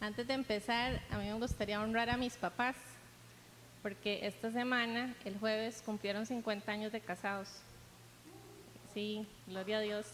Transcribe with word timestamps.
Antes 0.00 0.26
de 0.26 0.34
empezar, 0.34 1.00
a 1.10 1.18
mí 1.18 1.26
me 1.26 1.34
gustaría 1.34 1.80
honrar 1.80 2.10
a 2.10 2.16
mis 2.16 2.36
papás, 2.36 2.74
porque 3.82 4.26
esta 4.26 4.50
semana, 4.50 5.14
el 5.24 5.38
jueves, 5.38 5.80
cumplieron 5.86 6.26
50 6.26 6.72
años 6.72 6.90
de 6.90 7.00
casados. 7.00 7.48
Sí, 8.92 9.28
gloria 9.46 9.78
a 9.78 9.80
Dios. 9.80 10.06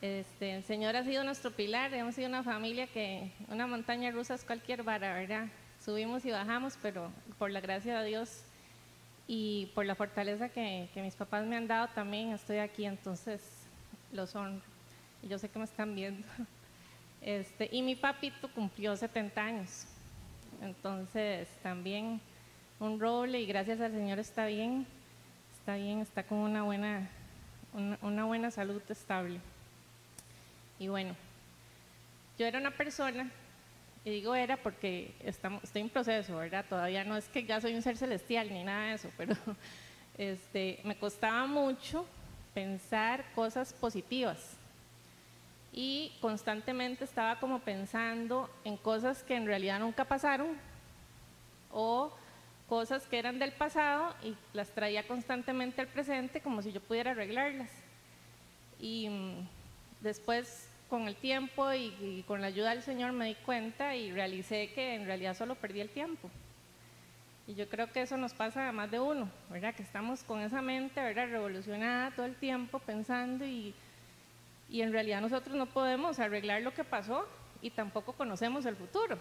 Este, 0.00 0.54
el 0.56 0.64
Señor 0.64 0.96
ha 0.96 1.04
sido 1.04 1.22
nuestro 1.22 1.50
pilar, 1.50 1.92
hemos 1.92 2.14
sido 2.14 2.28
una 2.28 2.42
familia 2.42 2.86
que 2.86 3.30
una 3.48 3.66
montaña 3.66 4.10
rusa 4.10 4.34
es 4.34 4.44
cualquier 4.44 4.82
vara, 4.82 5.12
¿verdad? 5.12 5.48
Subimos 5.84 6.24
y 6.24 6.30
bajamos, 6.30 6.78
pero 6.80 7.12
por 7.38 7.50
la 7.50 7.60
gracia 7.60 8.00
de 8.00 8.08
Dios 8.08 8.42
y 9.26 9.66
por 9.74 9.84
la 9.84 9.94
fortaleza 9.94 10.48
que, 10.48 10.88
mis 10.96 11.14
papás 11.14 11.44
me 11.44 11.56
han 11.56 11.66
dado 11.66 11.88
también 11.88 12.30
estoy 12.30 12.56
aquí, 12.56 12.86
entonces 12.86 13.42
los 14.12 14.34
honro. 14.34 14.62
Yo 15.24 15.38
sé 15.38 15.50
que 15.50 15.58
me 15.58 15.66
están 15.66 15.94
viendo. 15.94 16.26
Este, 17.22 17.68
y 17.72 17.82
mi 17.82 17.96
papito 17.96 18.48
cumplió 18.52 18.96
70 18.96 19.40
años, 19.42 19.86
entonces 20.62 21.48
también 21.62 22.20
un 22.80 23.00
roble 23.00 23.40
y 23.40 23.46
gracias 23.46 23.80
al 23.80 23.92
Señor 23.92 24.18
está 24.18 24.46
bien, 24.46 24.86
está 25.58 25.76
bien, 25.76 26.00
está 26.00 26.22
con 26.22 26.38
una 26.38 26.62
buena, 26.62 27.10
una, 27.72 27.98
una 28.02 28.24
buena 28.24 28.50
salud 28.50 28.82
estable. 28.88 29.40
Y 30.78 30.88
bueno, 30.88 31.16
yo 32.38 32.46
era 32.46 32.58
una 32.58 32.70
persona, 32.70 33.30
y 34.04 34.10
digo 34.10 34.34
era 34.34 34.56
porque 34.56 35.12
estamos, 35.24 35.64
estoy 35.64 35.82
en 35.82 35.88
proceso, 35.88 36.36
¿verdad? 36.36 36.64
Todavía 36.68 37.04
no 37.04 37.16
es 37.16 37.28
que 37.28 37.44
ya 37.44 37.60
soy 37.60 37.74
un 37.74 37.82
ser 37.82 37.96
celestial 37.96 38.48
ni 38.52 38.62
nada 38.62 38.86
de 38.86 38.94
eso, 38.94 39.10
pero 39.16 39.34
este, 40.18 40.80
me 40.84 40.96
costaba 40.96 41.46
mucho 41.46 42.06
pensar 42.54 43.24
cosas 43.34 43.72
positivas. 43.72 44.57
Y 45.80 46.10
constantemente 46.20 47.04
estaba 47.04 47.38
como 47.38 47.60
pensando 47.60 48.50
en 48.64 48.76
cosas 48.76 49.22
que 49.22 49.36
en 49.36 49.46
realidad 49.46 49.78
nunca 49.78 50.04
pasaron 50.04 50.56
o 51.70 52.12
cosas 52.68 53.06
que 53.06 53.16
eran 53.16 53.38
del 53.38 53.52
pasado 53.52 54.12
y 54.24 54.34
las 54.54 54.70
traía 54.70 55.06
constantemente 55.06 55.80
al 55.80 55.86
presente 55.86 56.40
como 56.40 56.62
si 56.62 56.72
yo 56.72 56.80
pudiera 56.80 57.12
arreglarlas. 57.12 57.70
Y 58.80 59.08
mm, 59.08 59.48
después 60.00 60.68
con 60.90 61.06
el 61.06 61.14
tiempo 61.14 61.72
y, 61.72 62.24
con 62.26 62.40
la 62.40 62.48
ayuda 62.48 62.70
del 62.70 62.82
Señor 62.82 63.12
me 63.12 63.26
di 63.26 63.36
cuenta 63.36 63.94
y 63.94 64.10
realicé 64.10 64.72
que 64.74 64.96
en 64.96 65.06
realidad 65.06 65.36
solo 65.36 65.54
perdí 65.54 65.80
el 65.80 65.90
tiempo. 65.90 66.28
Y 67.46 67.54
yo 67.54 67.68
creo 67.68 67.92
que 67.92 68.02
eso 68.02 68.16
nos 68.16 68.34
pasa 68.34 68.68
a 68.68 68.72
más 68.72 68.90
de 68.90 68.98
uno, 68.98 69.30
¿verdad? 69.48 69.76
Que 69.76 69.84
estamos 69.84 70.24
con 70.24 70.40
esa 70.40 70.60
mente, 70.60 71.00
¿verdad? 71.00 71.28
Revolucionada 71.28 72.10
todo 72.10 72.26
el 72.26 72.34
tiempo 72.34 72.80
pensando 72.80 73.46
y, 73.46 73.76
y 74.68 74.82
en 74.82 74.92
realidad 74.92 75.20
nosotros 75.20 75.56
no 75.56 75.66
podemos 75.66 76.18
arreglar 76.18 76.62
lo 76.62 76.74
que 76.74 76.84
pasó 76.84 77.26
y 77.62 77.70
tampoco 77.70 78.12
conocemos 78.12 78.66
el 78.66 78.76
futuro. 78.76 79.18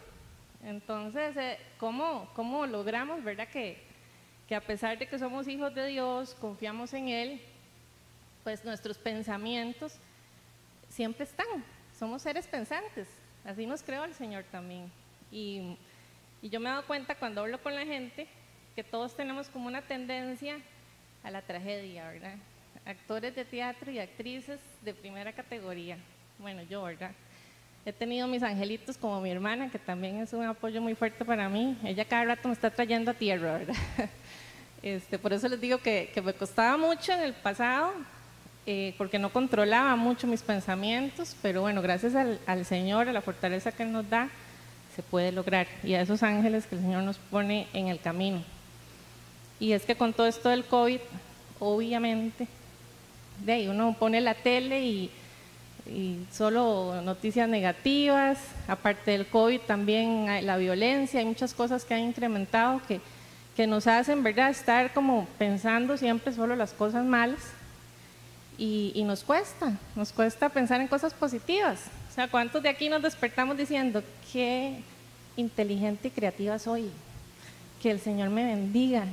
Entonces, 0.64 1.38
eh, 1.38 1.60
¿cómo, 1.78 2.30
¿cómo, 2.34 2.66
logramos, 2.66 3.24
verdad? 3.24 3.48
Que, 3.48 3.82
que 4.48 4.56
a 4.56 4.62
pesar 4.62 4.98
de 4.98 5.08
que 5.08 5.20
somos 5.20 5.48
hijos 5.48 5.74
de 5.74 5.88
Dios, 5.88 6.36
confiamos 6.36 6.94
en 6.94 7.08
Él, 7.08 7.42
pues 8.44 8.66
nuestros 8.66 8.98
pensamientos 8.98 9.98
siempre 10.90 11.24
están. 11.24 11.64
Somos 11.98 12.22
seres 12.22 12.48
pensantes. 12.48 13.08
Así 13.46 13.66
nos 13.66 13.82
creó 13.84 14.04
el 14.04 14.14
Señor 14.14 14.44
también. 14.52 14.92
Y, 15.32 15.78
y 16.42 16.50
yo 16.50 16.60
me 16.60 16.70
he 16.70 16.72
dado 16.72 16.86
cuenta 16.86 17.16
cuando 17.16 17.42
hablo 17.42 17.62
con 17.62 17.76
la 17.76 17.86
gente 17.86 18.28
que 18.76 18.84
todos 18.84 19.16
tenemos 19.16 19.50
como 19.50 19.68
una 19.68 19.82
tendencia 19.82 20.60
a 21.24 21.32
la 21.32 21.42
tragedia, 21.42 22.10
¿verdad? 22.10 22.36
Actores 22.88 23.36
de 23.36 23.44
teatro 23.44 23.92
y 23.92 24.00
actrices 24.00 24.62
de 24.82 24.94
primera 24.94 25.34
categoría. 25.34 25.98
Bueno, 26.40 26.62
yo, 26.70 26.84
¿verdad? 26.84 27.12
He 27.86 27.92
tenido 27.92 28.30
mis 28.30 28.42
angelitos 28.42 28.98
como 28.98 29.20
mi 29.20 29.30
hermana, 29.30 29.70
que 29.70 29.78
también 29.78 30.22
es 30.22 30.32
un 30.32 30.46
apoyo 30.46 30.82
muy 30.82 30.96
fuerte 30.96 31.26
para 31.26 31.50
mí. 31.50 31.78
Ella 31.84 32.06
cada 32.06 32.24
rato 32.24 32.48
me 32.48 32.54
está 32.54 32.70
trayendo 32.70 33.12
a 33.12 33.14
tierra, 33.14 33.58
¿verdad? 33.58 33.76
Este, 34.84 35.18
por 35.18 35.34
eso 35.34 35.50
les 35.50 35.60
digo 35.60 35.80
que, 35.80 36.12
que 36.14 36.22
me 36.22 36.34
costaba 36.34 36.78
mucho 36.78 37.12
en 37.12 37.22
el 37.22 37.34
pasado 37.34 37.92
eh, 38.68 38.94
porque 38.98 39.18
no 39.18 39.34
controlaba 39.34 39.96
mucho 39.96 40.28
mis 40.28 40.44
pensamientos, 40.44 41.36
pero 41.42 41.62
bueno, 41.62 41.82
gracias 41.82 42.14
al, 42.16 42.40
al, 42.46 42.64
Señor, 42.64 43.10
a 43.10 43.12
la 43.12 43.22
fortaleza 43.22 43.72
que 43.72 43.84
Él 43.84 43.92
nos 43.92 44.08
da, 44.08 44.30
se 44.96 45.02
puede 45.02 45.34
lograr. 45.34 45.68
Y 45.84 45.96
a 45.96 46.02
esos 46.02 46.24
ángeles 46.24 46.68
que 46.68 46.76
el 46.76 46.82
Señor 46.82 47.04
nos 47.04 47.18
pone 47.18 47.68
en 47.74 47.88
el 47.88 48.00
camino. 48.00 48.44
Y 49.60 49.74
es 49.74 49.84
que 49.84 49.96
con 49.96 50.14
todo 50.14 50.28
esto 50.28 50.48
del 50.48 50.64
COVID, 50.64 51.00
obviamente, 51.60 52.48
de 53.46 53.54
ahí 53.54 53.68
uno 53.68 53.96
pone 53.98 54.22
la 54.22 54.34
tele 54.36 54.84
y, 54.84 55.12
y 55.86 56.26
solo 56.32 57.02
noticias 57.04 57.48
negativas, 57.48 58.40
aparte 58.68 59.12
del 59.12 59.28
COVID 59.28 59.62
también 59.62 60.30
hay 60.30 60.44
la 60.44 60.58
violencia, 60.58 61.20
hay 61.20 61.26
muchas 61.26 61.54
cosas 61.54 61.86
que 61.86 61.94
han 61.94 62.02
incrementado 62.02 62.82
que, 62.88 63.02
que 63.56 63.68
nos 63.68 63.88
hacen, 63.88 64.24
¿verdad?, 64.24 64.50
estar 64.50 64.94
como 64.94 65.28
pensando 65.38 65.98
siempre 65.98 66.34
solo 66.34 66.56
las 66.56 66.74
cosas 66.74 67.06
malas 67.06 67.40
y, 68.58 69.04
nos 69.06 69.24
cuesta, 69.24 69.74
nos 69.96 70.12
cuesta 70.12 70.50
pensar 70.50 70.82
en 70.82 70.88
cosas 70.88 71.14
positivas. 71.14 71.86
O 72.10 72.14
sea, 72.14 72.28
¿cuántos 72.28 72.64
de 72.64 72.70
aquí 72.70 72.90
nos 72.90 73.02
despertamos 73.02 73.56
diciendo, 73.56 74.04
qué 74.34 74.82
inteligente 75.36 76.08
y 76.08 76.12
creativa 76.12 76.58
soy? 76.58 76.90
Que 77.82 77.92
el 77.92 78.00
Señor 78.00 78.30
me 78.30 78.44
bendiga, 78.44 79.06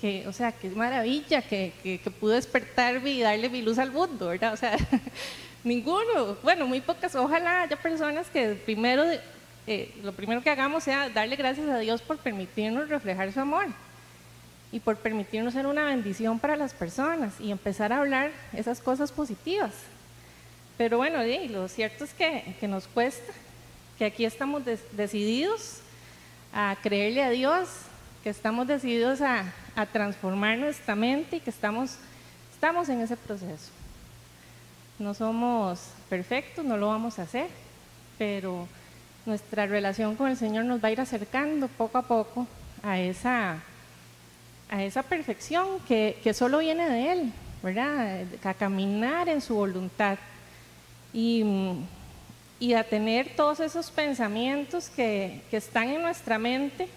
que, 0.00 0.26
o 0.26 0.32
sea, 0.32 0.52
qué 0.52 0.70
maravilla 0.70 1.42
que, 1.42 1.72
que, 1.82 1.98
que 1.98 2.10
pude 2.10 2.36
despertarme 2.36 3.10
y 3.10 3.20
darle 3.20 3.48
mi 3.50 3.62
luz 3.62 3.78
al 3.78 3.90
mundo, 3.90 4.28
¿verdad? 4.28 4.52
O 4.52 4.56
sea, 4.56 4.76
ninguno, 5.64 6.36
bueno, 6.42 6.66
muy 6.66 6.80
pocas, 6.80 7.14
ojalá 7.14 7.62
haya 7.62 7.76
personas 7.76 8.28
que 8.28 8.54
primero, 8.54 9.04
eh, 9.66 9.94
lo 10.02 10.12
primero 10.12 10.42
que 10.42 10.50
hagamos 10.50 10.84
sea 10.84 11.08
darle 11.08 11.36
gracias 11.36 11.68
a 11.68 11.78
Dios 11.78 12.00
por 12.00 12.18
permitirnos 12.18 12.88
reflejar 12.88 13.32
su 13.32 13.40
amor 13.40 13.66
y 14.70 14.80
por 14.80 14.96
permitirnos 14.96 15.54
ser 15.54 15.66
una 15.66 15.84
bendición 15.84 16.38
para 16.38 16.56
las 16.56 16.74
personas 16.74 17.34
y 17.40 17.50
empezar 17.50 17.92
a 17.92 17.98
hablar 17.98 18.30
esas 18.52 18.80
cosas 18.80 19.10
positivas. 19.10 19.72
Pero 20.76 20.98
bueno, 20.98 21.18
lo 21.50 21.68
cierto 21.68 22.04
es 22.04 22.14
que, 22.14 22.54
que, 22.60 22.68
nos 22.68 22.86
cuesta, 22.86 23.32
que 23.98 24.04
aquí 24.04 24.24
estamos 24.24 24.62
decididos 24.92 25.80
a 26.52 26.76
creerle 26.82 27.24
a 27.24 27.30
Dios, 27.30 27.68
que 28.22 28.30
estamos 28.30 28.68
decididos 28.68 29.20
a, 29.20 29.52
a, 29.80 29.86
transformar 29.86 30.58
nuestra 30.58 30.94
mente 30.94 31.36
y 31.36 31.40
que 31.40 31.50
estamos, 31.50 31.96
estamos 32.52 32.88
en 32.88 33.00
ese 33.00 33.16
proceso. 33.16 33.70
No 34.98 35.14
somos 35.14 35.80
perfectos, 36.08 36.64
no 36.64 36.76
lo 36.76 36.88
vamos 36.88 37.18
a 37.18 37.22
hacer, 37.22 37.48
pero 38.18 38.66
nuestra 39.26 39.66
relación 39.66 40.16
con 40.16 40.28
el 40.28 40.36
Señor 40.36 40.64
nos 40.64 40.82
va 40.82 40.88
a 40.88 40.92
ir 40.92 41.00
acercando 41.00 41.68
poco 41.68 41.98
a 41.98 42.02
poco 42.02 42.46
a 42.82 42.98
esa 42.98 43.62
a 44.70 44.82
esa 44.82 45.02
perfección 45.02 45.80
que, 45.86 46.18
que 46.22 46.34
solo 46.34 46.58
viene 46.58 46.88
de 46.88 47.12
Él, 47.12 47.32
¿verdad? 47.62 48.24
A 48.44 48.54
caminar 48.54 49.28
en 49.28 49.40
su 49.40 49.54
voluntad 49.54 50.18
y, 51.12 51.42
y 52.60 52.74
a 52.74 52.84
tener 52.84 53.34
todos 53.34 53.60
esos 53.60 53.90
pensamientos 53.90 54.90
que, 54.90 55.40
que, 55.50 55.56
están 55.56 55.88
en 55.88 56.02
nuestra 56.02 56.38
mente, 56.38 56.88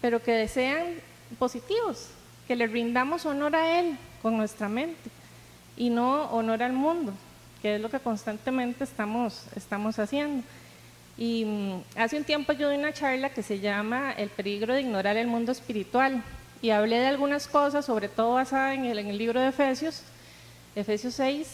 pero 0.00 0.20
que 0.20 0.32
desean 0.32 0.86
positivos, 1.38 2.08
que 2.46 2.56
le 2.56 2.66
rindamos 2.66 3.26
honor 3.26 3.56
a 3.56 3.80
Él 3.80 3.96
con 4.20 4.36
nuestra 4.36 4.68
mente 4.68 5.10
y 5.76 5.90
no 5.90 6.24
honor 6.30 6.62
al 6.62 6.72
mundo, 6.72 7.12
que 7.60 7.76
es 7.76 7.80
lo 7.80 7.90
que 7.90 8.00
constantemente 8.00 8.84
estamos, 8.84 9.46
estamos 9.56 9.98
haciendo. 9.98 10.44
Y 11.16 11.44
mm, 11.44 11.98
hace 11.98 12.16
un 12.16 12.24
tiempo 12.24 12.52
yo 12.52 12.70
di 12.70 12.76
una 12.76 12.92
charla 12.92 13.30
que 13.30 13.42
se 13.42 13.60
llama 13.60 14.12
El 14.12 14.28
peligro 14.30 14.74
de 14.74 14.80
ignorar 14.80 15.16
el 15.16 15.26
mundo 15.26 15.52
espiritual 15.52 16.22
y 16.62 16.70
hablé 16.70 17.00
de 17.00 17.06
algunas 17.06 17.48
cosas, 17.48 17.84
sobre 17.84 18.08
todo 18.08 18.34
basada 18.34 18.74
en 18.74 18.84
el, 18.84 19.18
libro 19.18 19.40
de 19.40 19.48
Efesios, 19.48 20.02
Efesios 20.76 21.14
6, 21.14 21.48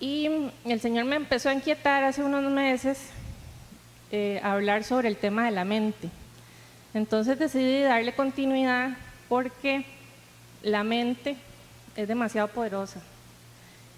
y 0.00 0.28
el 0.64 0.80
Señor 0.80 1.04
me 1.06 1.16
empezó 1.16 1.48
a 1.48 1.54
inquietar 1.54 2.04
hace 2.04 2.22
unos 2.22 2.50
meses 2.50 3.10
eh, 4.10 4.40
a 4.42 4.52
hablar 4.52 4.84
sobre 4.84 5.08
el 5.08 5.16
tema 5.16 5.46
de 5.46 5.52
la 5.52 5.64
mente. 5.64 6.10
Entonces 6.96 7.38
decidí 7.38 7.82
darle 7.82 8.14
continuidad 8.14 8.96
porque 9.28 9.84
la 10.62 10.82
mente 10.82 11.36
es 11.94 12.08
demasiado 12.08 12.48
poderosa. 12.48 13.02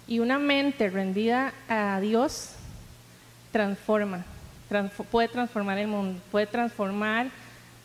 Y 0.05 0.19
una 0.19 0.37
mente 0.37 0.89
rendida 0.89 1.53
a 1.69 2.01
Dios 2.01 2.55
transforma, 3.53 4.25
puede 5.11 5.29
transformar 5.29 5.77
el 5.77 5.87
mundo, 5.87 6.19
puede 6.29 6.45
transformar, 6.45 7.27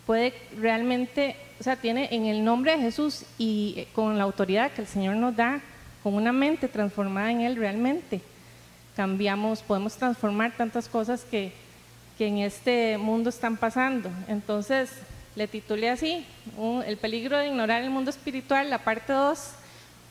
puede 0.05 0.35
realmente 0.59 1.37
o 1.61 1.63
sea, 1.63 1.77
tiene 1.77 2.09
en 2.11 2.27
el 2.27 2.45
nombre 2.45 2.73
de 2.73 2.83
Jesús 2.83 3.23
y 3.39 3.75
eh, 3.77 3.89
con 3.95 4.19
la 4.19 4.25
autoridad 4.25 4.73
que 4.73 4.83
el 4.83 4.89
Señor 4.89 5.15
nos 5.15 5.37
da, 5.37 5.61
con 6.03 6.15
una 6.15 6.33
mente 6.33 6.67
transformada 6.67 7.31
en 7.31 7.41
Él 7.41 7.55
realmente, 7.55 8.21
cambiamos, 8.97 9.63
podemos 9.63 9.97
transformar 9.97 10.57
tantas 10.57 10.89
cosas 10.89 11.23
que, 11.25 11.53
que 12.19 12.27
en 12.27 12.39
este 12.39 12.99
mundo 12.99 13.31
están 13.31 13.57
pasando. 13.57 14.11
Entonces, 14.29 14.91
le 15.37 15.49
titulé 15.49 15.91
así, 15.91 16.25
El 16.87 16.97
peligro 16.97 17.39
de 17.39 17.49
ignorar 17.49 17.83
el 17.83 17.91
mundo 17.91 18.11
espiritual, 18.11 18.71
la 18.71 18.79
parte 18.79 19.13
2, 19.13 19.39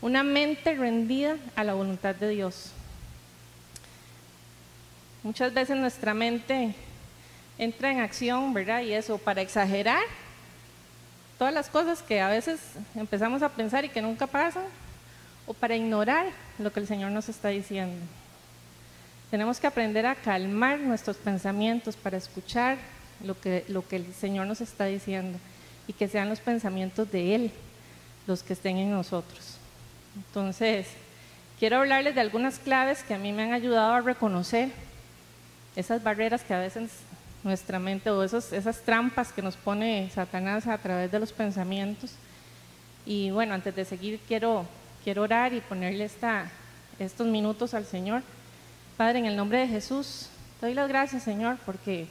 una 0.02 0.24
mente 0.24 0.76
rendida 0.76 1.38
a 1.56 1.64
la 1.64 1.74
voluntad 1.74 2.14
de 2.14 2.30
Dios. 2.30 2.72
Muchas 5.24 5.54
veces 5.54 5.78
nuestra 5.78 6.14
mente 6.14 6.76
entra 7.58 7.92
en 7.92 8.02
acción, 8.02 8.54
¿verdad? 8.54 8.82
Y 8.82 8.94
eso, 8.94 9.18
para 9.18 9.42
exagerar 9.42 10.04
todas 11.38 11.54
las 11.54 11.70
cosas 11.70 12.02
que 12.02 12.20
a 12.20 12.28
veces 12.28 12.60
empezamos 12.96 13.42
a 13.42 13.50
pensar 13.50 13.86
y 13.86 13.90
que 13.90 14.02
nunca 14.02 14.28
pasan, 14.28 14.64
o 15.48 15.54
para 15.54 15.76
ignorar 15.76 16.26
lo 16.60 16.72
que 16.74 16.82
el 16.82 16.88
Señor 16.88 17.12
nos 17.12 17.30
está 17.30 17.50
diciendo. 17.50 17.96
Tenemos 19.34 19.60
que 19.60 19.66
aprender 19.66 20.06
a 20.06 20.14
calmar 20.14 20.80
nuestros 20.80 21.18
pensamientos 21.18 21.96
para 21.96 22.18
escuchar 22.18 22.78
lo 23.26 23.34
que, 23.42 23.66
lo 23.68 23.82
que 23.88 23.96
el 23.96 24.14
Señor 24.14 24.46
nos 24.46 24.62
está 24.62 24.86
diciendo 24.86 25.40
y 25.88 25.94
que 25.94 26.08
sean 26.08 26.30
los 26.30 26.40
pensamientos 26.40 27.12
de 27.12 27.34
Él 27.34 27.52
los 28.28 28.44
que 28.44 28.54
estén 28.54 28.78
en 28.78 28.92
nosotros. 28.92 29.58
Entonces, 30.16 30.86
quiero 31.58 31.78
hablarles 31.78 32.14
de 32.14 32.22
algunas 32.22 32.60
claves 32.60 33.02
que 33.02 33.16
a 33.16 33.18
mí 33.18 33.32
me 33.32 33.42
han 33.42 33.54
ayudado 33.54 33.94
a 33.94 34.02
reconocer 34.02 34.70
esas 35.76 36.04
barreras 36.04 36.44
que 36.44 36.54
a 36.54 36.60
veces 36.60 36.92
nuestra 37.44 37.80
mente 37.80 38.12
o 38.12 38.22
esos, 38.22 38.54
esas 38.54 38.82
trampas 38.82 39.34
que 39.34 39.42
nos 39.42 39.56
pone 39.56 40.12
Satanás 40.14 40.68
a 40.68 40.78
través 40.78 41.12
de 41.12 41.20
los 41.20 41.34
pensamientos. 41.34 42.12
Y 43.04 43.32
bueno, 43.32 43.56
antes 43.56 43.76
de 43.76 43.84
seguir 43.84 44.20
quiero, 44.28 44.68
quiero 45.04 45.24
orar 45.24 45.54
y 45.54 45.62
ponerle 45.62 46.06
esta, 46.06 46.52
estos 47.00 47.26
minutos 47.26 47.74
al 47.74 47.88
Señor. 47.88 48.22
Padre, 48.98 49.20
en 49.20 49.26
el 49.26 49.36
nombre 49.36 49.60
de 49.60 49.68
Jesús, 49.68 50.30
te 50.60 50.68
doy 50.68 50.76
las 50.76 50.88
gracias, 50.88 51.24
Señor, 51.24 51.58
porque 51.66 52.08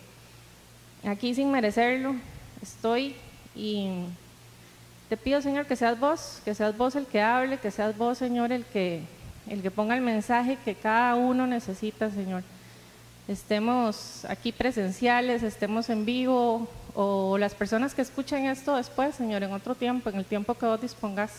aquí 1.04 1.34
sin 1.34 1.50
merecerlo 1.50 2.14
estoy 2.62 3.14
y 3.54 3.90
te 5.08 5.16
pido, 5.16 5.40
Señor, 5.40 5.66
que 5.66 5.76
seas 5.76 5.98
vos, 5.98 6.40
que 6.44 6.54
seas 6.54 6.76
vos 6.76 6.96
el 6.96 7.06
que 7.06 7.20
hable, 7.20 7.58
que 7.58 7.70
seas 7.70 7.96
vos, 7.96 8.18
Señor, 8.18 8.52
el 8.52 8.64
que, 8.64 9.02
el 9.48 9.62
que 9.62 9.70
ponga 9.70 9.94
el 9.94 10.02
mensaje 10.02 10.58
que 10.64 10.74
cada 10.74 11.14
uno 11.14 11.46
necesita, 11.46 12.10
Señor 12.10 12.42
estemos 13.28 14.24
aquí 14.26 14.52
presenciales, 14.52 15.42
estemos 15.42 15.88
en 15.90 16.04
vivo 16.04 16.68
o 16.94 17.38
las 17.38 17.54
personas 17.54 17.94
que 17.94 18.02
escuchen 18.02 18.46
esto 18.46 18.76
después, 18.76 19.14
Señor, 19.14 19.42
en 19.42 19.52
otro 19.52 19.74
tiempo, 19.74 20.10
en 20.10 20.16
el 20.16 20.24
tiempo 20.24 20.54
que 20.54 20.66
vos 20.66 20.80
dispongas. 20.80 21.32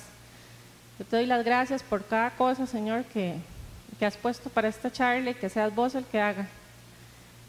Yo 0.97 1.05
te 1.05 1.17
doy 1.17 1.25
las 1.25 1.43
gracias 1.43 1.83
por 1.83 2.05
cada 2.05 2.31
cosa, 2.31 2.65
Señor, 2.65 3.03
que, 3.05 3.35
que 3.95 4.05
has 4.05 4.17
puesto 4.17 4.49
para 4.49 4.67
esta 4.67 4.91
charla 4.91 5.33
que 5.33 5.49
seas 5.49 5.73
vos 5.73 5.95
el 5.95 6.05
que 6.05 6.19
haga, 6.19 6.47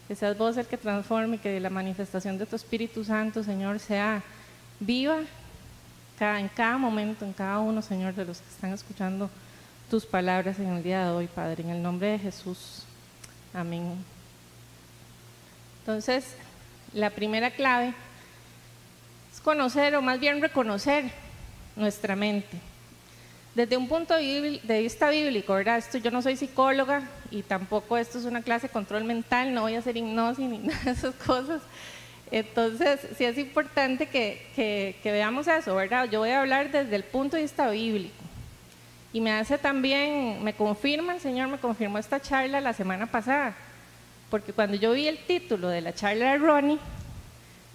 que 0.07 0.15
seas 0.15 0.37
vos 0.37 0.57
el 0.57 0.65
que 0.67 0.77
transforme, 0.77 1.37
que 1.37 1.59
la 1.59 1.69
manifestación 1.69 2.37
de 2.37 2.45
tu 2.45 2.55
Espíritu 2.55 3.03
Santo, 3.03 3.43
Señor, 3.43 3.79
sea 3.79 4.21
viva 4.79 5.19
en 6.19 6.47
cada 6.49 6.77
momento, 6.77 7.25
en 7.25 7.33
cada 7.33 7.59
uno, 7.59 7.81
Señor, 7.81 8.13
de 8.13 8.25
los 8.25 8.39
que 8.39 8.49
están 8.49 8.73
escuchando 8.73 9.29
tus 9.89 10.05
palabras 10.05 10.59
en 10.59 10.69
el 10.69 10.83
día 10.83 11.05
de 11.05 11.11
hoy, 11.11 11.27
Padre, 11.27 11.63
en 11.63 11.69
el 11.69 11.81
nombre 11.81 12.07
de 12.07 12.19
Jesús. 12.19 12.83
Amén. 13.53 14.03
Entonces, 15.79 16.35
la 16.93 17.09
primera 17.09 17.51
clave 17.51 17.93
es 19.33 19.41
conocer 19.41 19.95
o 19.95 20.01
más 20.01 20.19
bien 20.19 20.41
reconocer 20.41 21.11
nuestra 21.75 22.15
mente. 22.15 22.59
Desde 23.55 23.77
un 23.77 23.87
punto 23.87 24.15
de 24.15 24.79
vista 24.81 25.09
bíblico, 25.09 25.53
¿verdad? 25.53 25.77
Esto, 25.77 25.97
yo 25.97 26.11
no 26.11 26.21
soy 26.21 26.35
psicóloga 26.35 27.09
y 27.31 27.41
tampoco 27.41 27.97
esto 27.97 28.19
es 28.19 28.25
una 28.25 28.41
clase 28.41 28.67
de 28.67 28.73
control 28.73 29.05
mental, 29.05 29.53
no 29.53 29.61
voy 29.61 29.75
a 29.75 29.79
hacer 29.79 29.95
hipnosis 29.95 30.47
ni 30.47 30.57
nada 30.67 30.79
de 30.83 30.91
esas 30.91 31.15
cosas. 31.15 31.61
Entonces, 32.31 32.99
sí 33.17 33.23
es 33.23 33.37
importante 33.37 34.07
que, 34.07 34.99
veamos 35.03 35.47
eso, 35.47 35.73
¿verdad? 35.75 36.09
Yo 36.11 36.19
voy 36.19 36.31
a 36.31 36.41
hablar 36.41 36.71
desde 36.71 36.95
el 36.95 37.03
punto 37.03 37.37
de 37.37 37.43
vista 37.43 37.69
bíblico. 37.69 38.13
Y 39.13 39.21
me 39.21 39.31
hace 39.31 39.57
también, 39.57 40.43
me 40.43 40.53
confirma, 40.53 41.13
el 41.13 41.21
Señor 41.21 41.47
me 41.47 41.57
confirmó 41.57 41.97
esta 41.97 42.21
charla 42.21 42.59
la 42.59 42.73
semana 42.73 43.05
pasada 43.05 43.55
porque 44.29 44.53
cuando 44.53 44.75
yo 44.75 44.91
vi 44.93 45.07
el 45.07 45.17
título 45.17 45.69
de 45.69 45.81
la 45.81 45.93
charla 45.93 46.31
de 46.31 46.37
Ronnie, 46.37 46.77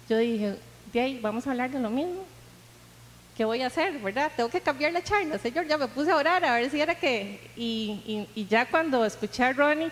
yo 0.09 0.17
dije, 0.17 0.55
de 0.93 1.19
vamos 1.21 1.47
a 1.47 1.51
hablar 1.51 1.71
de 1.71 1.79
lo 1.79 1.89
mismo. 1.89 2.23
¿Qué 3.35 3.45
voy 3.45 3.61
a 3.61 3.67
hacer, 3.67 3.97
verdad? 3.99 4.31
Tengo 4.35 4.49
que 4.49 4.61
cambiar 4.61 4.91
la 4.91 5.03
charla. 5.03 5.37
Señor, 5.37 5.65
ya 5.65 5.77
me 5.77 5.87
puse 5.87 6.11
a 6.11 6.15
orar 6.15 6.43
a 6.43 6.55
ver 6.55 6.69
si 6.69 6.79
era 6.81 6.95
que... 6.95 7.39
Y, 7.55 8.27
y, 8.35 8.45
ya 8.45 8.65
cuando 8.65 9.05
escuché 9.05 9.43
a 9.43 9.53
Ronnie, 9.53 9.91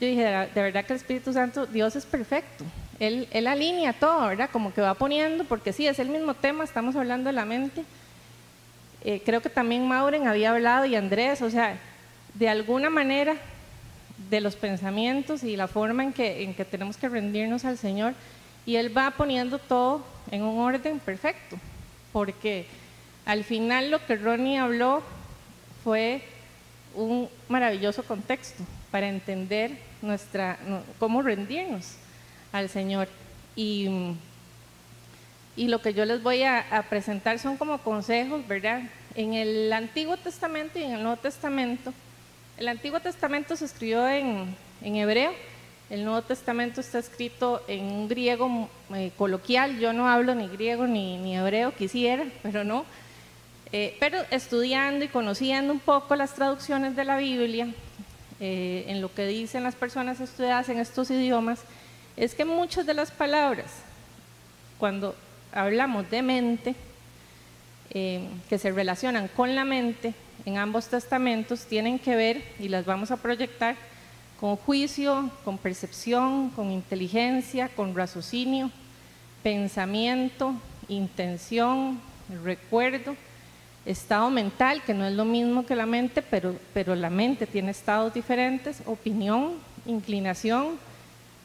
yo 0.00 0.06
dije, 0.06 0.24
de 0.24 0.62
verdad 0.62 0.84
que 0.84 0.94
el 0.94 0.98
Espíritu 0.98 1.32
Santo, 1.32 1.66
Dios 1.66 1.94
es 1.94 2.04
perfecto. 2.04 2.64
Él, 2.98 3.28
él 3.30 3.46
alinea 3.46 3.92
todo, 3.92 4.26
¿verdad? 4.26 4.50
Como 4.52 4.74
que 4.74 4.80
va 4.80 4.94
poniendo, 4.94 5.44
porque 5.44 5.72
sí, 5.72 5.86
es 5.86 5.98
el 5.98 6.08
mismo 6.08 6.34
tema, 6.34 6.64
estamos 6.64 6.96
hablando 6.96 7.28
de 7.28 7.34
la 7.34 7.44
mente. 7.44 7.84
Eh, 9.02 9.22
creo 9.24 9.40
que 9.40 9.48
también 9.48 9.86
Mauren 9.86 10.26
había 10.26 10.50
hablado 10.50 10.84
y 10.84 10.96
Andrés, 10.96 11.40
o 11.42 11.50
sea, 11.50 11.78
de 12.34 12.48
alguna 12.48 12.90
manera 12.90 13.36
de 14.28 14.40
los 14.40 14.56
pensamientos 14.56 15.42
y 15.42 15.56
la 15.56 15.68
forma 15.68 16.02
en 16.02 16.12
que, 16.12 16.42
en 16.42 16.54
que 16.54 16.64
tenemos 16.64 16.96
que 16.96 17.08
rendirnos 17.08 17.64
al 17.64 17.78
Señor. 17.78 18.14
Y 18.66 18.76
Él 18.76 18.96
va 18.96 19.10
poniendo 19.12 19.58
todo 19.58 20.04
en 20.30 20.42
un 20.42 20.58
orden 20.58 20.98
perfecto, 20.98 21.56
porque 22.12 22.66
al 23.26 23.44
final 23.44 23.90
lo 23.90 24.04
que 24.06 24.16
Ronnie 24.16 24.58
habló 24.58 25.02
fue 25.84 26.22
un 26.94 27.28
maravilloso 27.48 28.02
contexto 28.02 28.64
para 28.90 29.08
entender 29.08 29.78
nuestra, 30.02 30.58
cómo 30.98 31.22
rendirnos 31.22 31.94
al 32.52 32.68
Señor. 32.68 33.08
Y, 33.56 34.14
y 35.56 35.68
lo 35.68 35.80
que 35.80 35.94
yo 35.94 36.04
les 36.04 36.22
voy 36.22 36.42
a, 36.42 36.60
a, 36.76 36.82
presentar 36.84 37.38
son 37.38 37.56
como 37.56 37.78
consejos, 37.78 38.46
¿verdad? 38.46 38.82
En 39.14 39.34
el 39.34 39.72
Antiguo 39.72 40.16
Testamento 40.16 40.78
y 40.78 40.84
en 40.84 40.92
el 40.92 41.02
Nuevo 41.02 41.20
Testamento 41.20 41.92
el 42.60 42.68
Antiguo 42.68 43.00
Testamento 43.00 43.56
se 43.56 43.64
escribió 43.64 44.06
en, 44.06 44.54
hebreo, 44.82 45.32
el 45.90 46.04
Nuevo 46.04 46.22
Testamento 46.22 46.80
está 46.80 47.00
escrito 47.00 47.62
en 47.66 47.84
un 47.84 48.08
griego 48.08 48.68
eh, 48.94 49.10
coloquial, 49.18 49.80
yo 49.80 49.92
no 49.92 50.08
hablo 50.08 50.36
ni 50.36 50.46
griego 50.46 50.86
ni, 50.86 51.36
hebreo, 51.36 51.74
quisiera, 51.74 52.24
pero 52.42 52.62
no. 52.62 52.84
Eh, 53.72 53.96
pero 53.98 54.18
estudiando 54.30 55.04
y 55.04 55.08
conociendo 55.08 55.72
un 55.72 55.80
poco 55.80 56.14
las 56.14 56.34
traducciones 56.34 56.94
de 56.94 57.04
la 57.04 57.16
Biblia, 57.16 57.68
eh, 58.38 58.84
en 58.86 59.00
lo 59.00 59.12
que 59.12 59.26
dicen 59.26 59.64
las 59.64 59.74
personas 59.74 60.20
estudiadas 60.20 60.68
en 60.68 60.78
estos 60.78 61.10
idiomas, 61.10 61.60
es 62.16 62.36
que 62.36 62.44
muchas 62.44 62.86
de 62.86 62.94
las 62.94 63.10
palabras, 63.10 63.66
cuando 64.78 65.16
hablamos 65.52 66.08
de 66.08 66.22
mente, 66.22 66.74
que 67.90 68.58
se 68.58 68.70
relacionan 68.70 69.26
con 69.26 69.56
la 69.56 69.64
mente, 69.64 70.14
en 70.44 70.58
ambos 70.58 70.86
testamentos 70.86 71.64
tienen 71.64 71.98
que 71.98 72.14
ver, 72.14 72.44
y 72.60 72.68
las 72.68 72.84
vamos 72.84 73.10
a 73.10 73.16
proyectar, 73.16 73.74
con 74.40 74.56
juicio, 74.56 75.30
con 75.44 75.58
percepción, 75.58 76.48
con 76.50 76.70
inteligencia, 76.70 77.68
con 77.68 77.94
raciocinio, 77.94 78.70
pensamiento, 79.42 80.54
intención, 80.88 82.00
recuerdo, 82.42 83.16
estado 83.84 84.30
mental, 84.30 84.82
que 84.82 84.94
no 84.94 85.06
es 85.06 85.12
lo 85.12 85.26
mismo 85.26 85.66
que 85.66 85.76
la 85.76 85.84
mente, 85.84 86.22
pero, 86.22 86.56
pero 86.72 86.94
la 86.94 87.10
mente 87.10 87.46
tiene 87.46 87.70
estados 87.70 88.14
diferentes, 88.14 88.82
opinión, 88.86 89.52
inclinación, 89.84 90.78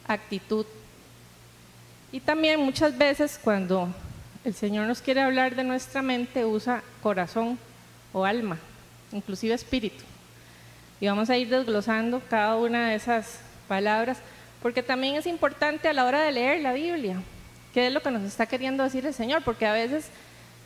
actitud. 0.08 0.64
Y 2.12 2.20
también 2.20 2.60
muchas 2.60 2.96
veces 2.96 3.38
cuando 3.42 3.88
el 4.42 4.54
Señor 4.54 4.86
nos 4.86 5.02
quiere 5.02 5.20
hablar 5.20 5.54
de 5.54 5.64
nuestra 5.64 6.00
mente, 6.00 6.46
usa 6.46 6.82
corazón 7.02 7.58
o 8.12 8.24
alma 8.24 8.58
inclusive 9.12 9.54
espíritu. 9.54 10.04
Y 11.00 11.06
vamos 11.06 11.28
a 11.28 11.36
ir 11.36 11.48
desglosando 11.48 12.22
cada 12.30 12.56
una 12.56 12.88
de 12.88 12.94
esas 12.94 13.40
palabras, 13.68 14.18
porque 14.62 14.82
también 14.82 15.16
es 15.16 15.26
importante 15.26 15.88
a 15.88 15.92
la 15.92 16.04
hora 16.04 16.22
de 16.22 16.32
leer 16.32 16.60
la 16.60 16.72
Biblia, 16.72 17.20
qué 17.74 17.88
es 17.88 17.92
lo 17.92 18.00
que 18.00 18.10
nos 18.10 18.22
está 18.22 18.46
queriendo 18.46 18.82
decir 18.82 19.04
el 19.04 19.12
Señor, 19.12 19.42
porque 19.44 19.66
a 19.66 19.72
veces, 19.72 20.08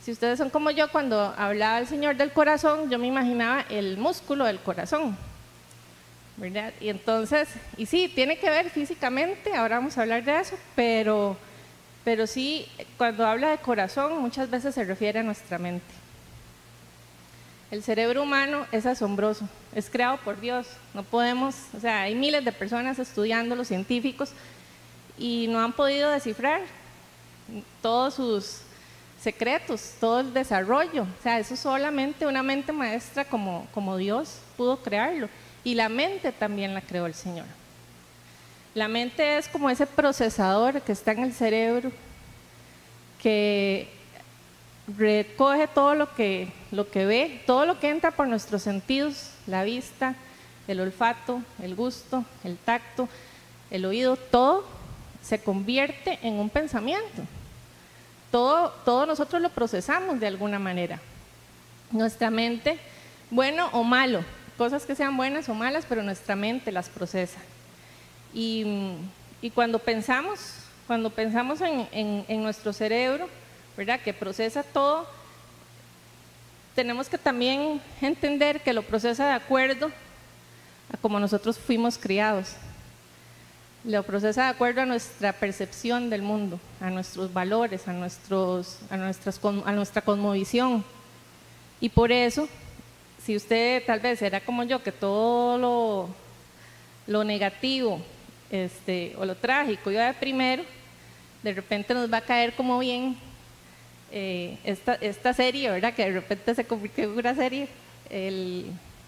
si 0.01 0.11
ustedes 0.11 0.37
son 0.37 0.49
como 0.49 0.71
yo, 0.71 0.89
cuando 0.89 1.33
hablaba 1.37 1.79
el 1.79 1.87
Señor 1.87 2.15
del 2.15 2.31
corazón, 2.31 2.89
yo 2.89 2.97
me 2.97 3.07
imaginaba 3.07 3.65
el 3.69 3.97
músculo 3.97 4.45
del 4.45 4.59
corazón, 4.59 5.17
¿verdad? 6.37 6.71
Y 6.79 6.87
entonces, 6.87 7.49
y 7.75 7.85
sí, 7.85 8.09
tiene 8.13 8.37
que 8.37 8.49
ver 8.49 8.69
físicamente, 8.69 9.53
ahora 9.53 9.77
vamos 9.77 9.97
a 9.97 10.03
hablar 10.03 10.23
de 10.23 10.39
eso, 10.39 10.55
pero, 10.75 11.35
pero 12.05 12.25
sí, 12.25 12.65
cuando 12.97 13.27
habla 13.27 13.49
de 13.49 13.57
corazón, 13.57 14.21
muchas 14.21 14.49
veces 14.49 14.73
se 14.73 14.85
refiere 14.85 15.19
a 15.19 15.23
nuestra 15.23 15.57
mente. 15.57 15.93
El 17.69 17.83
cerebro 17.83 18.23
humano 18.23 18.65
es 18.71 18.85
asombroso, 18.85 19.47
es 19.73 19.89
creado 19.89 20.17
por 20.17 20.39
Dios. 20.39 20.67
No 20.93 21.03
podemos, 21.03 21.55
o 21.75 21.79
sea, 21.79 22.01
hay 22.01 22.15
miles 22.15 22.43
de 22.43 22.51
personas 22.51 22.99
estudiando, 22.99 23.55
los 23.55 23.67
científicos, 23.67 24.31
y 25.17 25.47
no 25.49 25.59
han 25.59 25.73
podido 25.73 26.09
descifrar 26.09 26.61
todos 27.81 28.15
sus 28.15 28.61
secretos, 29.21 29.93
todo 29.99 30.21
el 30.21 30.33
desarrollo. 30.33 31.03
O 31.03 31.23
sea, 31.23 31.39
eso 31.39 31.55
solamente 31.55 32.25
una 32.25 32.43
mente 32.43 32.71
maestra 32.71 33.23
como, 33.25 33.67
como 33.73 33.97
Dios 33.97 34.39
pudo 34.57 34.77
crearlo. 34.77 35.29
Y 35.63 35.75
la 35.75 35.89
mente 35.89 36.31
también 36.31 36.73
la 36.73 36.81
creó 36.81 37.05
el 37.05 37.13
Señor. 37.13 37.45
La 38.73 38.87
mente 38.87 39.37
es 39.37 39.47
como 39.47 39.69
ese 39.69 39.85
procesador 39.85 40.81
que 40.81 40.91
está 40.91 41.11
en 41.11 41.23
el 41.23 41.33
cerebro, 41.33 41.91
que 43.21 43.89
recoge 44.97 45.67
todo 45.67 45.93
lo 45.93 46.13
que, 46.15 46.51
lo 46.71 46.89
que 46.89 47.05
ve, 47.05 47.41
todo 47.45 47.65
lo 47.65 47.79
que 47.79 47.89
entra 47.89 48.11
por 48.11 48.27
nuestros 48.27 48.63
sentidos, 48.63 49.30
la 49.47 49.63
vista, 49.63 50.15
el 50.67 50.79
olfato, 50.79 51.41
el 51.61 51.75
gusto, 51.75 52.25
el 52.43 52.57
tacto, 52.57 53.07
el 53.69 53.85
oído, 53.85 54.15
todo 54.15 54.65
se 55.21 55.41
convierte 55.41 56.19
en 56.23 56.35
un 56.35 56.49
pensamiento. 56.49 57.23
Todo, 58.31 59.05
nosotros 59.05 59.41
lo 59.41 59.49
procesamos 59.49 60.19
de 60.19 60.27
alguna 60.27 60.57
manera. 60.57 60.99
Nuestra 61.91 62.29
mente, 62.29 62.79
bueno 63.29 63.69
o 63.73 63.83
malo, 63.83 64.23
cosas 64.57 64.85
que 64.85 64.95
sean 64.95 65.17
buenas 65.17 65.49
o 65.49 65.53
malas, 65.53 65.85
pero 65.87 66.01
nuestra 66.01 66.35
mente 66.35 66.71
las 66.71 66.89
procesa. 66.89 67.39
Y, 68.33 68.95
cuando 69.53 69.79
pensamos, 69.79 70.39
cuando 70.87 71.09
pensamos 71.09 71.59
en, 71.61 72.41
nuestro 72.41 72.71
cerebro, 72.71 73.27
¿verdad? 73.75 73.99
que 73.99 74.13
procesa 74.13 74.63
todo, 74.63 75.07
tenemos 76.75 77.09
que 77.09 77.17
también 77.17 77.81
entender 78.01 78.61
que 78.61 78.73
lo 78.73 78.83
procesa 78.83 79.27
de 79.27 79.33
acuerdo 79.33 79.91
a 80.91 80.97
como 80.97 81.19
nosotros 81.19 81.57
fuimos 81.57 81.97
criados. 81.97 82.55
Lo 83.83 84.03
procesa 84.03 84.43
de 84.43 84.49
acuerdo 84.49 84.81
a 84.81 84.85
nuestra 84.85 85.33
percepción 85.33 86.09
del 86.09 86.21
mundo, 86.21 86.59
a 86.79 86.89
nuestros 86.89 87.33
valores, 87.33 87.87
a, 87.87 87.93
nuestros, 87.93 88.79
a, 88.89 88.97
nuestras, 88.97 89.39
a 89.43 89.71
nuestra 89.71 90.01
cosmovisión. 90.01 90.83
Y 91.79 91.89
por 91.89 92.11
eso, 92.11 92.47
si 93.25 93.35
usted 93.35 93.83
tal 93.85 93.99
vez 93.99 94.21
era 94.21 94.39
como 94.39 94.63
yo, 94.63 94.83
que 94.83 94.91
todo 94.91 95.57
lo, 95.57 96.09
lo 97.07 97.23
negativo 97.23 98.01
este, 98.51 99.15
o 99.17 99.25
lo 99.25 99.35
trágico 99.35 99.89
iba 99.89 100.05
de 100.05 100.13
primero, 100.13 100.63
de 101.41 101.53
repente 101.53 101.93
nos 101.93 102.11
va 102.11 102.17
a 102.17 102.21
caer 102.21 102.53
como 102.53 102.77
bien 102.77 103.17
eh, 104.11 104.57
esta, 104.63 105.33
serie, 105.33 105.69
¿verdad? 105.69 105.93
Que 105.93 106.05
de 106.05 106.11
repente 106.11 106.53
se 106.55 106.65
convirtió 106.65 107.05
en 107.05 107.11
una 107.11 107.35
serie, 107.35 107.67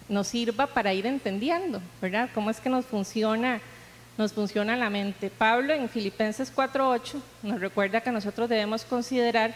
nos 0.08 0.26
sirva 0.28 0.66
para 0.66 0.92
ir 0.92 1.06
entendiendo, 1.06 1.80
¿verdad? 2.00 2.28
Cómo 2.34 2.50
es 2.50 2.60
que 2.60 2.68
nos 2.68 2.84
funciona 2.86 3.60
nos 4.16 4.32
funciona 4.32 4.76
la 4.76 4.90
mente. 4.90 5.30
Pablo 5.30 5.72
en 5.74 5.88
Filipenses 5.88 6.54
4.8 6.54 7.20
nos 7.42 7.60
recuerda 7.60 8.00
que 8.00 8.12
nosotros 8.12 8.48
debemos 8.48 8.84
considerar 8.84 9.54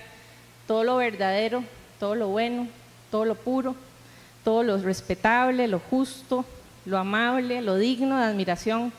todo 0.66 0.84
lo 0.84 0.96
verdadero, 0.96 1.62
todo 2.00 2.14
lo 2.14 2.28
bueno, 2.28 2.66
todo 3.10 3.24
lo 3.24 3.36
puro, 3.36 3.76
todo 4.44 4.62
lo 4.62 4.76
respetable, 4.78 5.68
lo 5.68 5.78
justo, 5.78 6.44
lo 6.84 6.98
amable, 6.98 7.62
lo 7.62 7.76
digno 7.76 8.18
de 8.18 8.24
admiración, 8.24 8.92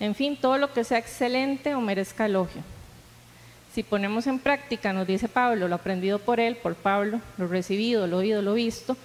en 0.00 0.14
fin, 0.14 0.36
todo 0.36 0.58
lo 0.58 0.72
que 0.72 0.84
sea 0.84 0.98
excelente 0.98 1.74
o 1.74 1.80
merezca 1.80 2.26
elogio. 2.26 2.62
Si 3.74 3.82
ponemos 3.82 4.26
en 4.26 4.38
práctica, 4.38 4.92
nos 4.92 5.06
dice 5.06 5.28
Pablo, 5.28 5.66
lo 5.66 5.74
aprendido 5.74 6.18
por 6.18 6.40
él, 6.40 6.56
por 6.56 6.74
Pablo, 6.74 7.20
lo 7.38 7.46
recibido, 7.46 8.06
lo 8.06 8.18
oído, 8.18 8.42
lo 8.42 8.52
visto, 8.54 8.96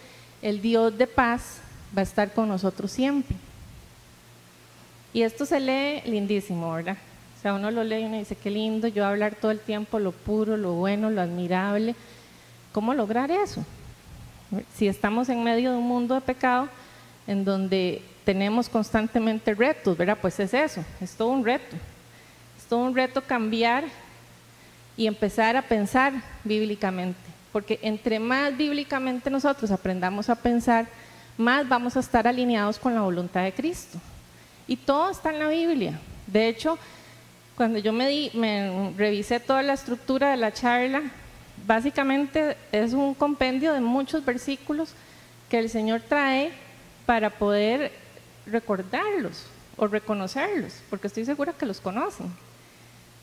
el 0.41 0.61
Dios 0.61 0.97
de 0.97 1.07
paz 1.07 1.59
va 1.95 2.01
a 2.01 2.03
estar 2.03 2.33
con 2.33 2.49
nosotros 2.49 2.91
siempre. 2.91 3.37
Y 5.13 5.21
esto 5.21 5.45
se 5.45 5.61
lee 5.61 6.01
lindísimo, 6.05 6.73
¿verdad? 6.73 6.97
O 7.37 7.41
sea, 7.41 7.53
uno 7.53 7.71
lo 7.71 7.83
lee 7.83 8.01
y 8.01 8.05
uno 8.05 8.17
dice, 8.17 8.35
qué 8.35 8.51
lindo, 8.51 8.89
yo 8.89 9.05
hablar 9.05 9.35
todo 9.35 9.51
el 9.51 9.59
tiempo 9.59 9.99
lo 9.99 10.11
puro, 10.11 10.57
lo 10.57 10.73
bueno, 10.73 11.09
lo 11.09 11.21
admirable. 11.21 11.95
¿Cómo 12.73 12.93
lograr 12.93 13.31
eso? 13.31 13.63
Si 14.75 14.87
estamos 14.87 15.29
en 15.29 15.43
medio 15.43 15.71
de 15.71 15.77
un 15.77 15.87
mundo 15.87 16.13
de 16.15 16.21
pecado 16.21 16.67
en 17.25 17.45
donde 17.45 18.01
tenemos 18.25 18.67
constantemente 18.67 19.53
retos, 19.53 19.97
¿verdad? 19.97 20.17
Pues 20.21 20.37
es 20.41 20.53
eso, 20.53 20.83
es 20.99 21.13
todo 21.13 21.29
un 21.29 21.45
reto. 21.45 21.77
Es 22.57 22.65
todo 22.65 22.79
un 22.79 22.93
reto 22.93 23.21
cambiar 23.21 23.85
y 24.97 25.05
empezar 25.07 25.55
a 25.55 25.61
pensar 25.61 26.13
bíblicamente. 26.43 27.19
Porque 27.53 27.79
entre 27.81 28.19
más 28.19 28.57
bíblicamente 28.57 29.29
nosotros 29.29 29.71
aprendamos 29.71 30.29
a 30.29 30.35
pensar, 30.35 30.87
más 31.37 31.69
vamos 31.69 31.95
a 31.95 31.99
estar 31.99 32.27
alineados 32.27 32.79
con 32.79 32.95
la 32.95 33.01
voluntad 33.01 33.43
de 33.43 33.53
Cristo. 33.53 33.99
Y 34.67 34.75
todo 34.75 35.11
está 35.11 35.29
en 35.29 35.39
la 35.39 35.47
Biblia. 35.47 35.99
De 36.25 36.49
hecho, 36.49 36.77
cuando 37.55 37.79
yo 37.79 37.93
me, 37.93 38.07
di, 38.09 38.31
revisé 38.97 39.39
toda 39.39 39.63
la 39.63 39.73
estructura 39.73 40.31
de 40.31 40.37
la 40.37 40.51
charla, 40.51 41.03
básicamente 41.65 42.57
es 42.71 42.93
un 42.93 43.13
compendio 43.13 43.73
de 43.73 43.81
muchos 43.81 44.25
versículos 44.25 44.93
que 45.49 45.59
el 45.59 45.69
Señor 45.69 46.01
trae 46.01 46.51
para 47.05 47.29
poder 47.29 47.91
recordarlos 48.45 49.45
o 49.77 49.87
reconocerlos, 49.87 50.81
porque 50.89 51.07
estoy 51.07 51.25
segura 51.25 51.53
que 51.53 51.65
los 51.65 51.79
conocen. 51.79 52.31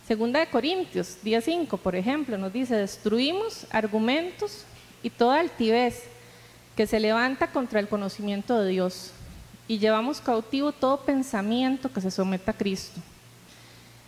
Segunda 0.07 0.41
de 0.41 0.49
Corintios, 0.49 1.17
día 1.23 1.41
5, 1.41 1.79
por 1.79 1.97
ejemplo, 1.97 2.37
nos 2.37 2.53
dice, 2.53 2.77
destruimos 2.77 3.67
argumentos 3.71 4.65
y 5.03 5.09
toda 5.09 5.41
altivez 5.41 6.03
que 6.77 6.87
se 6.87 7.01
levanta 7.01 7.51
contra 7.53 7.81
el 7.81 7.89
conocimiento 7.89 8.61
de 8.61 8.69
Dios 8.69 9.13
y 9.67 9.79
llevamos 9.79 10.21
cautivo 10.21 10.73
todo 10.73 11.01
pensamiento 11.01 11.91
que 11.91 12.03
se 12.03 12.11
someta 12.11 12.51
a 12.51 12.57
Cristo. 12.57 13.01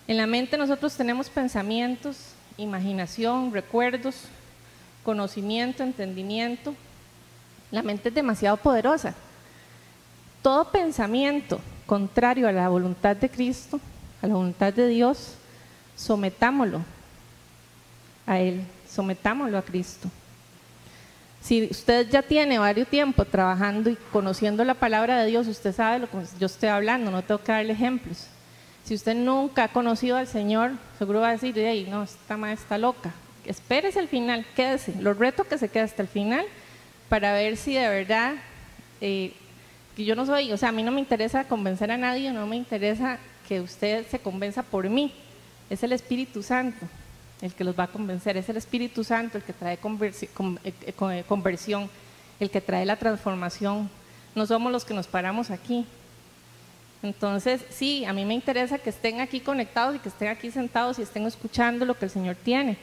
En 0.06 0.18
la 0.18 0.26
mente 0.26 0.58
nosotros 0.58 0.94
tenemos 0.94 1.30
pensamientos, 1.30 2.18
imaginación, 2.58 3.54
recuerdos, 3.54 4.16
conocimiento, 5.02 5.82
entendimiento. 5.82 6.74
La 7.70 7.82
mente 7.82 8.10
es 8.10 8.14
demasiado 8.14 8.58
poderosa. 8.58 9.14
Todo 10.42 10.70
pensamiento 10.70 11.58
contrario 11.86 12.46
a 12.48 12.52
la 12.52 12.68
voluntad 12.68 13.16
de 13.16 13.30
Cristo, 13.30 13.80
a 14.20 14.26
la 14.26 14.34
voluntad 14.34 14.74
de 14.74 14.88
Dios, 14.88 15.36
sometámoslo 15.96 16.82
a 18.26 18.38
Él, 18.38 18.62
sometámoslo 18.88 19.58
a 19.58 19.62
Cristo. 19.62 20.08
Si 21.40 21.68
usted 21.70 22.08
ya 22.10 22.22
tiene 22.22 22.58
varios 22.58 22.88
tiempo 22.88 23.24
trabajando 23.24 23.88
y 23.88 23.96
conociendo 24.12 24.64
la 24.64 24.74
palabra 24.74 25.20
de 25.20 25.26
Dios, 25.26 25.46
usted 25.46 25.74
sabe 25.74 26.00
lo 26.00 26.10
que 26.10 26.18
yo 26.38 26.46
estoy 26.46 26.68
hablando, 26.68 27.10
no 27.10 27.22
tengo 27.22 27.42
que 27.42 27.52
darle 27.52 27.72
ejemplos. 27.72 28.26
Si 28.84 28.94
usted 28.94 29.14
nunca 29.14 29.64
ha 29.64 29.68
conocido 29.68 30.16
al 30.16 30.26
Señor, 30.26 30.72
seguro 30.98 31.20
va 31.20 31.28
a 31.28 31.36
decir, 31.36 31.56
no, 31.88 32.02
esta 32.02 32.36
madre 32.36 32.54
está 32.54 32.78
loca. 32.78 33.12
Espérese 33.44 33.98
al 33.98 34.08
final, 34.08 34.44
quédese. 34.56 34.94
Lo 35.00 35.14
reto 35.14 35.44
que 35.44 35.58
se 35.58 35.68
quede 35.68 35.84
hasta 35.84 36.02
el 36.02 36.08
final 36.08 36.44
para 37.08 37.32
ver 37.32 37.56
si 37.56 37.74
de 37.74 37.88
verdad, 37.88 38.34
eh, 39.00 39.32
que 39.96 40.04
yo 40.04 40.16
no 40.16 40.26
soy, 40.26 40.52
o 40.52 40.56
sea, 40.56 40.70
a 40.70 40.72
mí 40.72 40.82
no 40.82 40.90
me 40.90 41.00
interesa 41.00 41.44
convencer 41.44 41.90
a 41.90 41.96
nadie, 41.96 42.32
no 42.32 42.46
me 42.46 42.56
interesa 42.56 43.18
que 43.48 43.60
usted 43.60 44.06
se 44.08 44.18
convenza 44.18 44.64
por 44.64 44.88
mí. 44.88 45.12
Es 45.70 45.82
el 45.82 45.92
Espíritu 45.92 46.42
Santo 46.42 46.86
el 47.42 47.52
que 47.52 47.64
los 47.64 47.78
va 47.78 47.84
a 47.84 47.88
convencer, 47.88 48.36
es 48.36 48.48
el 48.48 48.56
Espíritu 48.56 49.04
Santo 49.04 49.36
el 49.36 49.44
que 49.44 49.52
trae 49.52 49.74
eh, 49.74 50.10
eh, 50.64 50.72
eh, 50.86 51.24
conversión, 51.28 51.90
el 52.40 52.50
que 52.50 52.60
trae 52.60 52.86
la 52.86 52.96
transformación. 52.96 53.90
No 54.34 54.46
somos 54.46 54.72
los 54.72 54.84
que 54.84 54.94
nos 54.94 55.06
paramos 55.06 55.50
aquí. 55.50 55.84
Entonces, 57.02 57.62
sí, 57.70 58.04
a 58.04 58.12
mí 58.12 58.24
me 58.24 58.34
interesa 58.34 58.78
que 58.78 58.90
estén 58.90 59.20
aquí 59.20 59.40
conectados 59.40 59.96
y 59.96 59.98
que 59.98 60.08
estén 60.08 60.28
aquí 60.28 60.50
sentados 60.50 60.98
y 60.98 61.02
estén 61.02 61.26
escuchando 61.26 61.84
lo 61.84 61.98
que 61.98 62.06
el 62.06 62.10
Señor 62.10 62.36
tiene, 62.36 62.78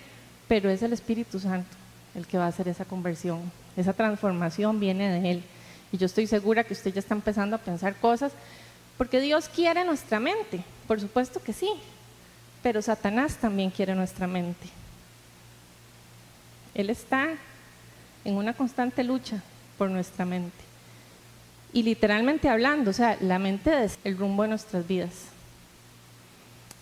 pero 0.48 0.70
es 0.70 0.84
el 0.84 0.94
Espíritu 0.94 1.40
Santo 1.40 1.76
el 2.16 2.28
que 2.28 2.38
va 2.38 2.46
a 2.46 2.50
hacer 2.50 2.68
esa 2.68 2.86
conversión. 2.86 3.40
Esa 3.76 3.94
transformación 3.94 4.80
viene 4.80 5.10
de 5.20 5.32
Él. 5.32 5.44
Y 5.92 5.98
yo 5.98 6.06
estoy 6.06 6.28
segura 6.28 6.64
que 6.64 6.74
usted 6.74 6.94
ya 6.94 7.00
está 7.00 7.16
empezando 7.16 7.56
a 7.56 7.60
pensar 7.60 7.96
cosas, 7.96 8.32
porque 8.98 9.20
Dios 9.20 9.50
quiere 9.50 9.84
nuestra 9.84 10.20
mente, 10.20 10.64
por 10.88 11.00
supuesto 11.00 11.42
que 11.42 11.54
sí, 11.54 11.70
pero 12.64 12.82
Satanás 12.82 13.36
también 13.36 13.70
quiere 13.70 13.94
nuestra 13.94 14.26
mente. 14.26 14.70
Él 16.74 16.90
está 16.90 17.30
en 18.24 18.36
una 18.36 18.54
constante 18.54 19.04
lucha 19.04 19.44
por 19.78 19.92
nuestra 19.92 20.26
mente. 20.26 20.64
Y 21.74 21.84
literalmente 21.84 22.48
hablando, 22.48 22.92
o 22.92 22.94
sea, 22.94 23.18
la 23.20 23.38
mente 23.38 23.84
es 23.84 24.00
el 24.06 24.18
rumbo 24.18 24.44
de 24.44 24.50
nuestras 24.50 24.88
vidas. 24.88 25.28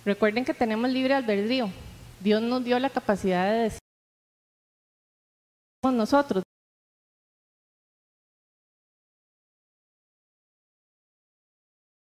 Recuerden 0.06 0.46
que 0.46 0.54
tenemos 0.54 0.90
libre 0.90 1.16
albedrío. 1.16 1.70
Dios 2.20 2.42
nos 2.42 2.64
dio 2.64 2.78
la 2.78 2.90
capacidad 2.90 3.52
de 3.52 3.58
decir 3.64 3.80
nosotros. 5.84 6.44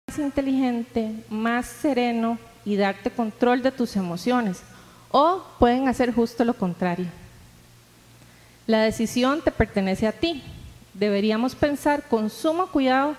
Más 0.09 0.19
inteligente, 0.19 1.25
más 1.31 1.67
sereno, 1.67 2.39
y 2.65 2.77
darte 2.77 3.11
control 3.11 3.63
de 3.63 3.73
tus 3.73 3.97
emociones. 3.97 4.63
O 5.11 5.43
pueden 5.59 5.89
hacer 5.89 6.13
justo 6.13 6.45
lo 6.45 6.55
contrario. 6.55 7.07
La 8.67 8.83
decisión 8.83 9.43
te 9.43 9.51
pertenece 9.51 10.07
a 10.07 10.13
ti. 10.13 10.43
Deberíamos 10.95 11.55
pensar 11.55 12.05
con 12.09 12.31
sumo 12.31 12.69
cuidado 12.69 13.17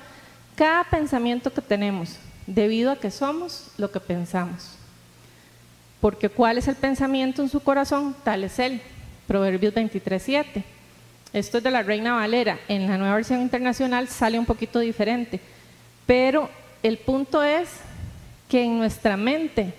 cada 0.56 0.84
pensamiento 0.84 1.52
que 1.52 1.62
tenemos, 1.62 2.18
debido 2.48 2.92
a 2.92 3.00
que 3.00 3.12
somos 3.12 3.72
lo 3.78 3.92
que 3.92 4.00
pensamos. 4.00 4.76
Porque 6.00 6.30
cuál 6.30 6.58
es 6.58 6.68
el 6.68 6.76
pensamiento 6.76 7.42
en 7.42 7.50
su 7.50 7.60
corazón, 7.60 8.16
tal 8.24 8.44
es 8.44 8.60
él. 8.60 8.82
Proverbios 9.28 9.74
23.7. 9.74 10.64
Esto 11.32 11.58
es 11.58 11.64
de 11.64 11.72
la 11.72 11.82
Reina 11.82 12.14
Valera. 12.14 12.60
En 12.68 12.88
la 12.88 12.98
nueva 12.98 13.16
versión 13.16 13.42
internacional 13.42 14.08
sale 14.08 14.38
un 14.38 14.46
poquito 14.46 14.80
diferente. 14.80 15.40
Pero 16.06 16.50
el 16.84 16.98
punto 16.98 17.42
es 17.42 17.70
que 18.54 18.64
en 18.64 18.78
nuestra 18.78 19.18
mente 19.18 19.74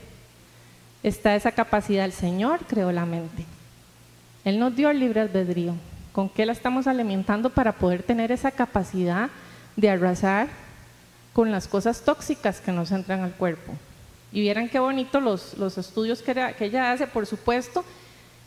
está 1.04 1.36
esa 1.36 1.52
capacidad. 1.52 2.04
El 2.04 2.10
Señor 2.10 2.66
creó 2.66 2.90
la 2.90 3.06
mente. 3.06 3.44
Él 4.44 4.58
nos 4.58 4.74
dio 4.74 4.90
el 4.90 4.98
libre 4.98 5.20
albedrío. 5.20 5.76
¿Con 6.10 6.28
qué 6.28 6.44
la 6.44 6.50
estamos 6.50 6.88
alimentando 6.88 7.50
para 7.50 7.70
poder 7.70 8.02
tener 8.02 8.32
esa 8.32 8.50
capacidad 8.50 9.30
de 9.76 9.90
arrasar 9.90 10.48
con 11.32 11.52
las 11.52 11.68
cosas 11.68 12.00
tóxicas 12.00 12.60
que 12.60 12.72
nos 12.72 12.90
entran 12.90 13.20
al 13.20 13.30
cuerpo? 13.34 13.74
Y 14.32 14.40
vieran 14.40 14.68
qué 14.68 14.80
bonito 14.80 15.20
los, 15.20 15.56
los 15.56 15.78
estudios 15.78 16.20
que, 16.20 16.34
que 16.58 16.64
ella 16.64 16.90
hace, 16.90 17.06
por 17.06 17.26
supuesto, 17.26 17.84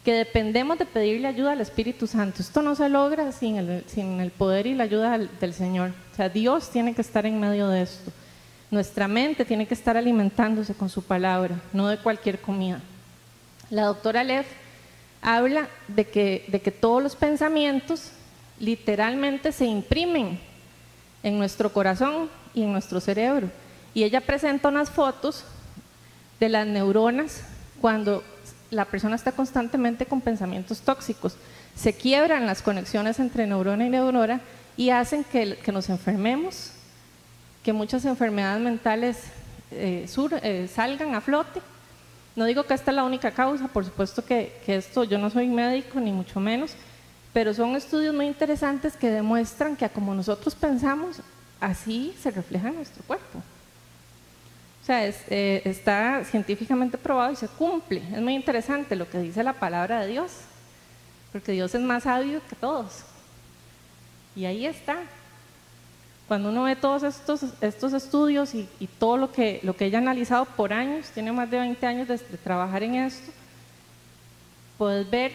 que 0.03 0.11
dependemos 0.11 0.77
de 0.77 0.85
pedirle 0.85 1.29
ayuda 1.29 1.53
al 1.53 1.61
Espíritu 1.61 2.05
Santo. 2.05 2.41
Esto 2.41 2.61
no 2.61 2.75
se 2.75 2.89
logra 2.89 3.31
sin 3.31 3.55
el, 3.55 3.85
sin 3.87 4.19
el 4.19 4.31
poder 4.31 4.67
y 4.67 4.75
la 4.75 4.83
ayuda 4.83 5.17
del, 5.17 5.53
Señor. 5.53 5.91
O 6.11 6.15
sea, 6.17 6.27
Dios 6.27 6.69
tiene 6.69 6.93
que 6.93 7.01
estar 7.01 7.25
en 7.25 7.39
medio 7.39 7.69
de 7.69 7.83
esto. 7.83 8.11
Nuestra 8.69 9.07
mente 9.07 9.45
tiene 9.45 9.65
que 9.65 9.73
estar 9.73 9.95
alimentándose 9.97 10.73
con 10.73 10.89
su 10.89 11.03
palabra, 11.03 11.59
no 11.73 11.87
de 11.87 11.97
cualquier 11.97 12.39
comida. 12.39 12.81
La 13.69 13.83
doctora 13.83 14.23
Lev 14.23 14.45
habla 15.21 15.67
de 15.87 16.05
que, 16.05 16.45
de 16.47 16.61
que 16.61 16.71
todos 16.71 17.01
los 17.01 17.15
pensamientos 17.15 18.11
literalmente 18.59 19.51
se 19.51 19.65
imprimen 19.65 20.39
en 21.23 21.37
nuestro 21.37 21.71
corazón 21.71 22.29
y 22.53 22.63
en 22.63 22.71
nuestro 22.71 22.99
cerebro. 22.99 23.49
Y 23.93 24.03
ella 24.03 24.21
presenta 24.21 24.69
unas 24.69 24.89
fotos 24.89 25.43
de 26.39 26.49
las 26.49 26.67
neuronas 26.67 27.43
cuando 27.81 28.23
la 28.69 28.85
persona 28.85 29.15
está 29.15 29.31
constantemente 29.31 30.05
con 30.05 30.21
pensamientos 30.21 30.81
tóxicos. 30.81 31.35
Se 31.75 31.93
quiebran 31.93 32.45
las 32.45 32.61
conexiones 32.61 33.19
entre 33.19 33.47
neurona 33.47 33.85
y 33.85 33.89
neurona 33.89 34.41
y 34.75 34.89
hacen 34.89 35.23
que, 35.23 35.57
nos 35.71 35.89
enfermemos, 35.89 36.71
que 37.67 37.73
muchas 37.73 38.05
enfermedades 38.05 38.61
mentales 38.61 39.17
eh, 39.71 40.07
eh, 40.41 40.69
salgan 40.73 41.15
a 41.15 41.19
flote. 41.19 41.61
No 42.33 42.45
digo 42.45 42.63
que 42.63 42.73
esta 42.73 42.91
es 42.91 42.95
la 42.95 43.03
única 43.03 43.31
causa, 43.31 43.67
por 43.67 43.83
supuesto 43.83 44.23
que, 44.23 44.57
que 44.65 44.77
esto, 44.77 45.03
yo 45.03 45.17
no 45.17 45.29
soy 45.29 45.47
médico 45.49 45.99
ni 45.99 46.13
mucho 46.13 46.39
menos, 46.39 46.75
pero 47.33 47.53
son 47.53 47.75
estudios 47.75 48.15
muy 48.15 48.25
interesantes 48.25 48.95
que 48.95 49.09
demuestran 49.09 49.75
que 49.75 49.89
como 49.89 50.15
nosotros 50.15 50.55
pensamos, 50.55 51.17
así 51.59 52.15
se 52.23 52.31
refleja 52.31 52.69
en 52.69 52.75
nuestro 52.75 53.03
cuerpo. 53.03 53.39
O 54.81 54.85
sea, 54.85 55.05
eh, 55.05 55.61
está 55.65 56.23
científicamente 56.23 56.97
probado 56.97 57.33
y 57.33 57.35
se 57.35 57.49
cumple. 57.49 58.01
Es 58.13 58.21
muy 58.21 58.35
interesante 58.35 58.95
lo 58.95 59.09
que 59.09 59.19
dice 59.19 59.43
la 59.43 59.51
palabra 59.51 59.99
de 59.99 60.07
Dios, 60.07 60.31
porque 61.33 61.51
Dios 61.51 61.75
es 61.75 61.81
más 61.81 62.03
sabio 62.03 62.39
que 62.49 62.55
todos. 62.55 63.03
Y 64.37 64.45
ahí 64.45 64.65
está. 64.65 64.99
Cuando 66.27 66.49
uno 66.49 66.63
ve 66.63 66.75
todos 66.75 67.03
estos, 67.03 67.45
estos 67.61 67.93
estudios 67.93 68.53
y, 68.53 68.67
todo 68.99 69.15
lo 69.15 69.31
que, 69.31 69.61
lo 69.63 69.75
que 69.75 69.85
ella 69.85 69.99
ha 69.99 70.01
analizado 70.01 70.45
por 70.45 70.73
años, 70.73 71.07
tiene 71.13 71.31
más 71.31 71.49
de 71.49 71.59
20 71.59 71.85
años 71.85 72.07
de, 72.09 72.17
trabajar 72.17 72.83
en 72.83 72.95
esto, 72.95 73.31
puedes 74.77 75.09
ver 75.09 75.31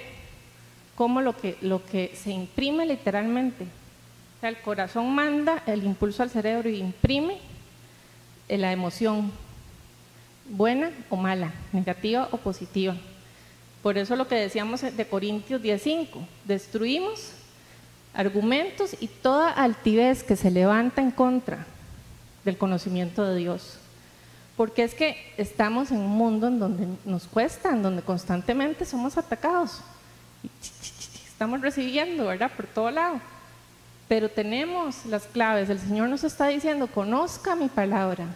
cómo 0.95 1.23
lo 1.23 1.35
que, 1.35 1.57
lo 1.63 1.85
que 1.85 2.13
se 2.15 2.31
imprime 2.31 2.85
literalmente. 2.85 3.65
O 3.65 4.41
sea, 4.41 4.51
el 4.51 4.61
corazón 4.61 5.15
manda 5.15 5.63
el 5.67 5.83
impulso 5.83 6.23
al 6.23 6.31
cerebro 6.31 6.69
y 6.69 6.77
imprime 6.77 7.39
la 8.49 8.71
emoción, 8.71 9.33
buena 10.51 10.91
o 11.09 11.17
mala, 11.17 11.53
negativa 11.73 12.29
o 12.33 12.37
positiva. 12.37 12.95
Por 13.83 13.97
eso 13.97 14.15
lo 14.15 14.29
que 14.29 14.35
decíamos 14.35 14.83
de 14.83 15.09
Corintios 15.09 15.63
10.5, 15.63 16.07
destruimos 16.45 17.33
argumentos 18.14 18.97
y 19.00 19.09
toda 19.09 19.50
altivez 19.50 20.23
que 20.23 20.37
se 20.37 20.50
levanta 20.50 21.00
en 21.00 21.11
contra 21.11 21.66
del 22.45 22.59
conocimiento 22.59 23.25
de 23.25 23.37
Dios. 23.37 23.78
Porque 24.57 24.85
es 24.85 24.95
que 24.95 25.16
estamos 25.37 25.90
en 25.90 25.99
un 25.99 26.11
mundo 26.11 26.49
en 26.49 26.59
donde 26.59 26.87
nos 27.04 27.26
cuesta, 27.26 27.71
en 27.71 27.83
donde 27.83 28.02
constantemente 28.02 28.85
somos 28.85 29.16
atacados. 29.16 29.81
Estamos 31.26 31.61
recibiendo, 31.61 32.26
¿verdad? 32.26 32.50
Por 32.54 32.66
todo 32.66 32.90
lado 32.90 33.21
pero 34.12 34.28
tenemos 34.28 35.07
las 35.07 35.26
claves. 35.26 35.71
El 35.71 35.78
Señor 35.78 36.07
nos 36.11 36.23
está 36.23 36.49
diciendo, 36.49 36.87
conozca 36.87 37.57
mi 37.57 37.69
palabra, 37.69 38.26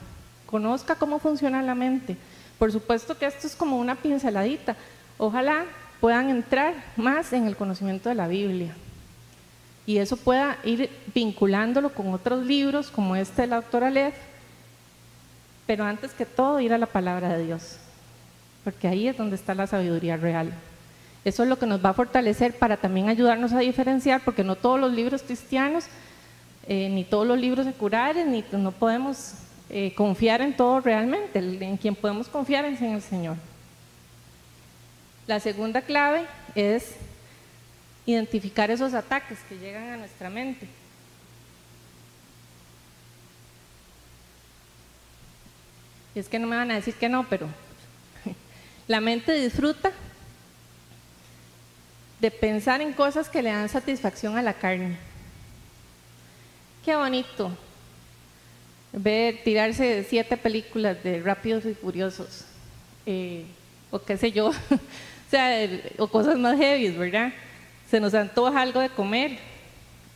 conozca 0.47 0.95
cómo 0.95 1.19
funciona 1.19 1.61
la 1.61 1.75
mente. 1.75 2.17
Por 2.59 2.73
supuesto 2.73 3.19
que 3.19 3.27
esto 3.27 3.47
es 3.47 3.55
como 3.55 3.79
una 3.79 3.95
pinceladita. 3.95 4.75
Ojalá 5.19 5.67
puedan 6.01 6.31
entrar 6.31 6.73
más 6.97 7.31
en 7.35 7.47
el 7.47 7.57
conocimiento 7.57 8.09
de 8.09 8.15
la 8.15 8.27
Biblia. 8.27 8.75
Y 9.87 9.99
eso 9.99 10.17
pueda 10.17 10.59
ir 10.65 10.91
vinculándolo 11.15 11.93
con 11.93 12.13
otros 12.13 12.45
libros 12.45 12.91
como 12.91 13.15
este 13.15 13.43
de 13.43 13.49
la 13.49 13.57
doctora 13.57 13.89
Lev, 13.89 14.15
pero 15.67 15.85
antes 15.85 16.13
que 16.13 16.27
todo 16.27 16.61
ir 16.61 16.73
a 16.73 16.79
la 16.79 16.87
palabra 16.87 17.37
de 17.37 17.45
Dios, 17.45 17.79
porque 18.65 18.89
ahí 18.89 19.07
es 19.07 19.17
donde 19.17 19.37
está 19.37 19.55
la 19.55 19.67
sabiduría 19.67 20.17
real. 20.17 20.53
Eso 21.25 21.43
es 21.43 21.49
lo 21.49 21.59
que 21.59 21.67
nos 21.67 21.85
va 21.85 21.91
a 21.91 21.95
fortalecer 21.95 22.57
para 22.57 22.77
también 22.77 23.09
ayudarnos 23.09 23.53
a 23.53 23.59
diferenciar, 23.59 24.23
porque 24.25 24.45
no 24.45 24.55
todos 24.55 24.79
los 24.79 24.93
libros 24.93 25.23
cristianos, 25.23 25.87
eh, 26.69 26.89
ni 26.89 27.05
todos 27.05 27.27
los 27.27 27.39
libros 27.39 27.67
seculares, 27.67 28.27
ni 28.27 28.45
no 28.53 28.71
podemos 28.73 29.35
eh, 29.69 29.93
confiar 29.95 30.41
en 30.41 30.57
todo 30.57 30.81
realmente. 30.81 31.39
En 31.39 31.77
quien 31.77 31.97
podemos 31.97 32.29
confiar 32.29 32.65
es 32.65 32.81
en 32.81 32.93
el 32.93 33.03
Señor. 33.03 33.37
La 35.27 35.41
segunda 35.41 35.83
clave 35.83 36.27
es 36.55 36.95
identificar 38.07 38.71
esos 38.71 38.95
ataques 38.95 39.39
que 39.49 39.59
llegan 39.59 39.91
a 39.91 39.97
nuestra 39.97 40.31
mente. 40.31 40.69
Y 46.15 46.21
es 46.21 46.29
que 46.29 46.39
no 46.39 46.47
me 46.47 46.57
van 46.57 46.71
a 46.71 46.77
decir 46.77 46.95
que 46.95 47.09
no, 47.09 47.29
pero 47.29 47.47
la 48.89 49.01
mente 49.01 49.35
disfruta 49.35 49.93
de 52.21 52.31
pensar 52.31 52.81
en 52.81 52.93
cosas 52.95 53.29
que 53.29 53.43
le 53.43 53.51
dan 53.51 53.69
satisfacción 53.69 54.39
a 54.39 54.43
la 54.43 54.55
carne. 54.55 54.97
Qué 56.85 56.95
bonito 56.97 57.51
ver 58.93 59.43
tirarse 59.45 60.07
siete 60.09 60.37
películas 60.37 61.03
de 61.03 61.21
Rápidos 61.21 61.67
y 61.67 61.75
Furiosos, 61.75 62.47
eh, 63.05 63.45
o 63.91 63.99
qué 63.99 64.17
sé 64.17 64.33
yo, 64.33 64.47
o 64.51 64.55
sea, 65.31 65.69
o 65.99 66.09
cosas 66.09 66.39
más 66.39 66.57
heavy, 66.57 66.89
¿verdad? 66.93 67.33
Se 67.91 68.01
nos 68.01 68.15
antoja 68.15 68.61
algo 68.61 68.81
de 68.81 68.89
comer, 68.89 69.39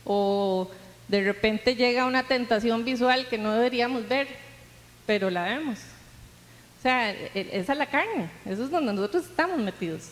o 0.05 0.69
de 1.07 1.23
repente 1.23 1.75
llega 1.75 2.05
una 2.05 2.23
tentación 2.23 2.83
visual 2.83 3.27
que 3.27 3.37
no 3.37 3.53
deberíamos 3.53 4.07
ver, 4.07 4.27
pero 5.05 5.29
la 5.29 5.43
vemos. 5.43 5.79
O 6.79 6.81
sea, 6.81 7.11
e, 7.11 7.31
e, 7.33 7.49
esa 7.53 7.73
es 7.73 7.77
la 7.77 7.85
carne, 7.85 8.29
eso 8.45 8.63
es 8.63 8.71
donde 8.71 8.93
nosotros 8.93 9.25
estamos 9.25 9.59
metidos. 9.59 10.09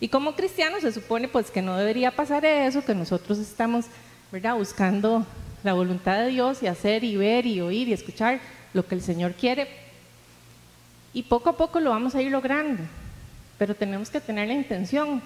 Y 0.00 0.08
como 0.08 0.34
cristianos 0.34 0.82
se 0.82 0.92
supone 0.92 1.28
pues 1.28 1.50
que 1.50 1.62
no 1.62 1.76
debería 1.76 2.10
pasar 2.10 2.44
eso, 2.44 2.84
que 2.84 2.94
nosotros 2.94 3.38
estamos 3.38 3.86
¿verdad? 4.30 4.56
buscando 4.56 5.24
la 5.62 5.72
voluntad 5.72 6.18
de 6.18 6.28
Dios 6.28 6.62
y 6.62 6.66
hacer 6.66 7.04
y 7.04 7.16
ver 7.16 7.46
y 7.46 7.60
oír 7.60 7.88
y 7.88 7.92
escuchar 7.92 8.40
lo 8.74 8.86
que 8.86 8.96
el 8.96 9.02
Señor 9.02 9.32
quiere. 9.32 9.68
Y 11.14 11.22
poco 11.22 11.48
a 11.48 11.56
poco 11.56 11.80
lo 11.80 11.90
vamos 11.90 12.14
a 12.14 12.20
ir 12.20 12.30
logrando, 12.30 12.82
pero 13.56 13.74
tenemos 13.74 14.10
que 14.10 14.20
tener 14.20 14.48
la 14.48 14.54
intención 14.54 15.22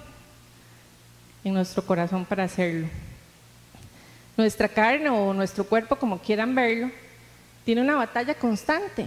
en 1.43 1.53
nuestro 1.53 1.85
corazón 1.85 2.25
para 2.25 2.43
hacerlo. 2.43 2.87
Nuestra 4.37 4.67
carne 4.67 5.09
o 5.09 5.33
nuestro 5.33 5.63
cuerpo, 5.63 5.95
como 5.95 6.19
quieran 6.19 6.55
verlo, 6.55 6.89
tiene 7.65 7.81
una 7.81 7.95
batalla 7.95 8.33
constante. 8.33 9.05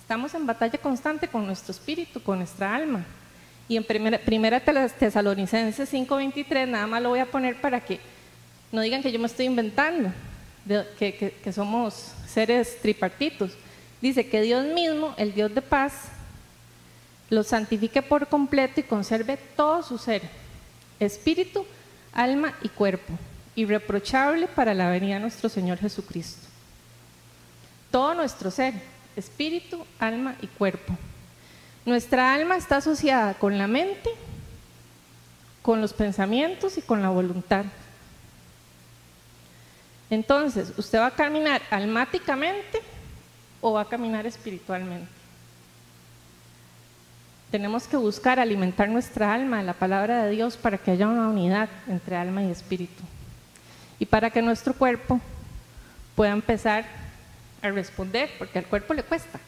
Estamos 0.00 0.32
en 0.34 0.46
batalla 0.46 0.78
constante 0.78 1.28
con 1.28 1.46
nuestro 1.46 1.72
espíritu, 1.72 2.22
con 2.22 2.38
nuestra 2.38 2.74
alma. 2.74 3.04
Y 3.68 3.76
en 3.76 3.84
primera, 3.84 4.18
primera 4.18 4.60
Tesalonicenses 4.60 5.88
5:23, 5.92 6.66
nada 6.66 6.86
más 6.86 7.02
lo 7.02 7.10
voy 7.10 7.20
a 7.20 7.26
poner 7.26 7.60
para 7.60 7.80
que 7.80 8.00
no 8.72 8.80
digan 8.80 9.02
que 9.02 9.12
yo 9.12 9.18
me 9.18 9.26
estoy 9.26 9.46
inventando, 9.46 10.10
que, 10.98 11.34
que 11.42 11.52
somos 11.52 12.12
seres 12.26 12.80
tripartitos. 12.80 13.52
Dice 14.00 14.28
que 14.28 14.40
Dios 14.42 14.64
mismo, 14.66 15.14
el 15.16 15.34
Dios 15.34 15.54
de 15.54 15.62
paz, 15.62 16.10
lo 17.30 17.42
santifique 17.42 18.00
por 18.00 18.26
completo 18.28 18.80
y 18.80 18.84
conserve 18.84 19.38
todo 19.56 19.82
su 19.82 19.98
ser, 19.98 20.22
espíritu, 21.00 21.66
alma 22.12 22.54
y 22.62 22.68
cuerpo, 22.68 23.12
irreprochable 23.54 24.46
para 24.46 24.74
la 24.74 24.90
venida 24.90 25.14
de 25.14 25.20
nuestro 25.20 25.48
Señor 25.48 25.78
Jesucristo. 25.78 26.46
Todo 27.90 28.14
nuestro 28.14 28.50
ser, 28.50 28.74
espíritu, 29.16 29.84
alma 29.98 30.36
y 30.42 30.46
cuerpo. 30.46 30.96
Nuestra 31.84 32.34
alma 32.34 32.56
está 32.56 32.76
asociada 32.76 33.34
con 33.34 33.56
la 33.56 33.66
mente, 33.66 34.10
con 35.62 35.80
los 35.80 35.92
pensamientos 35.92 36.76
y 36.78 36.82
con 36.82 37.02
la 37.02 37.08
voluntad. 37.08 37.64
Entonces, 40.10 40.72
¿usted 40.76 40.98
va 40.98 41.06
a 41.06 41.14
caminar 41.14 41.62
almáticamente 41.70 42.80
o 43.60 43.72
va 43.72 43.82
a 43.82 43.88
caminar 43.88 44.26
espiritualmente? 44.26 45.17
Tenemos 47.50 47.86
que 47.86 47.96
buscar 47.96 48.38
alimentar 48.38 48.88
nuestra 48.88 49.32
alma, 49.32 49.62
la 49.62 49.74
palabra 49.74 50.24
de 50.24 50.30
Dios, 50.32 50.56
para 50.56 50.78
que 50.78 50.90
haya 50.90 51.08
una 51.08 51.28
unidad 51.28 51.68
entre 51.88 52.16
alma 52.16 52.42
y 52.42 52.50
espíritu. 52.50 53.02
Y 53.98 54.06
para 54.06 54.30
que 54.30 54.42
nuestro 54.42 54.74
cuerpo 54.74 55.20
pueda 56.14 56.32
empezar 56.32 56.84
a 57.62 57.70
responder, 57.70 58.30
porque 58.38 58.58
al 58.58 58.66
cuerpo 58.66 58.94
le 58.94 59.02
cuesta 59.02 59.38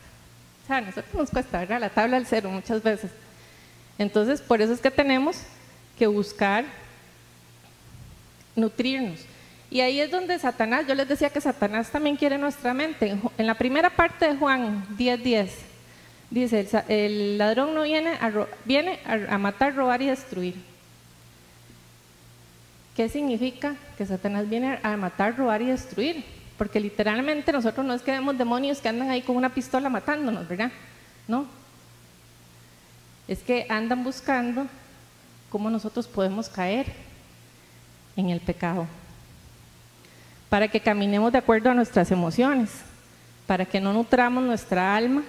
a 0.77 0.81
nosotros 0.81 1.15
nos 1.15 1.31
cuesta, 1.31 1.59
¿verdad? 1.59 1.81
La 1.81 1.91
tabla 1.91 2.17
del 2.17 2.27
cero 2.27 2.51
muchas 2.51 2.83
veces. 2.83 3.11
Entonces, 3.99 4.41
por 4.41 4.61
eso 4.61 4.73
es 4.73 4.81
que 4.81 4.91
tenemos 4.91 5.39
que 5.99 6.07
buscar 6.07 6.65
nutrirnos. 8.57 9.21
Y 9.71 9.81
ahí 9.81 10.01
es 10.01 10.11
donde 10.11 10.39
Satanás, 10.39 10.87
yo 10.87 10.95
les 10.95 11.09
decía 11.09 11.31
que 11.31 11.41
Satanás 11.41 11.91
también 11.91 12.17
quiere 12.17 12.39
nuestra 12.39 12.75
mente. 12.75 13.17
En 13.39 13.47
la 13.47 13.55
primera 13.55 13.91
parte 13.91 14.27
de 14.27 14.37
Juan 14.37 14.85
10:10, 14.97 15.51
Dice, 16.31 16.65
el, 16.87 17.39
ladrón 17.39 17.75
no 17.75 17.83
viene, 17.83 18.11
a, 18.11 18.33
viene 18.65 19.01
a, 19.05 19.37
matar, 19.37 19.75
robar 19.75 20.01
y 20.01 20.07
destruir. 20.07 20.55
¿Qué 22.95 23.09
significa 23.09 23.75
que 23.99 24.07
Satanás 24.07 24.49
viene 24.49 24.79
a 24.83 24.97
matar, 24.97 25.37
robar 25.37 25.61
y 25.61 25.67
destruir? 25.67 26.25
Porque 26.57 26.79
literalmente 26.79 27.53
nosotros 27.53 27.85
no 27.85 27.95
es 27.95 28.03
que 28.03 28.13
vemos 28.13 28.39
demonios 28.39 28.79
que 28.79 28.89
andan 28.89 29.11
ahí 29.11 29.23
con 29.23 29.37
una 29.37 29.53
pistola 29.53 29.89
matándonos, 29.89 30.47
¿verdad? 30.47 30.71
No. 31.27 31.47
Es 33.27 33.41
que 33.41 33.67
andan 33.69 34.05
buscando 34.05 34.67
cómo 35.49 35.69
nosotros 35.69 36.07
podemos 36.07 36.49
caer 36.49 36.93
en 38.17 38.31
el 38.31 38.41
pecado. 38.41 38.87
Para 40.49 40.69
que 40.69 40.81
caminemos 40.81 41.33
de 41.33 41.39
acuerdo 41.39 41.71
a 41.71 41.75
nuestras 41.75 42.11
emociones, 42.13 42.71
para 43.49 43.65
que 43.65 43.81
no 43.81 43.93
nutramos 43.93 44.45
nuestra 44.45 44.95
alma 44.95 45.25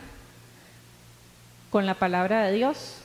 con 1.72 1.86
la 1.86 1.96
palabra 1.96 2.44
de 2.44 2.54
Dios. 2.54 2.98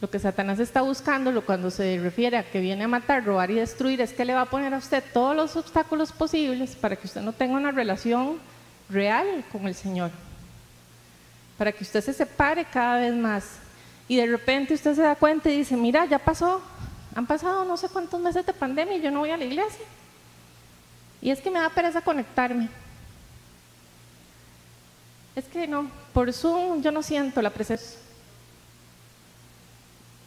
Lo 0.00 0.10
que 0.10 0.18
Satanás 0.18 0.58
está 0.58 0.82
buscando 0.82 1.44
cuando 1.44 1.70
se 1.70 1.98
refiere 1.98 2.36
a 2.36 2.42
que 2.42 2.60
viene 2.60 2.84
a 2.84 2.88
matar, 2.88 3.24
robar 3.24 3.50
y 3.50 3.54
destruir 3.54 4.00
es 4.00 4.12
que 4.12 4.24
le 4.24 4.34
va 4.34 4.42
a 4.42 4.50
poner 4.50 4.74
a 4.74 4.78
usted 4.78 5.02
todos 5.12 5.34
los 5.34 5.56
obstáculos 5.56 6.12
posibles 6.12 6.76
para 6.76 6.96
que 6.96 7.06
usted 7.06 7.22
no 7.22 7.32
tenga 7.32 7.56
una 7.56 7.70
relación 7.70 8.38
real 8.90 9.44
con 9.50 9.66
el 9.66 9.74
Señor. 9.74 10.10
Para 11.56 11.72
que 11.72 11.84
usted 11.84 12.02
se 12.02 12.12
separe 12.12 12.64
cada 12.64 12.98
vez 12.98 13.14
más. 13.14 13.58
Y 14.08 14.16
de 14.16 14.26
repente 14.26 14.74
usted 14.74 14.94
se 14.94 15.02
da 15.02 15.14
cuenta 15.14 15.48
y 15.48 15.58
dice, 15.58 15.76
mira, 15.76 16.04
ya 16.04 16.18
pasó, 16.18 16.60
han 17.14 17.26
pasado 17.26 17.64
no 17.64 17.76
sé 17.76 17.88
cuántos 17.88 18.20
meses 18.20 18.44
de 18.44 18.52
pandemia 18.52 18.96
y 18.96 19.02
yo 19.02 19.10
no 19.10 19.20
voy 19.20 19.30
a 19.30 19.36
la 19.36 19.44
iglesia. 19.44 19.86
Y 21.20 21.30
es 21.30 21.40
que 21.40 21.50
me 21.50 21.60
da 21.60 21.70
pereza 21.70 22.00
conectarme. 22.02 22.68
Es 25.36 25.44
que 25.44 25.66
no, 25.66 25.88
por 26.12 26.32
Zoom 26.32 26.82
yo 26.82 26.92
no 26.92 27.02
siento 27.02 27.40
la 27.42 27.50
presencia. 27.50 27.98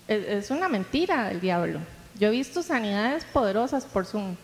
Es, 0.07 0.51
una 0.51 0.67
mentira 0.67 1.29
del 1.29 1.41
diablo. 1.41 1.79
Yo 2.19 2.27
he 2.27 2.31
visto 2.31 2.61
sanidades 2.61 3.25
poderosas 3.25 3.85
por 3.85 4.05
Zoom, 4.05 4.35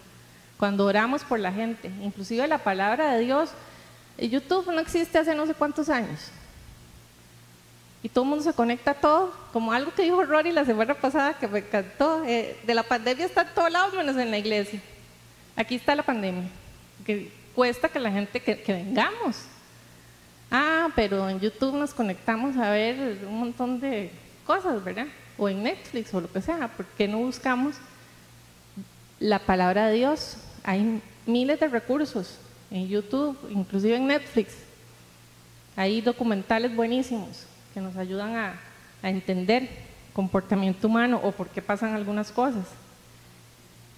cuando 0.57 0.85
oramos 0.85 1.23
por 1.23 1.39
la 1.39 1.51
gente. 1.51 1.91
Inclusive 2.01 2.47
la 2.47 2.57
palabra 2.57 3.13
de 3.13 3.21
Dios, 3.21 3.51
YouTube 4.17 4.71
no 4.71 4.79
existe 4.79 5.17
hace 5.17 5.35
no 5.35 5.45
sé 5.45 5.53
cuántos 5.53 5.89
años. 5.89 6.31
Y 8.03 8.09
todo 8.09 8.23
el 8.23 8.29
mundo 8.31 8.43
se 8.43 8.53
conecta 8.53 8.91
a 8.91 8.95
todo, 8.95 9.31
como 9.53 9.71
algo 9.71 9.93
que 9.93 10.03
dijo 10.03 10.23
Rory 10.23 10.51
la 10.51 10.65
semana 10.65 10.95
pasada 10.95 11.35
que 11.35 11.47
me 11.47 11.59
encantó. 11.59 12.23
Eh, 12.25 12.59
de 12.63 12.73
la 12.73 12.83
pandemia 12.83 13.25
está 13.25 13.41
en 13.43 13.53
todos 13.53 13.71
lados 13.71 13.93
menos 13.93 14.17
en 14.17 14.31
la 14.31 14.39
iglesia. 14.39 14.81
Aquí 15.55 15.75
está 15.75 15.95
la 15.95 16.03
pandemia, 16.03 16.49
que 17.05 17.31
cuesta 17.53 17.89
que 17.89 17.99
la 17.99 18.11
gente 18.11 18.39
que 18.39 18.63
vengamos 18.67 19.50
Ah, 20.51 20.89
pero 20.95 21.29
en 21.29 21.39
YouTube 21.39 21.77
nos 21.77 21.93
conectamos 21.93 22.57
a 22.57 22.69
ver 22.71 23.25
un 23.25 23.39
montón 23.39 23.79
de 23.79 24.11
cosas, 24.45 24.83
¿verdad? 24.83 25.07
O 25.37 25.47
en 25.47 25.63
Netflix 25.63 26.13
o 26.13 26.19
lo 26.19 26.29
que 26.29 26.41
sea. 26.41 26.67
¿Por 26.67 26.85
qué 26.85 27.07
no 27.07 27.19
buscamos 27.19 27.75
la 29.17 29.39
palabra 29.39 29.87
de 29.87 29.95
Dios? 29.95 30.35
Hay 30.65 31.01
miles 31.25 31.57
de 31.57 31.69
recursos 31.69 32.37
en 32.69 32.89
YouTube, 32.89 33.37
inclusive 33.49 33.95
en 33.95 34.07
Netflix. 34.07 34.55
Hay 35.77 36.01
documentales 36.01 36.75
buenísimos 36.75 37.45
que 37.73 37.79
nos 37.79 37.95
ayudan 37.95 38.35
a, 38.35 38.59
a 39.01 39.09
entender 39.09 39.69
comportamiento 40.11 40.87
humano 40.87 41.21
o 41.23 41.31
por 41.31 41.47
qué 41.47 41.61
pasan 41.61 41.95
algunas 41.95 42.29
cosas. 42.29 42.65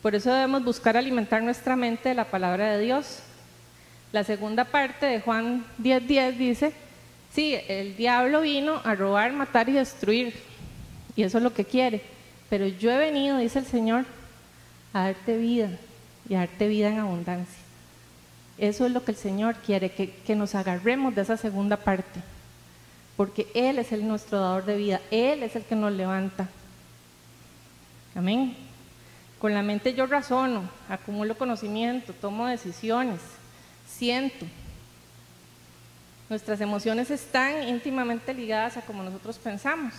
Por 0.03 0.13
eso 0.13 0.31
debemos 0.31 0.63
buscar 0.63 0.97
alimentar 0.97 1.41
nuestra 1.41 1.75
mente 1.75 2.09
de 2.09 2.15
la 2.15 2.25
palabra 2.25 2.73
de 2.73 2.83
Dios 2.83 3.23
la 4.13 4.23
segunda 4.23 4.63
parte 4.63 5.07
de 5.07 5.19
Juan 5.19 5.65
10:10 5.79 6.37
dice, 6.37 6.71
sí, 7.33 7.57
el 7.67 7.97
diablo 7.97 8.41
vino 8.41 8.79
a 8.83 8.93
robar, 8.93 9.33
matar 9.33 9.67
y 9.69 9.73
destruir, 9.73 10.35
y 11.15 11.23
eso 11.23 11.39
es 11.39 11.43
lo 11.43 11.51
que 11.51 11.65
quiere, 11.65 12.01
pero 12.47 12.67
yo 12.67 12.91
he 12.91 12.97
venido, 12.97 13.39
dice 13.39 13.57
el 13.57 13.65
Señor, 13.65 14.05
a 14.93 15.05
darte 15.05 15.35
vida 15.35 15.71
y 16.29 16.35
a 16.35 16.41
darte 16.41 16.67
vida 16.67 16.89
en 16.89 16.99
abundancia. 16.99 17.57
Eso 18.59 18.85
es 18.85 18.91
lo 18.91 19.03
que 19.03 19.11
el 19.11 19.17
Señor 19.17 19.55
quiere, 19.55 19.89
que, 19.89 20.11
que 20.11 20.35
nos 20.35 20.53
agarremos 20.53 21.15
de 21.15 21.23
esa 21.23 21.35
segunda 21.35 21.77
parte, 21.77 22.21
porque 23.17 23.47
Él 23.55 23.79
es 23.79 23.91
el 23.91 24.07
nuestro 24.07 24.39
dador 24.39 24.65
de 24.65 24.77
vida, 24.77 25.01
Él 25.09 25.41
es 25.41 25.55
el 25.55 25.63
que 25.63 25.75
nos 25.75 25.91
levanta. 25.91 26.47
Amén. 28.13 28.55
Con 29.39 29.55
la 29.55 29.63
mente 29.63 29.95
yo 29.95 30.05
razono, 30.05 30.69
acumulo 30.87 31.35
conocimiento, 31.35 32.13
tomo 32.13 32.45
decisiones 32.45 33.19
siento. 33.97 34.45
Nuestras 36.29 36.59
emociones 36.61 37.11
están 37.11 37.67
íntimamente 37.67 38.33
ligadas 38.33 38.77
a 38.77 38.81
como 38.81 39.03
nosotros 39.03 39.37
pensamos. 39.37 39.93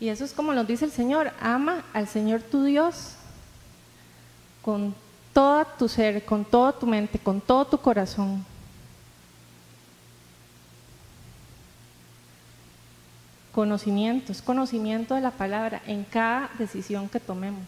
Y 0.00 0.08
eso 0.08 0.24
es 0.24 0.32
como 0.32 0.52
nos 0.52 0.66
dice 0.66 0.84
el 0.84 0.90
Señor, 0.90 1.32
ama 1.40 1.84
al 1.92 2.08
Señor 2.08 2.42
tu 2.42 2.64
Dios 2.64 3.14
con 4.62 4.94
todo 5.32 5.64
tu 5.78 5.88
ser, 5.88 6.24
con 6.24 6.44
toda 6.44 6.72
tu 6.72 6.86
mente, 6.86 7.18
con 7.18 7.40
todo 7.40 7.64
tu 7.66 7.78
corazón. 7.78 8.44
Conocimiento, 13.52 14.32
es 14.32 14.40
conocimiento 14.40 15.14
de 15.14 15.20
la 15.20 15.30
palabra 15.30 15.82
en 15.86 16.04
cada 16.04 16.50
decisión 16.58 17.08
que 17.08 17.20
tomemos, 17.20 17.66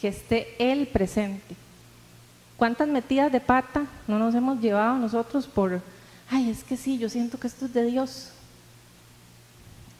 que 0.00 0.08
esté 0.08 0.54
Él 0.58 0.86
presente. 0.88 1.56
¿Cuántas 2.62 2.86
metidas 2.86 3.32
de 3.32 3.40
pata 3.40 3.86
no 4.06 4.20
nos 4.20 4.36
hemos 4.36 4.60
llevado 4.60 4.96
nosotros 4.96 5.48
por, 5.48 5.82
ay, 6.30 6.48
es 6.48 6.62
que 6.62 6.76
sí, 6.76 6.96
yo 6.96 7.08
siento 7.08 7.36
que 7.40 7.48
esto 7.48 7.66
es 7.66 7.74
de 7.74 7.84
Dios? 7.86 8.30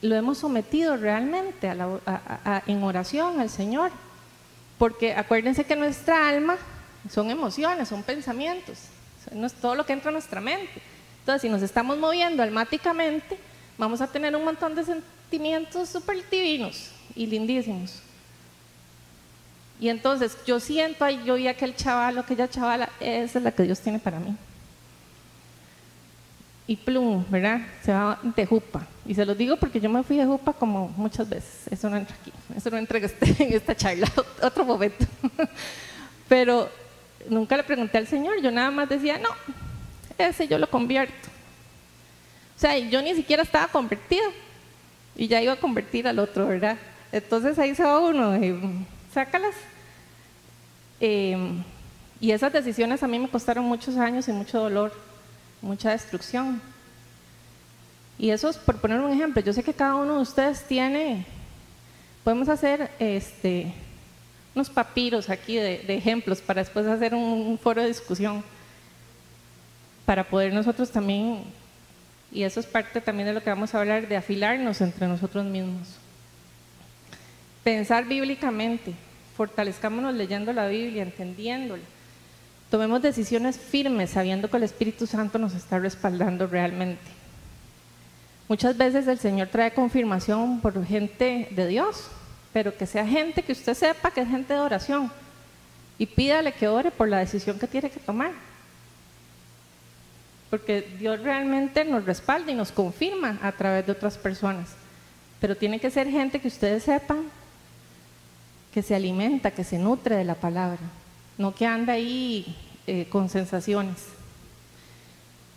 Lo 0.01 0.15
hemos 0.15 0.37
sometido 0.37 0.95
realmente 0.95 1.69
en 2.65 2.83
oración 2.83 3.41
al 3.41 3.49
Señor. 3.49 3.91
Porque 4.77 5.13
acuérdense 5.13 5.65
que 5.65 5.75
nuestra 5.75 6.29
alma 6.29 6.55
son 7.09 7.29
emociones, 7.29 7.89
son 7.89 8.01
pensamientos, 8.01 8.77
es 9.29 9.53
todo 9.55 9.75
lo 9.75 9.85
que 9.85 9.91
entra 9.91 10.07
a 10.07 10.13
nuestra 10.13 10.39
mente. 10.39 10.81
Entonces, 11.19 11.41
si 11.41 11.49
nos 11.49 11.61
estamos 11.61 11.97
moviendo 11.97 12.43
almáticamente, 12.43 13.37
vamos 13.77 13.99
a 13.99 14.07
tener 14.07 14.33
un 14.37 14.45
montón 14.45 14.73
de 14.73 14.85
sentimientos 14.85 15.89
súper 15.89 16.29
divinos 16.29 16.91
y 17.13 17.25
lindísimos. 17.25 18.02
Y 19.79 19.89
entonces 19.89 20.37
yo 20.45 20.59
siento, 20.59 21.03
ahí 21.03 21.21
yo 21.25 21.35
vi 21.35 21.47
aquel 21.47 21.75
chaval, 21.75 22.17
aquella 22.17 22.49
chavala, 22.49 22.89
esa 22.99 23.39
es 23.39 23.43
la 23.43 23.51
que 23.51 23.63
Dios 23.63 23.79
tiene 23.79 23.99
para 23.99 24.19
mí. 24.19 24.35
Y 26.65 26.77
plum, 26.77 27.25
¿verdad? 27.29 27.61
Se 27.83 27.91
va 27.91 28.19
de 28.23 28.45
jupa. 28.45 28.87
Y 29.05 29.13
se 29.13 29.25
lo 29.25 29.35
digo 29.35 29.57
porque 29.57 29.81
yo 29.81 29.89
me 29.89 30.01
fui 30.03 30.17
de 30.17 30.25
jupa 30.25 30.53
como 30.53 30.87
muchas 30.89 31.27
veces. 31.27 31.67
Eso 31.69 31.89
no 31.89 31.97
entra 31.97 32.15
aquí, 32.15 32.31
eso 32.55 32.69
no 32.69 32.77
entra 32.77 32.97
en, 32.97 33.05
este, 33.05 33.55
esta 33.55 33.75
charla, 33.75 34.09
otro 34.41 34.63
momento. 34.63 35.05
Pero 36.29 36.69
nunca 37.29 37.57
le 37.57 37.63
pregunté 37.63 37.97
al 37.97 38.07
Señor, 38.07 38.41
yo 38.41 38.51
nada 38.51 38.71
más 38.71 38.87
decía, 38.87 39.17
no, 39.17 39.29
ese 40.17 40.47
yo 40.47 40.57
lo 40.57 40.69
convierto. 40.69 41.29
O 42.55 42.59
sea, 42.59 42.77
yo 42.77 43.01
ni 43.01 43.13
siquiera 43.15 43.43
estaba 43.43 43.67
convertido 43.67 44.31
y 45.15 45.27
ya 45.27 45.41
iba 45.41 45.53
a 45.53 45.57
convertir 45.57 46.07
al 46.07 46.19
otro, 46.19 46.47
¿verdad? 46.47 46.77
Entonces 47.11 47.59
ahí 47.59 47.75
se 47.75 47.83
va 47.83 47.99
uno, 47.99 48.37
y, 48.37 48.57
sácalas 49.13 49.55
Em, 51.05 51.61
y 52.21 52.31
esas 52.31 52.53
decisiones 52.53 53.03
a 53.03 53.07
mí 53.09 53.19
me 53.19 53.27
costaron 53.27 53.65
muchos 53.65 53.97
años 53.97 54.25
y 54.29 54.31
mucho 54.31 54.57
dolor, 54.57 54.93
mucha 55.61 55.91
destrucción. 55.91 56.61
Y 58.17 58.29
eso 58.29 58.47
es 58.47 58.55
por 58.55 58.77
poner 58.77 59.01
un 59.01 59.11
ejemplo. 59.11 59.41
Yo 59.41 59.51
sé 59.51 59.63
que 59.63 59.73
cada 59.73 59.95
uno 59.95 60.15
de 60.15 60.21
ustedes 60.21 60.63
tiene, 60.63 61.25
podemos 62.23 62.47
hacer 62.47 62.89
este, 62.99 63.73
unos 64.55 64.69
papiros 64.69 65.29
aquí 65.29 65.57
de, 65.57 65.83
ejemplos 65.89 66.39
para 66.39 66.61
después 66.61 66.87
hacer 66.87 67.13
un, 67.13 67.59
foro 67.61 67.81
de 67.81 67.89
discusión, 67.89 68.41
para 70.05 70.23
poder 70.23 70.53
nosotros 70.53 70.89
también, 70.89 71.43
y 72.31 72.43
eso 72.43 72.61
es 72.61 72.65
parte 72.65 73.01
también 73.01 73.27
de 73.27 73.33
lo 73.33 73.43
que 73.43 73.49
vamos 73.49 73.75
a 73.75 73.81
hablar, 73.81 74.07
de 74.07 74.15
afilarnos 74.15 74.79
entre 74.79 75.05
nosotros 75.05 75.43
mismos. 75.43 75.99
Pensar 77.63 78.05
bíblicamente, 78.05 78.93
fortalezcámonos 79.37 80.13
leyendo 80.13 80.51
la 80.51 80.67
Biblia, 80.67 81.03
entendiéndola. 81.03 81.83
Tomemos 82.69 83.01
decisiones 83.01 83.57
firmes 83.57 84.09
sabiendo 84.09 84.49
que 84.49 84.57
el 84.57 84.63
Espíritu 84.63 85.07
Santo 85.07 85.37
nos 85.37 85.53
está 85.53 85.79
respaldando 85.79 86.47
realmente. 86.47 87.01
Muchas 88.49 88.75
veces 88.77 89.07
el 89.07 89.19
Señor 89.19 89.47
trae 89.47 89.73
confirmación 89.73 90.59
por 90.59 90.85
gente 90.85 91.47
de 91.51 91.67
Dios, 91.67 92.09
pero 92.51 92.75
que 92.75 92.85
sea 92.85 93.07
gente 93.07 93.43
que 93.43 93.53
usted 93.53 93.73
sepa 93.73 94.11
que 94.11 94.21
es 94.21 94.27
gente 94.27 94.53
de 94.53 94.59
oración 94.59 95.11
y 95.97 96.05
pídale 96.05 96.51
que 96.51 96.67
ore 96.67 96.91
por 96.91 97.07
la 97.07 97.19
decisión 97.19 97.57
que 97.57 97.67
tiene 97.67 97.89
que 97.89 97.99
tomar. 97.99 98.31
Porque 100.49 100.81
Dios 100.99 101.21
realmente 101.21 101.85
nos 101.85 102.05
respalda 102.05 102.51
y 102.51 102.55
nos 102.55 102.71
confirma 102.71 103.39
a 103.41 103.51
través 103.53 103.85
de 103.85 103.93
otras 103.93 104.17
personas. 104.17 104.71
Pero 105.39 105.55
tiene 105.55 105.79
que 105.79 105.89
ser 105.89 106.09
gente 106.09 106.39
que 106.39 106.47
ustedes 106.47 106.83
sepan 106.83 107.23
que 108.73 108.81
se 108.81 108.95
alimenta, 108.95 109.51
que 109.51 109.63
se 109.63 109.77
nutre 109.77 110.15
de 110.15 110.23
la 110.23 110.35
palabra, 110.35 110.79
no 111.37 111.53
que 111.53 111.65
anda 111.65 111.93
ahí 111.93 112.55
eh, 112.87 113.07
con 113.09 113.29
sensaciones. 113.29 114.07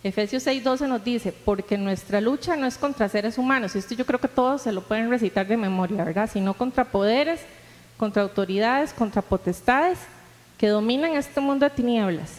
Efesios 0.05 0.47
6:12 0.47 0.87
nos 0.87 1.03
dice, 1.03 1.33
porque 1.33 1.79
nuestra 1.79 2.21
lucha 2.21 2.57
no 2.57 2.67
es 2.67 2.77
contra 2.77 3.09
seres 3.09 3.39
humanos, 3.39 3.75
esto 3.75 3.95
yo 3.95 4.05
creo 4.05 4.21
que 4.21 4.29
todos 4.29 4.63
se 4.63 4.73
lo 4.73 4.83
pueden 4.83 5.11
recitar 5.11 5.47
de 5.47 5.57
memoria, 5.57 6.05
¿verdad? 6.05 6.31
Sino 6.31 6.55
contra 6.55 6.85
poderes, 6.85 7.41
contra 7.97 8.23
autoridades, 8.23 8.93
contra 8.93 9.23
potestades 9.23 9.99
que 10.59 10.69
dominan 10.69 11.13
este 11.13 11.41
mundo 11.41 11.65
de 11.65 11.75
tinieblas, 11.75 12.39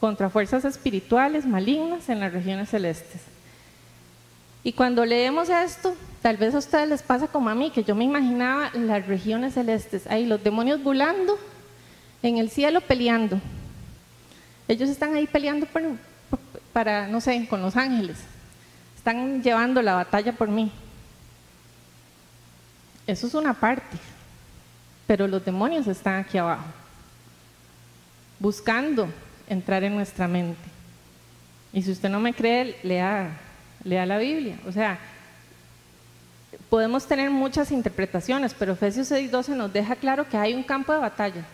contra 0.00 0.30
fuerzas 0.30 0.64
espirituales 0.64 1.44
malignas 1.44 2.08
en 2.08 2.20
las 2.20 2.32
regiones 2.32 2.70
celestes. 2.70 3.20
Y 4.64 4.72
cuando 4.72 5.04
leemos 5.04 5.48
esto, 5.48 5.94
tal 6.22 6.36
vez 6.36 6.54
a 6.54 6.58
ustedes 6.58 6.88
les 6.88 7.02
pasa 7.02 7.26
como 7.26 7.50
a 7.50 7.54
mí, 7.54 7.70
que 7.70 7.82
yo 7.82 7.94
me 7.96 8.04
imaginaba 8.04 8.70
las 8.74 9.06
regiones 9.06 9.54
celestes, 9.54 10.06
ahí 10.06 10.24
los 10.24 10.42
demonios 10.42 10.82
volando, 10.82 11.36
en 12.22 12.38
el 12.38 12.48
cielo 12.48 12.80
peleando. 12.80 13.40
Ellos 14.68 14.88
están 14.88 15.14
ahí 15.16 15.26
peleando 15.26 15.66
para, 16.72 17.08
no 17.08 17.20
sé, 17.20 17.46
con 17.50 17.60
los 17.60 17.76
ángeles. 17.76 18.18
Están 18.96 19.42
llevando 19.42 19.82
la 19.82 19.94
batalla 19.94 20.32
por 20.32 20.48
mí. 20.48 20.70
Eso 23.04 23.26
es 23.26 23.34
una 23.34 23.52
parte, 23.52 23.96
pero 25.08 25.26
los 25.26 25.44
demonios 25.44 25.88
están 25.88 26.20
aquí 26.20 26.38
abajo, 26.38 26.64
buscando 28.38 29.08
entrar 29.48 29.82
en 29.82 29.96
nuestra 29.96 30.28
mente. 30.28 30.62
Y 31.72 31.82
si 31.82 31.90
usted 31.90 32.08
no 32.08 32.20
me 32.20 32.32
cree, 32.32 32.78
lea, 32.84 33.40
lea 33.82 34.06
la 34.06 34.18
Biblia. 34.18 34.56
O 34.68 34.70
sea, 34.70 35.00
podemos 36.68 37.06
tener 37.06 37.30
muchas 37.30 37.70
interpretaciones, 37.70 38.54
pero 38.54 38.72
Efesios 38.72 39.10
6:12 39.10 39.54
nos 39.54 39.72
deja 39.72 39.96
claro 39.96 40.28
que 40.28 40.36
hay 40.36 40.54
un 40.54 40.62
campo 40.62 40.92
de 40.92 40.98
batalla 40.98 41.44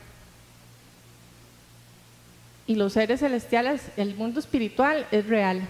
y 2.68 2.74
los 2.74 2.92
seres 2.92 3.20
celestiales, 3.20 3.80
el 3.96 4.14
mundo 4.14 4.38
espiritual 4.38 5.06
es 5.10 5.26
real. 5.26 5.66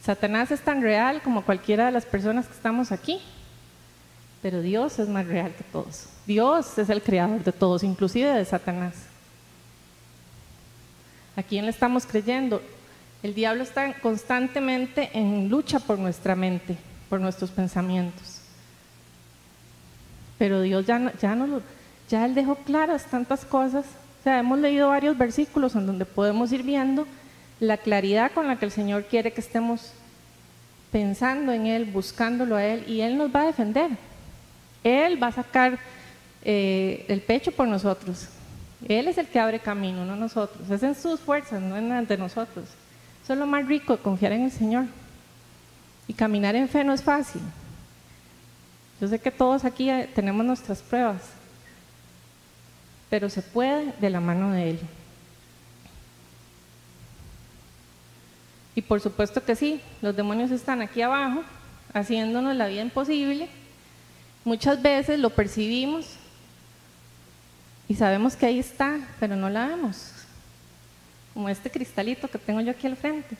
Satanás 0.00 0.52
es 0.52 0.60
tan 0.60 0.80
real 0.80 1.20
como 1.22 1.44
cualquiera 1.44 1.86
de 1.86 1.92
las 1.92 2.06
personas 2.06 2.46
que 2.46 2.54
estamos 2.54 2.92
aquí, 2.92 3.20
pero 4.42 4.62
Dios 4.62 5.00
es 5.00 5.08
más 5.08 5.26
real 5.26 5.52
que 5.52 5.64
todos. 5.64 6.06
Dios 6.24 6.78
es 6.78 6.88
el 6.88 7.02
creador 7.02 7.42
de 7.42 7.50
todos, 7.50 7.82
inclusive 7.82 8.32
de 8.32 8.44
Satanás. 8.44 8.94
¿A 11.34 11.42
quién 11.42 11.64
le 11.64 11.72
estamos 11.72 12.06
creyendo? 12.06 12.62
El 13.20 13.34
diablo 13.34 13.64
está 13.64 13.92
constantemente 13.94 15.10
en 15.14 15.48
lucha 15.48 15.80
por 15.80 15.98
nuestra 15.98 16.36
mente, 16.36 16.76
por 17.10 17.20
nuestros 17.20 17.50
pensamientos. 17.50 18.40
Pero 20.38 20.62
Dios 20.62 20.86
ya, 20.86 21.12
ya, 21.20 21.34
no, 21.34 21.60
ya 22.08 22.24
Él 22.24 22.34
dejó 22.34 22.54
claras 22.54 23.04
tantas 23.04 23.44
cosas 23.44 23.84
o 24.20 24.22
sea, 24.22 24.38
hemos 24.38 24.58
leído 24.58 24.90
varios 24.90 25.16
versículos 25.16 25.74
en 25.74 25.86
donde 25.86 26.04
podemos 26.04 26.52
ir 26.52 26.62
viendo 26.62 27.06
la 27.58 27.78
claridad 27.78 28.32
con 28.32 28.46
la 28.46 28.56
que 28.56 28.66
el 28.66 28.70
Señor 28.70 29.04
quiere 29.04 29.32
que 29.32 29.40
estemos 29.40 29.92
pensando 30.92 31.52
en 31.52 31.66
Él, 31.66 31.86
buscándolo 31.86 32.56
a 32.56 32.64
Él, 32.64 32.84
y 32.86 33.00
Él 33.00 33.16
nos 33.16 33.34
va 33.34 33.42
a 33.42 33.46
defender. 33.46 33.90
Él 34.84 35.22
va 35.22 35.28
a 35.28 35.32
sacar 35.32 35.78
eh, 36.42 37.06
el 37.08 37.22
pecho 37.22 37.50
por 37.50 37.66
nosotros. 37.66 38.28
Él 38.86 39.08
es 39.08 39.16
el 39.16 39.26
que 39.26 39.40
abre 39.40 39.58
camino, 39.58 40.04
no 40.04 40.16
nosotros. 40.16 40.68
Es 40.70 40.82
en 40.82 40.94
sus 40.94 41.18
fuerzas, 41.20 41.62
no 41.62 41.78
en 41.78 42.06
de 42.06 42.18
nosotros. 42.18 42.66
Eso 43.24 43.32
es 43.32 43.38
lo 43.38 43.46
más 43.46 43.66
rico, 43.66 43.96
confiar 43.96 44.32
en 44.32 44.44
el 44.44 44.52
Señor. 44.52 44.84
Y 46.06 46.12
caminar 46.12 46.56
en 46.56 46.68
fe 46.68 46.84
no 46.84 46.92
es 46.92 47.02
fácil. 47.02 47.42
Yo 49.00 49.08
sé 49.08 49.18
que 49.18 49.30
todos 49.30 49.64
aquí 49.64 49.88
eh, 49.88 50.10
tenemos 50.14 50.44
nuestras 50.44 50.82
pruebas, 50.82 51.22
pero 53.08 53.30
se 53.30 53.40
puede 53.40 53.92
de 53.98 54.10
la 54.10 54.20
mano 54.20 54.52
de 54.52 54.70
Él. 54.70 54.80
Y 58.74 58.82
por 58.82 59.00
supuesto 59.00 59.42
que 59.42 59.56
sí, 59.56 59.80
los 60.02 60.14
demonios 60.14 60.50
están 60.50 60.82
aquí 60.82 61.02
abajo, 61.02 61.42
haciéndonos 61.92 62.54
la 62.54 62.66
vida 62.66 62.82
imposible. 62.82 63.48
Muchas 64.44 64.80
veces 64.80 65.18
lo 65.18 65.30
percibimos 65.30 66.06
y 67.88 67.94
sabemos 67.94 68.36
que 68.36 68.46
ahí 68.46 68.58
está, 68.58 68.98
pero 69.18 69.34
no 69.34 69.50
la 69.50 69.66
vemos. 69.66 70.12
Como 71.34 71.48
este 71.48 71.70
cristalito 71.70 72.28
que 72.28 72.38
tengo 72.38 72.60
yo 72.60 72.70
aquí 72.70 72.86
al 72.86 72.96
frente. 72.96 73.36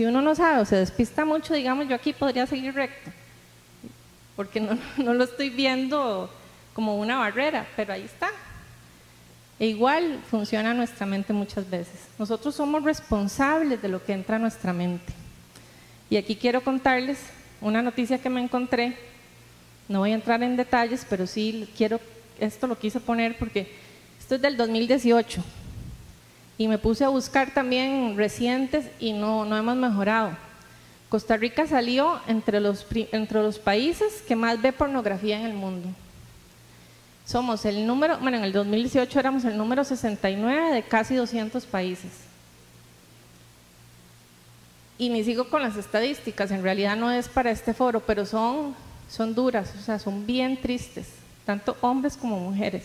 Si 0.00 0.06
uno 0.06 0.22
no 0.22 0.34
sabe 0.34 0.62
o 0.62 0.64
se 0.64 0.76
despista 0.76 1.26
mucho, 1.26 1.52
digamos, 1.52 1.86
yo 1.86 1.94
aquí 1.94 2.14
podría 2.14 2.46
seguir 2.46 2.72
recto, 2.72 3.10
porque 4.34 4.58
no, 4.58 4.78
no 4.96 5.12
lo 5.12 5.24
estoy 5.24 5.50
viendo 5.50 6.30
como 6.72 6.96
una 6.96 7.18
barrera, 7.18 7.66
pero 7.76 7.92
ahí 7.92 8.04
está. 8.04 8.30
E 9.58 9.66
igual 9.66 10.18
funciona 10.30 10.72
nuestra 10.72 11.04
mente 11.04 11.34
muchas 11.34 11.68
veces. 11.68 12.00
Nosotros 12.18 12.54
somos 12.54 12.82
responsables 12.82 13.82
de 13.82 13.88
lo 13.90 14.02
que 14.02 14.14
entra 14.14 14.36
a 14.36 14.38
nuestra 14.38 14.72
mente. 14.72 15.12
Y 16.08 16.16
aquí 16.16 16.34
quiero 16.34 16.62
contarles 16.62 17.18
una 17.60 17.82
noticia 17.82 18.16
que 18.16 18.30
me 18.30 18.42
encontré. 18.42 18.96
No 19.86 19.98
voy 19.98 20.12
a 20.12 20.14
entrar 20.14 20.42
en 20.42 20.56
detalles, 20.56 21.06
pero 21.10 21.26
sí 21.26 21.68
quiero, 21.76 22.00
esto 22.38 22.66
lo 22.66 22.78
quise 22.78 23.00
poner 23.00 23.36
porque 23.36 23.70
esto 24.18 24.36
es 24.36 24.40
del 24.40 24.56
2018. 24.56 25.44
Y 26.60 26.68
me 26.68 26.76
puse 26.76 27.06
a 27.06 27.08
buscar 27.08 27.54
también 27.54 28.18
recientes 28.18 28.84
y 28.98 29.14
no, 29.14 29.46
no 29.46 29.56
hemos 29.56 29.76
mejorado. 29.76 30.36
Costa 31.08 31.38
Rica 31.38 31.66
salió 31.66 32.20
entre 32.26 32.60
los, 32.60 32.86
entre 33.12 33.40
los 33.40 33.58
países 33.58 34.20
que 34.28 34.36
más 34.36 34.60
ve 34.60 34.70
pornografía 34.70 35.40
en 35.40 35.46
el 35.46 35.54
mundo. 35.54 35.88
Somos 37.24 37.64
el 37.64 37.86
número, 37.86 38.18
bueno, 38.18 38.36
en 38.36 38.44
el 38.44 38.52
2018 38.52 39.18
éramos 39.18 39.46
el 39.46 39.56
número 39.56 39.84
69 39.84 40.74
de 40.74 40.82
casi 40.82 41.14
200 41.14 41.64
países. 41.64 42.10
Y 44.98 45.08
ni 45.08 45.24
sigo 45.24 45.48
con 45.48 45.62
las 45.62 45.78
estadísticas, 45.78 46.50
en 46.50 46.62
realidad 46.62 46.94
no 46.94 47.10
es 47.10 47.26
para 47.26 47.52
este 47.52 47.72
foro, 47.72 48.00
pero 48.00 48.26
son, 48.26 48.76
son 49.08 49.34
duras, 49.34 49.72
o 49.78 49.82
sea, 49.82 49.98
son 49.98 50.26
bien 50.26 50.60
tristes, 50.60 51.08
tanto 51.46 51.74
hombres 51.80 52.18
como 52.18 52.38
mujeres. 52.38 52.84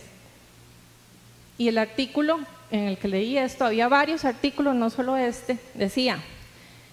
Y 1.57 1.67
el 1.67 1.77
artículo 1.77 2.39
en 2.75 2.88
el 2.88 2.97
que 2.97 3.07
leí 3.07 3.38
esto, 3.38 3.65
había 3.65 3.88
varios 3.88 4.25
artículos, 4.25 4.75
no 4.75 4.89
solo 4.89 5.15
este, 5.17 5.57
decía, 5.73 6.19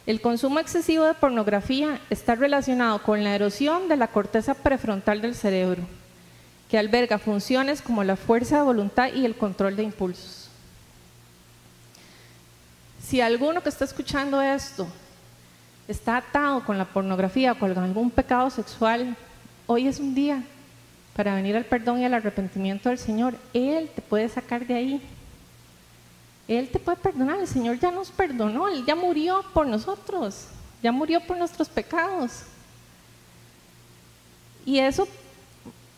el 0.07 0.21
consumo 0.21 0.59
excesivo 0.59 1.05
de 1.05 1.15
pornografía 1.15 2.01
está 2.11 2.35
relacionado 2.35 3.03
con 3.03 3.23
la 3.23 3.35
erosión 3.35 3.89
de 3.89 3.97
la 3.97 4.09
corteza 4.09 4.55
prefrontal 4.55 5.21
del 5.21 5.35
cerebro 5.35 5.83
que 6.69 6.79
alberga 6.79 7.19
funciones 7.19 7.83
como 7.83 8.03
la 8.03 8.17
fuerza 8.17 8.57
de 8.57 8.63
voluntad 8.63 9.13
y 9.13 9.27
el 9.27 9.37
control 9.37 9.77
de 9.77 9.83
impulsos. 9.83 10.49
Si 13.03 13.21
alguno 13.21 13.63
que 13.63 13.69
está 13.69 13.85
escuchando 13.85 14.41
esto 14.41 14.89
está 15.87 16.17
atado 16.17 16.65
con 16.65 16.79
la 16.79 16.87
pornografía 16.87 17.53
o 17.53 17.59
con 17.59 17.77
algún 17.77 18.11
pecado 18.11 18.49
sexual, 18.49 19.17
hoy 19.67 19.87
es 19.87 20.01
un 20.01 20.15
día 20.15 20.43
para 21.15 21.35
venir 21.35 21.57
al 21.57 21.67
perdón 21.67 22.01
y 22.01 22.07
al 22.07 22.15
arrepentimiento 22.15 22.89
del 22.89 22.99
Señor. 22.99 23.35
Él 23.53 23.91
te 23.95 24.01
puede 24.01 24.29
sacar 24.31 24.67
de 24.67 24.75
ahí. 24.75 25.03
Él 26.49 26.69
te 26.69 26.79
puede 26.79 26.99
perdonar. 26.99 27.39
El 27.39 27.49
Señor 27.49 27.79
ya 27.79 27.91
nos 27.91 28.11
perdonó. 28.11 28.69
Él 28.69 28.85
ya 28.87 28.95
murió 28.95 29.45
por 29.55 29.67
nosotros. 29.67 30.47
Ya 30.83 30.93
murió 30.93 31.21
por 31.21 31.37
nuestros 31.37 31.69
pecados. 31.69 32.43
Y 34.65 34.79
eso 34.79 35.07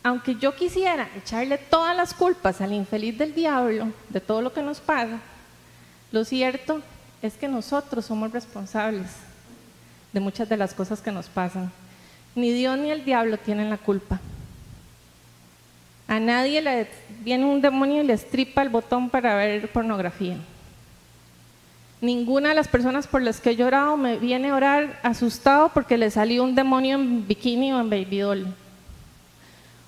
aunque 0.05 0.35
yo 0.35 0.55
quisiera 0.55 1.09
echarle 1.17 1.57
todas 1.57 1.97
las 1.97 2.13
culpas 2.13 2.61
al 2.61 2.73
infeliz 2.73 3.17
del 3.17 3.33
diablo 3.33 3.87
de 4.09 4.21
todo 4.21 4.39
lo 4.39 4.53
que 4.53 4.61
nos 4.61 4.79
pasa, 4.79 5.19
lo 6.11 6.23
cierto 6.23 6.83
es 7.23 7.33
que 7.33 7.47
nosotros 7.47 8.05
somos 8.05 8.31
responsables 8.31 9.07
de 10.13 10.19
muchas 10.19 10.47
de 10.47 10.57
las 10.57 10.75
cosas 10.75 11.01
que 11.01 11.11
nos 11.11 11.25
pasan. 11.25 11.71
Ni 12.35 12.51
Dios 12.51 12.77
ni 12.77 12.91
el 12.91 13.03
diablo 13.03 13.39
tienen 13.39 13.71
la 13.71 13.79
culpa. 13.79 14.19
A 16.07 16.19
nadie 16.19 16.61
le 16.61 16.87
viene 17.21 17.45
un 17.45 17.61
demonio 17.61 18.03
y 18.03 18.05
le 18.05 18.13
estripa 18.13 18.61
el 18.61 18.69
botón 18.69 19.09
para 19.09 19.35
ver 19.35 19.71
pornografía. 19.71 20.37
Ninguna 22.01 22.49
de 22.49 22.55
las 22.55 22.67
personas 22.67 23.07
por 23.07 23.21
las 23.21 23.39
que 23.39 23.51
he 23.51 23.55
llorado 23.55 23.97
me 23.97 24.17
viene 24.17 24.49
a 24.49 24.55
orar 24.55 24.99
asustado 25.01 25.69
porque 25.73 25.97
le 25.97 26.11
salió 26.11 26.43
un 26.43 26.53
demonio 26.53 26.95
en 26.95 27.27
bikini 27.27 27.73
o 27.73 27.79
en 27.79 27.89
baby 27.89 28.19
doll. 28.19 28.45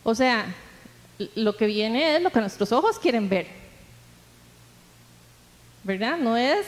O 0.04 0.16
sea, 0.16 0.46
lo 1.36 1.56
que 1.56 1.68
viene 1.68 2.16
es 2.16 2.22
lo 2.22 2.32
que 2.32 2.40
nuestros 2.40 2.72
ojos 2.72 2.98
quieren 2.98 3.30
ver. 3.30 3.48
¿Verdad? 5.84 6.18
No 6.18 6.36
es 6.36 6.66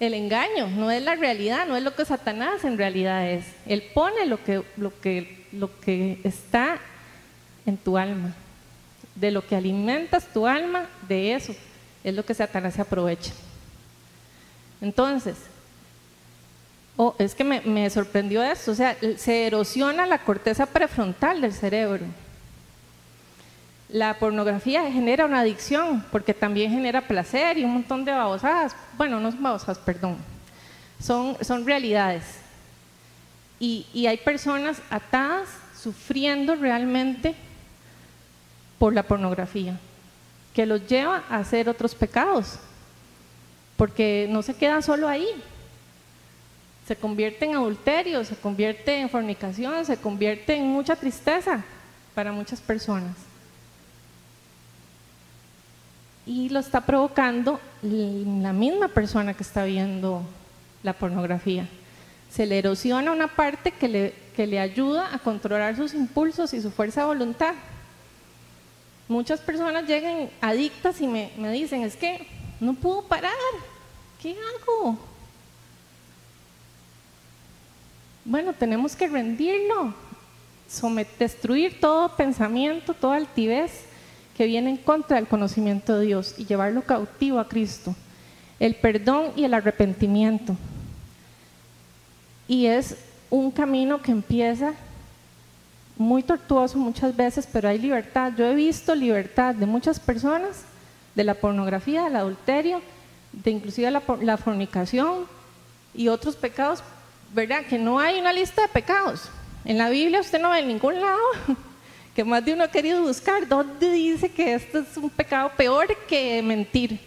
el 0.00 0.14
engaño, 0.14 0.68
no 0.68 0.90
es 0.90 1.02
la 1.02 1.14
realidad, 1.14 1.66
no 1.66 1.76
es 1.76 1.82
lo 1.82 1.94
que 1.94 2.04
Satanás 2.04 2.64
en 2.64 2.78
realidad 2.78 3.28
es. 3.28 3.44
Él 3.66 3.82
pone 3.92 4.24
lo 4.26 4.42
que, 4.42 4.62
lo 4.76 4.98
que, 5.00 5.46
lo 5.52 5.78
que 5.80 6.18
está 6.24 6.80
en 7.66 7.76
tu 7.76 7.96
alma. 7.96 8.34
De 9.14 9.30
lo 9.30 9.46
que 9.46 9.56
alimentas 9.56 10.26
tu 10.32 10.46
alma, 10.46 10.86
de 11.08 11.34
eso 11.34 11.54
es 12.02 12.14
lo 12.14 12.24
que 12.24 12.34
Satanás 12.34 12.74
se 12.74 12.82
aprovecha. 12.82 13.32
Entonces, 14.80 15.36
Oh, 16.96 17.14
es 17.18 17.34
que 17.34 17.42
me, 17.42 17.88
sorprendió 17.90 18.42
esto, 18.42 18.72
o 18.72 18.74
sea, 18.74 18.96
se 19.16 19.46
erosiona 19.46 20.06
la 20.06 20.18
corteza 20.18 20.66
prefrontal 20.66 21.40
del 21.40 21.52
cerebro. 21.52 22.04
La 23.88 24.18
pornografía 24.18 24.90
genera 24.90 25.24
una 25.24 25.40
adicción 25.40 26.04
porque 26.12 26.34
también 26.34 26.70
genera 26.70 27.00
placer 27.00 27.58
y 27.58 27.64
un 27.64 27.74
montón 27.74 28.04
de 28.04 28.12
babosadas. 28.12 28.76
Bueno, 28.96 29.20
no 29.20 29.30
son 29.30 29.42
babosadas, 29.42 29.78
perdón. 29.78 30.16
Son, 31.00 31.36
son 31.40 31.66
realidades. 31.66 32.24
Y, 33.58 33.86
y 33.92 34.06
hay 34.06 34.18
personas 34.18 34.80
atadas 34.90 35.48
sufriendo 35.76 36.54
realmente 36.56 37.34
por 38.82 38.92
la 38.92 39.04
pornografía, 39.04 39.78
que 40.52 40.66
los 40.66 40.84
lleva 40.88 41.22
a 41.30 41.36
hacer 41.36 41.68
otros 41.68 41.94
pecados, 41.94 42.58
porque 43.76 44.26
no 44.28 44.42
se 44.42 44.54
queda 44.54 44.82
solo 44.82 45.06
ahí, 45.06 45.28
se 46.88 46.96
convierte 46.96 47.44
en 47.44 47.54
adulterio, 47.54 48.24
se 48.24 48.34
convierte 48.34 48.98
en 48.98 49.08
fornicación, 49.08 49.84
se 49.84 49.98
convierte 49.98 50.56
en 50.56 50.66
mucha 50.66 50.96
tristeza 50.96 51.62
para 52.12 52.32
muchas 52.32 52.60
personas. 52.60 53.14
Y 56.26 56.48
lo 56.48 56.58
está 56.58 56.80
provocando 56.80 57.60
la 57.82 58.52
misma 58.52 58.88
persona 58.88 59.32
que 59.32 59.44
está 59.44 59.62
viendo 59.62 60.22
la 60.82 60.92
pornografía. 60.92 61.68
Se 62.32 62.46
le 62.46 62.58
erosiona 62.58 63.12
una 63.12 63.28
parte 63.28 63.70
que 63.70 63.86
le, 63.86 64.14
que 64.34 64.48
le 64.48 64.58
ayuda 64.58 65.14
a 65.14 65.20
controlar 65.20 65.76
sus 65.76 65.94
impulsos 65.94 66.52
y 66.52 66.60
su 66.60 66.72
fuerza 66.72 67.02
de 67.02 67.06
voluntad. 67.06 67.54
Muchas 69.12 69.40
personas 69.40 69.86
llegan 69.86 70.30
adictas 70.40 70.98
y 71.02 71.06
me, 71.06 71.32
me 71.36 71.52
dicen, 71.52 71.82
es 71.82 71.96
que 71.96 72.26
no 72.60 72.72
puedo 72.72 73.02
parar, 73.02 73.30
¿qué 74.22 74.34
hago? 74.34 74.98
Bueno, 78.24 78.54
tenemos 78.54 78.96
que 78.96 79.06
rendirlo, 79.08 79.92
destruir 81.18 81.78
todo 81.78 82.16
pensamiento, 82.16 82.94
toda 82.94 83.16
altivez 83.16 83.84
que 84.34 84.46
viene 84.46 84.70
en 84.70 84.76
contra 84.78 85.16
del 85.16 85.28
conocimiento 85.28 85.98
de 85.98 86.06
Dios 86.06 86.34
y 86.38 86.46
llevarlo 86.46 86.80
cautivo 86.80 87.38
a 87.38 87.48
Cristo. 87.48 87.94
El 88.58 88.76
perdón 88.76 89.32
y 89.36 89.44
el 89.44 89.52
arrepentimiento. 89.52 90.56
Y 92.48 92.64
es 92.64 92.96
un 93.28 93.50
camino 93.50 94.00
que 94.00 94.10
empieza 94.10 94.72
muy 95.96 96.22
tortuoso 96.22 96.78
muchas 96.78 97.16
veces, 97.16 97.48
pero 97.50 97.68
hay 97.68 97.78
libertad. 97.78 98.32
Yo 98.36 98.46
he 98.46 98.54
visto 98.54 98.94
libertad 98.94 99.54
de 99.54 99.66
muchas 99.66 100.00
personas, 100.00 100.64
de 101.14 101.24
la 101.24 101.34
pornografía, 101.34 102.04
del 102.04 102.16
adulterio, 102.16 102.80
de 103.32 103.50
inclusive 103.50 103.90
la, 103.90 104.02
la 104.20 104.36
fornicación 104.36 105.26
y 105.94 106.08
otros 106.08 106.36
pecados 106.36 106.82
¿verdad? 107.32 107.64
Que 107.64 107.78
no 107.78 107.98
hay 107.98 108.18
una 108.18 108.32
lista 108.32 108.62
de 108.62 108.68
pecados. 108.68 109.28
En 109.64 109.78
la 109.78 109.88
Biblia 109.88 110.20
usted 110.20 110.40
no 110.40 110.50
ve 110.50 110.60
en 110.60 110.68
ningún 110.68 111.00
lado 111.00 111.22
que 112.14 112.24
más 112.24 112.44
de 112.44 112.52
uno 112.52 112.64
ha 112.64 112.70
querido 112.70 113.02
buscar 113.02 113.46
dónde 113.48 113.90
dice 113.90 114.30
que 114.30 114.54
esto 114.54 114.80
es 114.80 114.96
un 114.96 115.10
pecado 115.10 115.50
peor 115.56 115.88
que 116.06 116.42
mentir. 116.42 117.00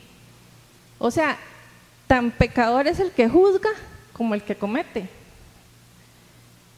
O 0.98 1.12
sea, 1.12 1.38
tan 2.08 2.32
pecador 2.32 2.88
es 2.88 3.00
el 3.00 3.12
que 3.12 3.30
juzga 3.30 3.70
como 4.14 4.34
el 4.34 4.42
que 4.42 4.56
comete 4.56 5.08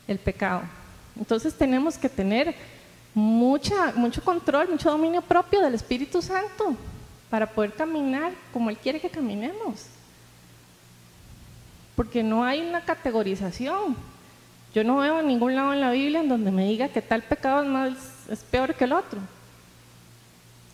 el 0.08 0.20
pecado. 0.20 0.64
Entonces 1.18 1.54
tenemos 1.54 1.98
que 1.98 2.10
tener 2.10 2.56
mucha, 3.14 3.94
mucho 3.96 4.24
control, 4.24 4.70
mucho 4.70 4.90
dominio 4.90 5.22
propio 5.22 5.62
del 5.62 5.74
Espíritu 5.74 6.22
Santo 6.22 6.76
para 7.30 7.48
poder 7.48 7.74
caminar 7.74 8.32
como 8.54 8.70
Él 8.70 8.78
quiere 8.78 9.00
que 9.00 9.10
caminemos 9.10 9.88
porque 11.98 12.22
no 12.22 12.46
hay 12.46 12.62
una 12.62 12.82
categorización. 12.82 13.96
Yo 14.74 14.84
no 14.84 14.98
veo 14.98 15.20
en 15.20 15.28
ningún 15.28 15.56
lado 15.56 15.74
en 15.74 15.82
la 15.82 15.90
Biblia 15.90 16.20
en 16.20 16.30
donde 16.30 16.52
me 16.52 16.68
diga 16.68 16.90
que 16.90 17.02
tal 17.02 17.24
pecado 17.24 17.64
es, 17.64 17.68
más, 17.68 17.94
es 18.30 18.40
peor 18.44 18.76
que 18.76 18.84
el 18.84 18.94
otro. 18.94 19.20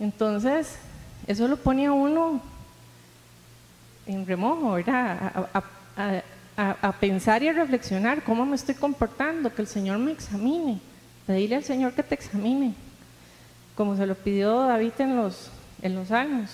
Entonces, 0.02 0.78
eso 1.26 1.48
lo 1.48 1.56
pone 1.56 1.86
a 1.86 1.94
uno 1.94 2.42
en 4.06 4.28
remojo, 4.28 4.74
¿verdad? 4.74 5.48
A, 5.96 6.22
pensar 7.00 7.44
y 7.44 7.48
a 7.48 7.54
reflexionar 7.54 8.24
cómo 8.24 8.46
me 8.46 8.56
estoy 8.56 8.76
comportando, 8.76 9.54
que 9.54 9.62
el 9.62 9.68
Señor 9.68 9.98
me 10.00 10.12
examine, 10.12 10.80
pedirle 11.26 11.56
al 11.58 11.64
Señor 11.64 11.94
que 11.94 12.04
te 12.04 12.16
examine, 12.16 12.74
como 13.76 13.96
se 13.98 14.06
lo 14.06 14.16
pidió 14.16 14.62
David 14.62 14.94
en 15.00 15.16
los, 15.16 15.50
en 15.82 15.96
los 15.96 16.10
salmos. 16.10 16.50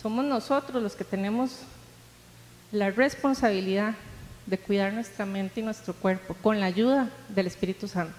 Somos 0.00 0.24
nosotros 0.24 0.82
los 0.82 0.96
que 0.96 1.04
tenemos 1.04 1.60
la 2.72 2.90
responsabilidad 2.90 3.94
de 4.46 4.58
cuidar 4.58 4.92
nuestra 4.92 5.24
mente 5.24 5.60
y 5.60 5.62
nuestro 5.62 5.94
cuerpo 5.94 6.34
con 6.42 6.58
la 6.58 6.66
ayuda 6.66 7.08
del 7.28 7.46
Espíritu 7.46 7.86
Santo. 7.86 8.16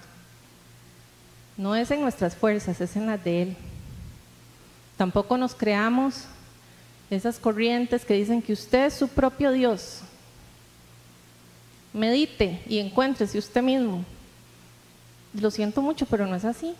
No 1.58 1.76
es 1.76 1.92
en 1.92 2.02
nuestras 2.02 2.36
fuerzas, 2.36 2.80
es 2.80 2.96
en 2.96 3.08
las 3.08 3.24
de 3.24 3.42
Él. 3.44 3.58
Tampoco 4.98 5.38
nos 5.38 5.54
creamos 5.54 6.26
esas 7.16 7.40
corrientes 7.40 8.06
que 8.06 8.14
dicen 8.14 8.42
que 8.42 8.54
usted 8.54 8.86
es 8.86 8.94
su 8.94 9.08
propio 9.08 9.52
Dios. 9.52 10.02
Medite 11.94 12.62
y 12.68 12.80
encuéntrese 12.80 13.38
usted 13.38 13.62
mismo. 13.62 14.04
Lo 15.40 15.52
siento 15.52 15.82
mucho, 15.82 16.06
pero 16.06 16.26
no 16.26 16.36
es 16.36 16.46
así 16.46 16.76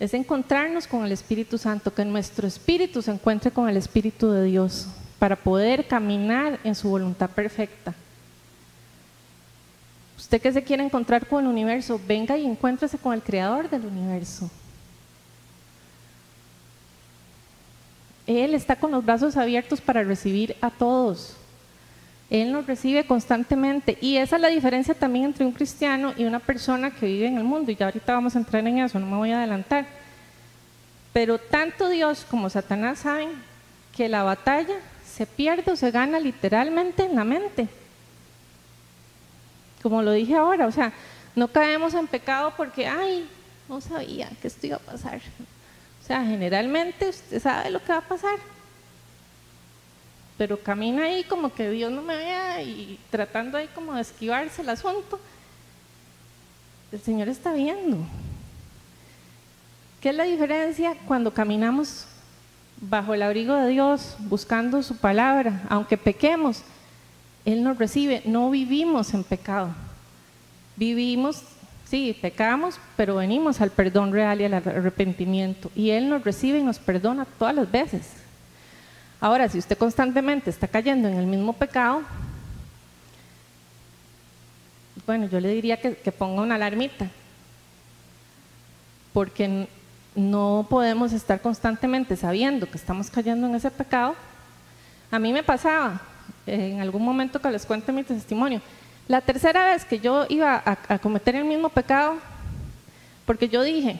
es 0.00 0.14
encontrarnos 0.14 0.86
con 0.86 1.04
el 1.04 1.12
Espíritu 1.12 1.58
Santo, 1.58 1.92
que 1.92 2.04
nuestro 2.04 2.46
espíritu 2.46 3.02
se 3.02 3.10
encuentre 3.10 3.50
con 3.50 3.68
el 3.68 3.76
Espíritu 3.76 4.30
de 4.30 4.44
Dios 4.44 4.86
para 5.18 5.34
poder 5.34 5.88
caminar 5.88 6.60
en 6.62 6.74
su 6.74 6.88
voluntad 6.88 7.30
perfecta. 7.30 7.94
Usted 10.16 10.40
que 10.40 10.52
se 10.52 10.62
quiere 10.62 10.84
encontrar 10.84 11.26
con 11.26 11.44
el 11.44 11.50
universo, 11.50 12.00
venga 12.06 12.36
y 12.36 12.46
encuéntrese 12.46 12.98
con 12.98 13.12
el 13.12 13.22
creador 13.22 13.68
del 13.68 13.86
universo. 13.86 14.48
Él 18.28 18.52
está 18.52 18.76
con 18.76 18.90
los 18.90 19.02
brazos 19.02 19.38
abiertos 19.38 19.80
para 19.80 20.04
recibir 20.04 20.54
a 20.60 20.68
todos. 20.68 21.34
Él 22.28 22.52
nos 22.52 22.66
recibe 22.66 23.06
constantemente. 23.06 23.96
Y 24.02 24.18
esa 24.18 24.36
es 24.36 24.42
la 24.42 24.48
diferencia 24.48 24.92
también 24.92 25.24
entre 25.24 25.46
un 25.46 25.52
cristiano 25.52 26.12
y 26.14 26.24
una 26.24 26.38
persona 26.38 26.90
que 26.90 27.06
vive 27.06 27.26
en 27.26 27.38
el 27.38 27.44
mundo. 27.44 27.72
Y 27.72 27.76
ya 27.76 27.86
ahorita 27.86 28.12
vamos 28.12 28.36
a 28.36 28.38
entrar 28.38 28.66
en 28.66 28.80
eso, 28.80 28.98
no 28.98 29.06
me 29.06 29.16
voy 29.16 29.30
a 29.30 29.38
adelantar. 29.38 29.86
Pero 31.14 31.38
tanto 31.38 31.88
Dios 31.88 32.26
como 32.28 32.50
Satanás 32.50 32.98
saben 32.98 33.30
que 33.96 34.10
la 34.10 34.22
batalla 34.24 34.76
se 35.10 35.24
pierde 35.24 35.72
o 35.72 35.76
se 35.76 35.90
gana 35.90 36.20
literalmente 36.20 37.06
en 37.06 37.16
la 37.16 37.24
mente. 37.24 37.66
Como 39.82 40.02
lo 40.02 40.12
dije 40.12 40.36
ahora, 40.36 40.66
o 40.66 40.72
sea, 40.72 40.92
no 41.34 41.48
caemos 41.48 41.94
en 41.94 42.06
pecado 42.06 42.52
porque, 42.58 42.86
ay, 42.86 43.26
no 43.70 43.80
sabía 43.80 44.28
que 44.42 44.48
esto 44.48 44.66
iba 44.66 44.76
a 44.76 44.80
pasar. 44.80 45.22
Sea, 46.08 46.24
generalmente 46.24 47.08
usted 47.08 47.40
sabe 47.40 47.70
lo 47.70 47.80
que 47.80 47.92
va 47.92 47.98
a 47.98 48.08
pasar 48.08 48.38
pero 50.38 50.62
camina 50.62 51.02
ahí 51.02 51.24
como 51.24 51.52
que 51.52 51.68
Dios 51.68 51.90
no 51.90 52.00
me 52.00 52.16
vea 52.16 52.62
y 52.62 52.98
tratando 53.10 53.58
ahí 53.58 53.66
como 53.74 53.94
de 53.94 54.02
esquivarse 54.02 54.62
el 54.62 54.68
asunto. 54.68 55.18
El 56.92 57.00
Señor 57.00 57.28
está 57.28 57.52
viendo. 57.52 57.98
¿Qué 60.00 60.10
es 60.10 60.14
la 60.14 60.22
diferencia 60.22 60.96
cuando 61.08 61.34
caminamos 61.34 62.06
bajo 62.80 63.14
el 63.14 63.22
abrigo 63.22 63.52
de 63.54 63.68
Dios, 63.70 64.14
buscando 64.20 64.80
su 64.84 64.96
palabra? 64.96 65.60
Aunque 65.68 65.98
pequemos, 65.98 66.62
Él 67.44 67.64
nos 67.64 67.76
recibe. 67.76 68.22
No 68.24 68.48
vivimos 68.48 69.12
en 69.14 69.24
pecado. 69.24 69.70
Vivimos, 70.76 71.42
sí, 71.88 72.16
pecamos, 72.20 72.78
pero 72.96 73.16
venimos 73.16 73.60
al 73.60 73.70
perdón 73.70 74.12
real 74.12 74.40
y 74.40 74.44
al 74.44 74.54
arrepentimiento. 74.54 75.70
Y 75.74 75.90
Él 75.90 76.08
nos 76.08 76.24
recibe 76.24 76.58
y 76.58 76.62
nos 76.62 76.78
perdona 76.78 77.26
todas 77.38 77.54
las 77.54 77.70
veces. 77.70 78.06
Ahora, 79.20 79.48
si 79.48 79.58
usted 79.58 79.76
constantemente 79.76 80.50
está 80.50 80.68
cayendo 80.68 81.08
en 81.08 81.14
el 81.14 81.26
mismo 81.26 81.52
pecado, 81.52 82.02
bueno, 85.06 85.26
yo 85.26 85.40
le 85.40 85.48
diría 85.48 85.80
que, 85.80 86.12
ponga 86.12 86.42
una 86.42 86.56
alarmita, 86.56 87.08
porque 89.12 89.66
no 90.14 90.66
podemos 90.68 91.12
estar 91.12 91.40
constantemente 91.40 92.14
sabiendo 92.14 92.70
que 92.70 92.76
estamos 92.76 93.10
cayendo 93.10 93.46
en 93.46 93.54
ese 93.54 93.70
pecado. 93.70 94.14
A 95.10 95.18
mí 95.18 95.32
me 95.32 95.42
pasaba, 95.42 96.00
en 96.46 96.80
algún 96.80 97.02
momento 97.02 97.40
que 97.40 97.50
les 97.50 97.64
cuente 97.64 97.90
mi 97.90 98.04
testimonio, 98.04 98.60
la 99.08 99.20
tercera 99.20 99.64
vez 99.64 99.84
que 99.84 99.98
yo 99.98 100.26
iba 100.28 100.62
a 100.64 100.98
cometer 100.98 101.34
el 101.34 101.44
mismo 101.44 101.68
pecado, 101.68 102.18
porque 103.26 103.48
yo 103.48 103.62
dije, 103.62 103.98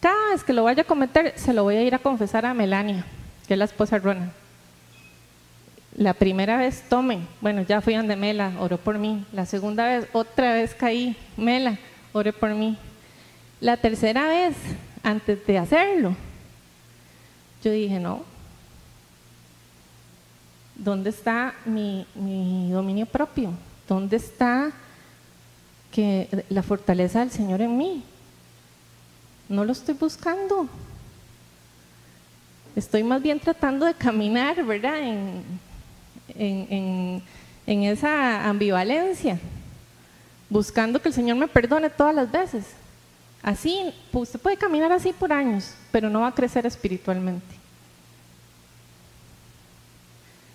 cada 0.00 0.30
vez 0.30 0.44
que 0.44 0.52
lo 0.52 0.64
vaya 0.64 0.82
a 0.82 0.86
cometer, 0.86 1.32
se 1.36 1.52
lo 1.52 1.62
voy 1.62 1.76
a 1.76 1.82
ir 1.82 1.94
a 1.94 1.98
confesar 1.98 2.44
a 2.44 2.54
Melania 2.54 3.04
que 3.48 3.54
es 3.54 3.58
la 3.58 3.64
esposa 3.64 3.98
Rona. 3.98 4.30
La 5.96 6.12
primera 6.12 6.58
vez 6.58 6.84
tome, 6.86 7.20
bueno, 7.40 7.62
ya 7.62 7.80
fui 7.80 7.94
donde 7.94 8.14
Mela, 8.14 8.52
oró 8.60 8.76
por 8.76 8.98
mí. 8.98 9.24
La 9.32 9.46
segunda 9.46 9.86
vez, 9.86 10.06
otra 10.12 10.52
vez 10.52 10.74
caí, 10.74 11.16
Mela, 11.36 11.78
oré 12.12 12.32
por 12.32 12.50
mí. 12.50 12.76
La 13.58 13.78
tercera 13.78 14.28
vez, 14.28 14.54
antes 15.02 15.44
de 15.46 15.58
hacerlo, 15.58 16.14
yo 17.64 17.72
dije, 17.72 17.98
no, 17.98 18.22
¿dónde 20.76 21.08
está 21.08 21.54
mi 21.64 22.06
dominio 22.70 23.06
propio? 23.06 23.52
¿Dónde 23.88 24.16
está 24.16 24.72
que 25.90 26.44
la 26.48 26.62
fortaleza 26.62 27.20
del 27.20 27.30
Señor 27.30 27.60
en 27.60 27.76
mí. 27.76 28.02
No 29.48 29.64
lo 29.64 29.72
estoy 29.72 29.94
buscando. 29.94 30.68
Estoy 32.76 33.02
más 33.02 33.22
bien 33.22 33.40
tratando 33.40 33.86
de 33.86 33.94
caminar, 33.94 34.62
¿verdad? 34.64 34.98
En, 35.00 35.42
en, 36.36 37.22
en 37.66 37.82
esa 37.82 38.48
ambivalencia, 38.48 39.38
buscando 40.48 41.00
que 41.00 41.08
el 41.08 41.14
Señor 41.14 41.36
me 41.36 41.48
perdone 41.48 41.90
todas 41.90 42.14
las 42.14 42.30
veces. 42.30 42.64
Así, 43.42 43.92
pues, 44.12 44.28
usted 44.28 44.40
puede 44.40 44.56
caminar 44.56 44.92
así 44.92 45.12
por 45.12 45.32
años, 45.32 45.74
pero 45.90 46.10
no 46.10 46.20
va 46.20 46.28
a 46.28 46.34
crecer 46.34 46.66
espiritualmente. 46.66 47.56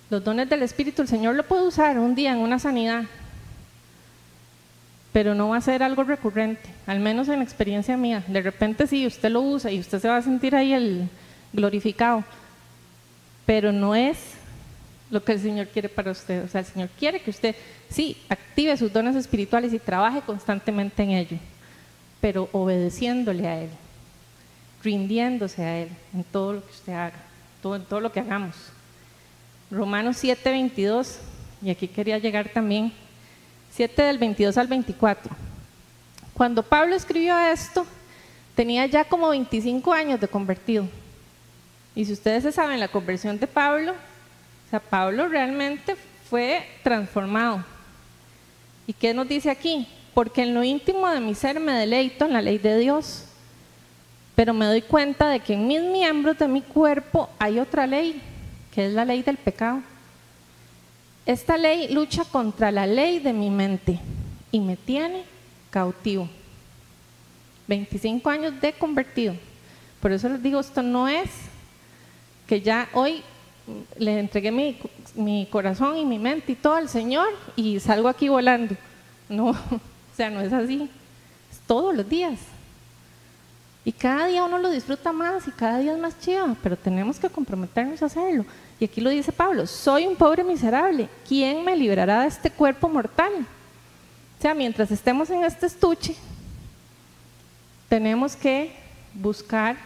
Los 0.09 0.23
dones 0.23 0.47
del 0.47 0.61
Espíritu, 0.61 1.01
el 1.01 1.07
Señor 1.07 1.35
lo 1.35 1.43
puede 1.43 1.67
usar 1.67 1.97
un 1.97 2.13
día 2.13 2.31
en 2.31 2.37
una 2.37 2.59
sanidad, 2.59 3.05
pero 5.13 5.35
no 5.35 5.49
va 5.49 5.57
a 5.57 5.61
ser 5.61 5.83
algo 5.83 6.03
recurrente, 6.03 6.67
al 6.87 6.99
menos 6.99 7.29
en 7.29 7.41
experiencia 7.41 7.95
mía. 7.95 8.23
De 8.27 8.41
repente 8.41 8.87
sí, 8.87 9.05
usted 9.05 9.29
lo 9.29 9.41
usa 9.41 9.71
y 9.71 9.79
usted 9.79 9.99
se 9.99 10.09
va 10.09 10.17
a 10.17 10.21
sentir 10.23 10.55
ahí 10.55 10.73
el 10.73 11.07
glorificado, 11.53 12.23
pero 13.45 13.71
no 13.71 13.93
es 13.93 14.17
lo 15.11 15.23
que 15.23 15.33
el 15.33 15.39
Señor 15.39 15.67
quiere 15.67 15.87
para 15.87 16.11
usted. 16.11 16.43
O 16.43 16.47
sea, 16.47 16.61
el 16.61 16.65
Señor 16.65 16.89
quiere 16.97 17.21
que 17.21 17.29
usted 17.29 17.55
sí 17.89 18.17
active 18.27 18.75
sus 18.75 18.91
dones 18.91 19.15
espirituales 19.15 19.71
y 19.71 19.77
trabaje 19.77 20.21
constantemente 20.21 21.03
en 21.03 21.11
ello, 21.11 21.37
pero 22.19 22.49
obedeciéndole 22.51 23.47
a 23.47 23.61
Él, 23.61 23.69
rindiéndose 24.83 25.63
a 25.63 25.77
Él 25.77 25.89
en 26.15 26.23
todo 26.23 26.53
lo 26.53 26.65
que 26.65 26.71
usted 26.71 26.93
haga, 26.93 27.19
todo, 27.61 27.75
en 27.75 27.83
todo 27.83 27.99
lo 27.99 28.11
que 28.11 28.19
hagamos. 28.19 28.55
Romanos 29.69 30.17
7, 30.17 30.49
22, 30.49 31.19
y 31.61 31.69
aquí 31.69 31.87
quería 31.87 32.17
llegar 32.17 32.49
también, 32.49 32.91
7 33.75 34.03
del 34.03 34.19
22 34.19 34.55
al 34.57 34.67
24. 34.67 35.35
Cuando 36.35 36.61
Pablo 36.61 36.95
escribió 36.95 37.37
esto, 37.39 37.85
tenía 38.55 38.85
ya 38.85 39.03
como 39.03 39.29
25 39.29 39.91
años 39.91 40.19
de 40.19 40.27
convertido. 40.27 40.87
Y 41.95 42.05
si 42.05 42.13
ustedes 42.13 42.43
se 42.43 42.51
saben 42.51 42.79
la 42.79 42.87
conversión 42.87 43.39
de 43.39 43.47
Pablo, 43.47 43.93
o 43.93 44.69
sea, 44.69 44.79
Pablo 44.79 45.27
realmente 45.27 45.95
fue 46.29 46.67
transformado. 46.83 47.63
¿Y 48.85 48.93
qué 48.93 49.11
nos 49.13 49.27
dice 49.27 49.49
aquí? 49.49 49.87
Porque 50.13 50.43
en 50.43 50.53
lo 50.53 50.63
íntimo 50.63 51.09
de 51.09 51.19
mi 51.19 51.33
ser 51.33 51.59
me 51.59 51.73
deleito 51.73 52.25
en 52.25 52.33
la 52.33 52.41
ley 52.41 52.59
de 52.59 52.77
Dios, 52.77 53.25
pero 54.35 54.53
me 54.53 54.65
doy 54.65 54.83
cuenta 54.83 55.29
de 55.29 55.39
que 55.39 55.53
en 55.53 55.67
mis 55.67 55.81
miembros 55.81 56.37
de 56.37 56.47
mi 56.47 56.61
cuerpo 56.61 57.29
hay 57.39 57.59
otra 57.59 57.87
ley 57.87 58.21
que 58.73 58.85
es 58.85 58.93
la 58.93 59.05
ley 59.05 59.23
del 59.23 59.37
pecado. 59.37 59.81
Esta 61.25 61.57
ley 61.57 61.87
lucha 61.87 62.25
contra 62.25 62.71
la 62.71 62.85
ley 62.85 63.19
de 63.19 63.31
mi 63.31 63.49
mente 63.49 63.99
y 64.51 64.59
me 64.59 64.75
tiene 64.75 65.23
cautivo. 65.69 66.29
25 67.67 68.29
años 68.29 68.59
de 68.59 68.73
convertido. 68.73 69.35
Por 70.01 70.11
eso 70.11 70.27
les 70.27 70.43
digo, 70.43 70.59
esto 70.59 70.81
no 70.81 71.07
es 71.07 71.29
que 72.45 72.61
ya 72.61 72.89
hoy 72.93 73.23
le 73.97 74.19
entregué 74.19 74.51
mi, 75.15 75.47
corazón 75.49 75.97
y 75.97 76.05
mi 76.05 76.19
mente 76.19 76.51
y 76.51 76.55
todo 76.55 76.75
al 76.75 76.89
Señor 76.89 77.29
y 77.55 77.79
salgo 77.79 78.09
aquí 78.09 78.27
volando. 78.27 78.75
No, 79.29 79.49
o 79.51 79.55
sea, 80.15 80.29
no 80.29 80.41
es 80.41 80.51
así. 80.51 80.89
Es 81.49 81.59
todos 81.65 81.95
los 81.95 82.07
días. 82.07 82.39
Y 83.85 83.91
cada 83.91 84.27
día 84.27 84.43
uno 84.43 84.59
lo 84.59 84.69
disfruta 84.69 85.11
más 85.11 85.47
y 85.47 85.51
cada 85.51 85.79
día 85.79 85.93
es 85.93 85.99
más 85.99 86.19
chido, 86.19 86.55
pero 86.61 86.77
tenemos 86.77 87.19
que 87.19 87.29
comprometernos 87.29 88.01
a 88.01 88.05
hacerlo. 88.07 88.45
Y 88.79 88.85
aquí 88.85 89.01
lo 89.01 89.09
dice 89.09 89.31
Pablo, 89.31 89.67
soy 89.67 90.05
un 90.05 90.15
pobre 90.15 90.43
miserable, 90.43 91.07
¿quién 91.27 91.63
me 91.63 91.75
librará 91.75 92.21
de 92.21 92.27
este 92.27 92.49
cuerpo 92.49 92.89
mortal? 92.89 93.31
O 94.37 94.41
sea, 94.41 94.53
mientras 94.53 94.91
estemos 94.91 95.29
en 95.29 95.43
este 95.43 95.67
estuche, 95.67 96.15
tenemos 97.87 98.35
que 98.35 98.71
buscar 99.13 99.77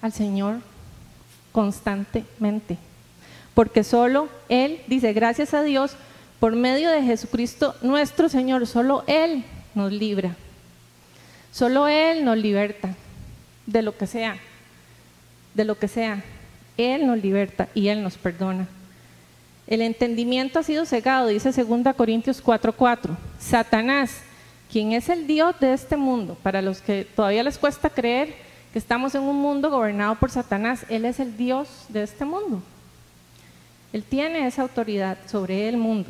al 0.00 0.12
Señor 0.12 0.58
constantemente, 1.52 2.78
porque 3.54 3.84
solo 3.84 4.28
Él, 4.48 4.80
dice, 4.86 5.12
gracias 5.12 5.52
a 5.52 5.62
Dios, 5.62 5.96
por 6.38 6.56
medio 6.56 6.90
de 6.90 7.02
Jesucristo 7.02 7.74
nuestro 7.82 8.28
Señor, 8.28 8.66
solo 8.66 9.04
Él 9.06 9.44
nos 9.74 9.92
libra, 9.92 10.36
solo 11.52 11.88
Él 11.88 12.24
nos 12.24 12.38
liberta 12.38 12.94
de 13.66 13.82
lo 13.82 13.96
que 13.96 14.06
sea, 14.06 14.36
de 15.54 15.64
lo 15.64 15.78
que 15.78 15.88
sea. 15.88 16.24
Él 16.80 17.06
nos 17.06 17.22
liberta 17.22 17.68
y 17.74 17.88
Él 17.88 18.02
nos 18.02 18.16
perdona. 18.16 18.66
El 19.66 19.82
entendimiento 19.82 20.58
ha 20.58 20.62
sido 20.62 20.86
cegado, 20.86 21.28
dice 21.28 21.52
2 21.52 21.94
Corintios 21.94 22.42
4:4. 22.42 23.16
Satanás, 23.38 24.22
quien 24.70 24.92
es 24.92 25.08
el 25.08 25.26
Dios 25.26 25.54
de 25.60 25.74
este 25.74 25.96
mundo, 25.96 26.36
para 26.42 26.62
los 26.62 26.80
que 26.80 27.04
todavía 27.04 27.42
les 27.42 27.58
cuesta 27.58 27.90
creer 27.90 28.34
que 28.72 28.78
estamos 28.78 29.14
en 29.14 29.22
un 29.22 29.36
mundo 29.36 29.70
gobernado 29.70 30.14
por 30.16 30.30
Satanás, 30.30 30.86
Él 30.88 31.04
es 31.04 31.20
el 31.20 31.36
Dios 31.36 31.68
de 31.88 32.02
este 32.02 32.24
mundo. 32.24 32.62
Él 33.92 34.02
tiene 34.02 34.46
esa 34.46 34.62
autoridad 34.62 35.18
sobre 35.26 35.68
el 35.68 35.76
mundo, 35.76 36.08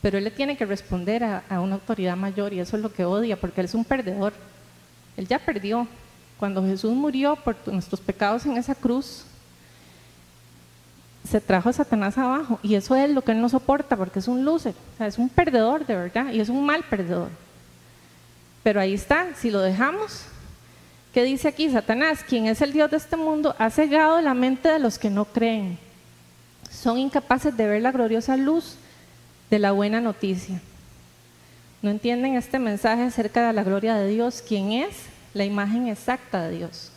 pero 0.00 0.18
Él 0.18 0.24
le 0.24 0.30
tiene 0.30 0.56
que 0.56 0.64
responder 0.64 1.22
a, 1.24 1.44
a 1.48 1.60
una 1.60 1.74
autoridad 1.74 2.16
mayor 2.16 2.52
y 2.52 2.60
eso 2.60 2.76
es 2.76 2.82
lo 2.82 2.92
que 2.92 3.04
odia, 3.04 3.38
porque 3.38 3.60
Él 3.60 3.66
es 3.66 3.74
un 3.74 3.84
perdedor. 3.84 4.32
Él 5.16 5.28
ya 5.28 5.38
perdió, 5.38 5.86
cuando 6.38 6.64
Jesús 6.64 6.92
murió 6.92 7.36
por 7.36 7.56
nuestros 7.68 8.00
pecados 8.00 8.46
en 8.46 8.56
esa 8.56 8.74
cruz, 8.74 9.26
se 11.28 11.40
trajo 11.40 11.68
a 11.68 11.72
Satanás 11.72 12.18
abajo 12.18 12.58
y 12.62 12.74
eso 12.74 12.96
es 12.96 13.10
lo 13.10 13.22
que 13.22 13.32
él 13.32 13.40
no 13.40 13.48
soporta 13.48 13.96
porque 13.96 14.18
es 14.18 14.28
un 14.28 14.44
loser, 14.44 14.74
es 14.98 15.18
un 15.18 15.28
perdedor 15.28 15.86
de 15.86 15.96
verdad 15.96 16.32
y 16.32 16.40
es 16.40 16.48
un 16.48 16.64
mal 16.64 16.82
perdedor. 16.88 17.30
Pero 18.62 18.80
ahí 18.80 18.94
está, 18.94 19.34
si 19.34 19.50
lo 19.50 19.60
dejamos, 19.60 20.24
¿qué 21.12 21.24
dice 21.24 21.48
aquí? 21.48 21.70
Satanás, 21.70 22.24
quien 22.26 22.46
es 22.46 22.60
el 22.60 22.72
Dios 22.72 22.90
de 22.90 22.96
este 22.96 23.16
mundo, 23.16 23.54
ha 23.58 23.70
cegado 23.70 24.20
la 24.20 24.34
mente 24.34 24.68
de 24.68 24.78
los 24.78 24.98
que 24.98 25.10
no 25.10 25.24
creen. 25.24 25.78
Son 26.70 26.98
incapaces 26.98 27.56
de 27.56 27.66
ver 27.66 27.82
la 27.82 27.92
gloriosa 27.92 28.36
luz 28.36 28.76
de 29.50 29.58
la 29.58 29.72
buena 29.72 30.00
noticia. 30.00 30.60
No 31.82 31.90
entienden 31.90 32.36
este 32.36 32.58
mensaje 32.58 33.02
acerca 33.02 33.46
de 33.46 33.52
la 33.52 33.64
gloria 33.64 33.96
de 33.96 34.08
Dios, 34.08 34.42
quién 34.46 34.72
es 34.72 34.94
la 35.34 35.44
imagen 35.44 35.88
exacta 35.88 36.48
de 36.48 36.58
Dios. 36.58 36.90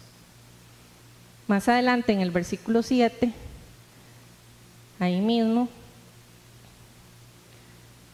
Más 1.48 1.68
adelante 1.68 2.12
en 2.12 2.22
el 2.22 2.32
versículo 2.32 2.84
7, 2.84 3.32
ahí 5.00 5.20
mismo, 5.20 5.68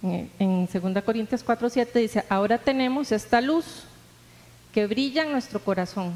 en 0.03 0.67
2 0.71 1.03
Corintios 1.03 1.43
4, 1.43 1.69
7 1.69 1.99
dice, 1.99 2.25
ahora 2.27 2.57
tenemos 2.57 3.11
esta 3.11 3.39
luz 3.39 3.83
que 4.73 4.87
brilla 4.87 5.23
en 5.23 5.31
nuestro 5.31 5.59
corazón, 5.59 6.13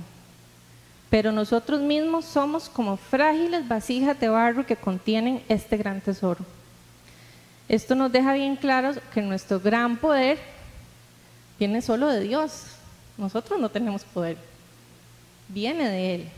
pero 1.10 1.32
nosotros 1.32 1.82
mismos 1.82 2.26
somos 2.26 2.68
como 2.68 2.98
frágiles 2.98 3.68
vasijas 3.68 4.20
de 4.20 4.30
barro 4.30 4.66
que 4.66 4.76
contienen 4.76 5.44
este 5.48 5.78
gran 5.78 6.02
tesoro. 6.02 6.44
Esto 7.68 7.96
nos 7.96 8.12
deja 8.12 8.34
bien 8.34 8.56
claro 8.56 8.92
que 9.14 9.22
nuestro 9.22 9.60
gran 9.60 9.98
poder 9.98 10.40
viene 11.60 11.82
solo 11.82 12.08
de 12.08 12.22
Dios, 12.22 12.64
nosotros 13.18 13.60
no 13.60 13.70
tenemos 13.70 14.04
poder. 14.04 14.38
Viene 15.48 15.90
de 15.90 16.16
Él. 16.16 16.30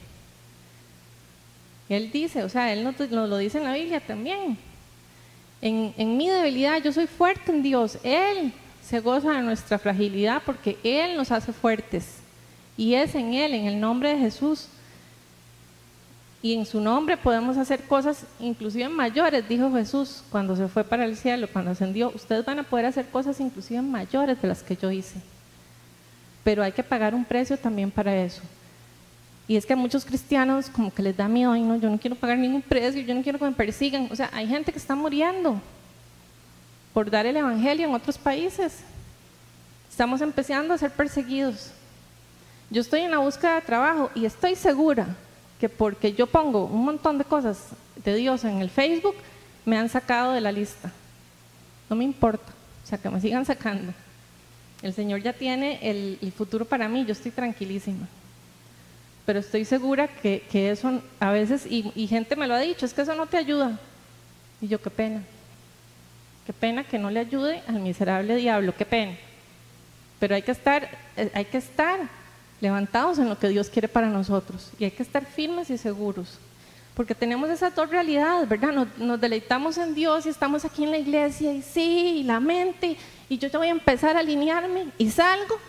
Él 1.90 2.12
dice, 2.12 2.44
o 2.44 2.50
sea, 2.50 2.72
Él 2.74 2.84
nos, 2.84 3.00
lo 3.00 3.38
dice 3.38 3.58
en 3.58 3.64
la 3.64 3.74
Biblia 3.74 4.00
también. 4.00 4.58
En, 5.62 5.94
en, 5.98 6.18
mi 6.18 6.30
debilidad 6.30 6.82
yo 6.82 6.92
soy 6.92 7.08
fuerte 7.08 7.52
en 7.52 7.64
Dios. 7.64 7.98
Él 8.04 8.52
se 8.84 9.00
goza 9.00 9.32
de 9.32 9.42
nuestra 9.42 9.80
fragilidad 9.80 10.42
porque 10.46 10.78
Él 10.84 11.16
nos 11.16 11.32
hace 11.32 11.54
fuertes. 11.54 12.20
Y 12.76 12.94
es 12.94 13.16
en 13.16 13.34
Él, 13.34 13.54
en 13.54 13.66
el 13.66 13.80
nombre 13.80 14.10
de 14.10 14.20
Jesús. 14.20 14.68
Y 16.42 16.54
en 16.54 16.66
su 16.66 16.80
nombre 16.80 17.18
podemos 17.18 17.58
hacer 17.58 17.84
cosas 17.84 18.26
inclusive 18.40 18.88
mayores, 18.90 19.50
dijo 19.50 19.74
Jesús 19.74 20.24
cuando 20.30 20.56
se 20.56 20.68
fue 20.68 20.84
para 20.84 21.06
el 21.06 21.18
cielo, 21.18 21.48
cuando 21.52 21.72
ascendió. 21.72 22.12
Ustedes 22.14 22.46
van 22.46 22.60
a 22.60 22.64
poder 22.64 22.86
hacer 22.86 23.08
cosas 23.08 23.40
inclusive 23.40 23.82
mayores 23.82 24.40
de 24.42 24.48
las 24.48 24.62
que 24.62 24.76
yo 24.76 24.92
hice 24.92 25.20
pero 26.48 26.64
hay 26.64 26.72
que 26.72 26.82
pagar 26.82 27.14
un 27.14 27.26
precio 27.26 27.58
también 27.58 27.92
para 27.92 28.16
eso. 28.16 28.42
Y 29.48 29.56
es 29.56 29.66
que 29.66 29.74
a 29.74 29.78
muchos 29.78 30.04
cristianos 30.04 30.70
como 30.70 30.94
que 30.94 31.02
les 31.02 31.16
da 31.16 31.28
miedo, 31.28 31.52
ay 31.52 31.62
no, 31.62 31.78
yo 31.78 31.90
no 31.90 31.98
quiero 31.98 32.16
pagar 32.16 32.38
ningún 32.38 32.62
precio, 32.62 33.02
yo 33.02 33.16
no 33.16 33.24
quiero 33.24 33.40
que 33.40 33.46
me 33.46 33.54
persigan. 33.54 34.10
O 34.12 34.16
sea, 34.16 34.30
hay 34.34 34.48
gente 34.48 34.72
que 34.72 34.80
está 34.80 34.96
muriendo 34.96 35.62
por 36.94 37.10
dar 37.10 37.26
el 37.26 37.38
Evangelio 37.38 37.88
en 37.88 37.94
otros 37.94 38.18
países. 38.18 38.80
Estamos 39.90 40.22
empezando 40.22 40.74
a 40.74 40.78
ser 40.78 40.92
perseguidos. 40.92 41.72
Yo 42.70 42.82
estoy 42.82 43.02
en 43.02 43.12
la 43.12 43.20
búsqueda 43.20 43.56
de 43.56 43.62
trabajo 43.62 44.12
y 44.14 44.26
estoy 44.26 44.56
segura 44.56 45.08
que 45.60 45.70
porque 45.70 46.14
yo 46.14 46.28
pongo 46.28 46.66
un 46.66 46.86
montón 46.86 47.18
de 47.18 47.24
cosas 47.24 47.70
de 48.04 48.16
Dios 48.16 48.44
en 48.44 48.60
el 48.60 48.70
Facebook, 48.70 49.16
me 49.66 49.78
han 49.78 49.90
sacado 49.90 50.34
de 50.34 50.42
la 50.42 50.52
lista. 50.52 50.92
No 51.90 51.96
me 51.96 52.04
importa, 52.04 52.52
o 52.84 52.88
sea, 52.88 52.98
que 52.98 53.10
me 53.10 53.22
sigan 53.22 53.46
sacando. 53.46 53.94
El 54.82 54.94
Señor 54.94 55.22
ya 55.22 55.34
tiene 55.34 55.80
el, 55.82 56.32
futuro 56.32 56.66
para 56.66 56.88
mí, 56.88 57.06
yo 57.06 57.14
estoy 57.14 57.32
tranquilísima. 57.32 58.08
Pero 59.28 59.40
estoy 59.40 59.66
segura 59.66 60.08
que, 60.08 60.42
eso 60.54 61.02
a 61.20 61.32
veces, 61.32 61.68
y, 61.70 62.08
gente 62.08 62.38
me 62.38 62.48
lo 62.48 62.54
ha 62.54 62.60
dicho, 62.60 62.86
es 62.86 62.94
que 62.94 63.02
eso 63.02 63.14
no 63.14 63.26
te 63.26 63.36
ayuda. 63.36 63.78
Y 64.62 64.70
yo, 64.70 64.82
qué 64.82 64.90
pena. 64.90 65.22
Qué 66.46 66.54
pena 66.54 66.86
que 66.86 66.98
no 66.98 67.12
le 67.12 67.20
ayude 67.20 67.62
al 67.68 67.82
miserable 67.82 68.38
diablo, 68.38 68.74
qué 68.78 68.86
pena. 68.86 69.18
pero 70.18 70.34
hay 70.34 70.44
que 70.44 70.52
estar, 70.52 70.90
eh, 71.18 71.30
hay 71.34 71.44
que 71.44 71.58
estar 71.58 72.00
levantados 72.62 73.20
en 73.20 73.28
lo 73.28 73.38
que 73.38 73.50
Dios 73.50 73.68
quiere 73.70 73.90
para 73.90 74.08
nosotros 74.08 74.72
y 74.80 74.86
hay 74.86 74.92
que 74.92 75.04
estar 75.04 75.26
firmes 75.26 75.70
y 75.72 75.78
seguros. 75.78 76.40
Porque 76.94 77.14
tenemos 77.14 77.50
esas 77.50 77.76
dos 77.76 77.90
realidades, 77.90 78.48
¿verdad? 78.48 78.88
Nos, 78.98 79.20
deleitamos 79.20 79.78
en 79.78 79.94
Dios 79.94 80.26
y 80.26 80.30
estamos 80.30 80.64
aquí 80.64 80.86
en 80.86 80.92
la 80.92 81.00
iglesia 81.00 81.52
y 81.52 81.62
sí, 81.62 82.20
y 82.20 82.24
la 82.24 82.40
mente, 82.40 82.96
y 83.28 83.38
yo 83.38 83.52
te 83.52 83.58
voy 83.58 83.68
a 83.68 83.72
empezar 83.72 84.16
a 84.16 84.22
alinearme 84.22 84.86
y 84.98 85.12
salgo 85.12 85.60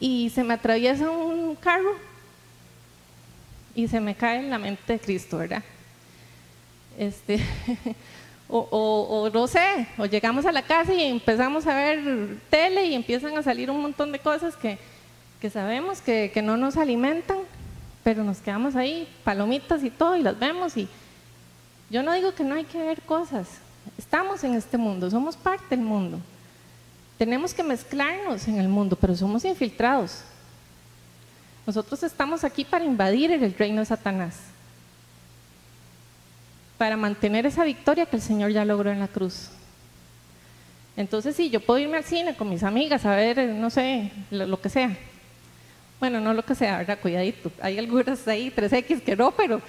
y 0.00 0.30
se 0.30 0.42
me 0.42 0.54
atraviesa 0.54 1.08
un 1.08 1.54
carro 1.54 2.07
y 3.78 3.86
se 3.86 4.00
me 4.00 4.16
cae 4.16 4.40
en 4.40 4.50
la 4.50 4.58
mente 4.58 4.94
de 4.94 4.98
Cristo, 4.98 5.38
¿verdad? 5.38 5.62
Este, 6.98 7.38
o, 8.48 9.30
no 9.32 9.46
sé, 9.46 9.86
o 9.96 10.04
llegamos 10.04 10.44
a 10.46 10.50
la 10.50 10.62
casa 10.62 10.92
y 10.92 11.04
empezamos 11.04 11.64
a 11.64 11.76
ver 11.76 12.38
tele 12.50 12.86
y 12.86 12.94
empiezan 12.96 13.38
a 13.38 13.42
salir 13.44 13.70
un 13.70 13.80
montón 13.80 14.10
de 14.10 14.18
cosas 14.18 14.56
que, 14.56 14.80
sabemos 15.48 16.00
que, 16.00 16.32
que, 16.34 16.42
no 16.42 16.56
nos 16.56 16.76
alimentan, 16.76 17.38
pero 18.02 18.24
nos 18.24 18.38
quedamos 18.38 18.74
ahí, 18.74 19.06
palomitas 19.22 19.84
y 19.84 19.90
todo, 19.90 20.16
y 20.16 20.22
las 20.22 20.36
vemos. 20.36 20.76
Y 20.76 20.88
yo 21.88 22.02
no 22.02 22.12
digo 22.14 22.34
que 22.34 22.42
no 22.42 22.56
hay 22.56 22.64
que 22.64 22.82
ver 22.82 23.00
cosas, 23.02 23.46
estamos 23.96 24.42
en 24.42 24.54
este 24.54 24.76
mundo, 24.76 25.08
somos 25.08 25.36
parte 25.36 25.76
del 25.76 25.84
mundo. 25.84 26.18
Tenemos 27.16 27.54
que 27.54 27.62
mezclarnos 27.62 28.48
en 28.48 28.58
el 28.58 28.66
mundo, 28.66 28.98
pero 29.00 29.14
somos 29.14 29.44
infiltrados. 29.44 30.24
Nosotros 31.68 32.02
estamos 32.02 32.44
aquí 32.44 32.64
para 32.64 32.86
invadir 32.86 33.30
el 33.30 33.52
reino 33.52 33.80
de 33.80 33.84
Satanás, 33.84 34.38
para 36.78 36.96
mantener 36.96 37.44
esa 37.44 37.62
victoria 37.62 38.06
que 38.06 38.16
el 38.16 38.22
Señor 38.22 38.52
ya 38.52 38.64
logró 38.64 38.90
en 38.90 39.00
la 39.00 39.08
cruz. 39.08 39.50
Entonces, 40.96 41.36
sí, 41.36 41.50
yo 41.50 41.60
puedo 41.60 41.78
irme 41.78 41.98
al 41.98 42.04
cine 42.04 42.34
con 42.34 42.48
mis 42.48 42.62
amigas 42.62 43.04
a 43.04 43.14
ver, 43.14 43.50
no 43.50 43.68
sé, 43.68 44.10
lo, 44.30 44.58
que 44.58 44.70
sea. 44.70 44.96
Bueno, 46.00 46.20
no 46.20 46.32
lo 46.32 46.42
que 46.42 46.54
sea, 46.54 46.78
¿verdad? 46.78 46.98
Cuidadito. 47.02 47.52
Hay 47.60 47.78
algunas 47.78 48.26
ahí, 48.26 48.50
3X, 48.50 49.02
que 49.02 49.14
no, 49.14 49.32
pero, 49.32 49.60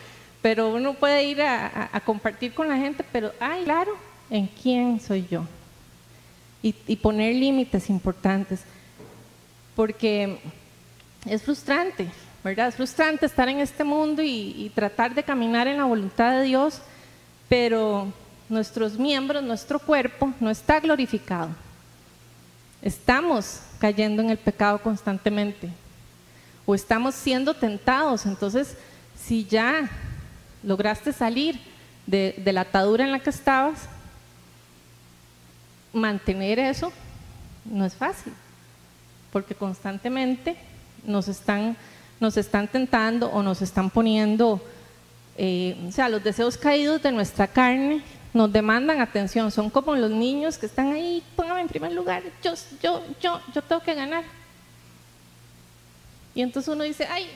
pero 0.41 0.73
uno 0.73 0.93
puede 0.93 1.25
ir 1.25 1.41
a, 1.41 1.89
a 1.91 1.99
compartir 1.99 2.53
con 2.53 2.69
la 2.69 2.77
gente, 2.77 3.03
pero, 3.11 3.33
ay, 3.41 3.65
claro, 3.65 3.97
¿en 4.29 4.47
quién 4.47 5.01
soy 5.01 5.27
yo? 5.29 5.45
y, 6.61 6.95
poner 6.97 7.35
límites 7.35 7.89
importantes, 7.89 8.61
porque 9.75 10.39
es 11.25 11.41
frustrante, 11.41 12.09
¿verdad? 12.43 12.69
Es 12.69 12.75
frustrante 12.75 13.25
estar 13.25 13.49
en 13.49 13.59
este 13.59 13.83
mundo 13.83 14.21
y, 14.23 14.71
tratar 14.73 15.13
de 15.13 15.23
caminar 15.23 15.67
en 15.67 15.77
la 15.77 15.85
voluntad 15.85 16.31
de 16.31 16.43
Dios, 16.43 16.81
pero 17.47 18.11
nuestros 18.47 18.97
miembros, 18.97 19.43
nuestro 19.43 19.79
cuerpo 19.79 20.33
no 20.39 20.49
está 20.49 20.79
glorificado. 20.79 21.49
Estamos 22.81 23.61
cayendo 23.79 24.21
en 24.21 24.29
el 24.29 24.37
pecado 24.37 24.81
constantemente 24.81 25.69
o 26.65 26.73
estamos 26.73 27.15
siendo 27.15 27.53
tentados. 27.53 28.25
Entonces, 28.25 28.77
si 29.17 29.45
ya 29.45 29.89
lograste 30.63 31.11
salir 31.11 31.59
de 32.05 32.51
la 32.53 32.61
atadura 32.61 33.03
en 33.03 33.11
la 33.11 33.19
que 33.19 33.29
estabas, 33.29 33.87
mantener 35.93 36.59
eso 36.59 36.91
no 37.65 37.85
es 37.85 37.93
fácil, 37.93 38.33
porque 39.31 39.55
constantemente 39.55 40.55
nos 41.03 41.27
están, 41.27 41.75
nos 42.19 42.37
están 42.37 42.67
tentando 42.67 43.29
o 43.29 43.43
nos 43.43 43.61
están 43.61 43.89
poniendo, 43.89 44.61
eh, 45.37 45.75
o 45.87 45.91
sea, 45.91 46.09
los 46.09 46.23
deseos 46.23 46.57
caídos 46.57 47.01
de 47.01 47.11
nuestra 47.11 47.47
carne 47.47 48.03
nos 48.33 48.51
demandan 48.51 49.01
atención, 49.01 49.51
son 49.51 49.69
como 49.69 49.95
los 49.95 50.11
niños 50.11 50.57
que 50.57 50.65
están 50.65 50.91
ahí, 50.91 51.23
póngame 51.35 51.61
en 51.61 51.67
primer 51.67 51.91
lugar, 51.93 52.23
yo, 52.43 52.53
yo, 52.81 53.03
yo, 53.21 53.41
yo 53.53 53.61
tengo 53.61 53.81
que 53.81 53.93
ganar. 53.93 54.23
Y 56.35 56.41
entonces 56.41 56.73
uno 56.73 56.83
dice, 56.83 57.07
ay, 57.09 57.27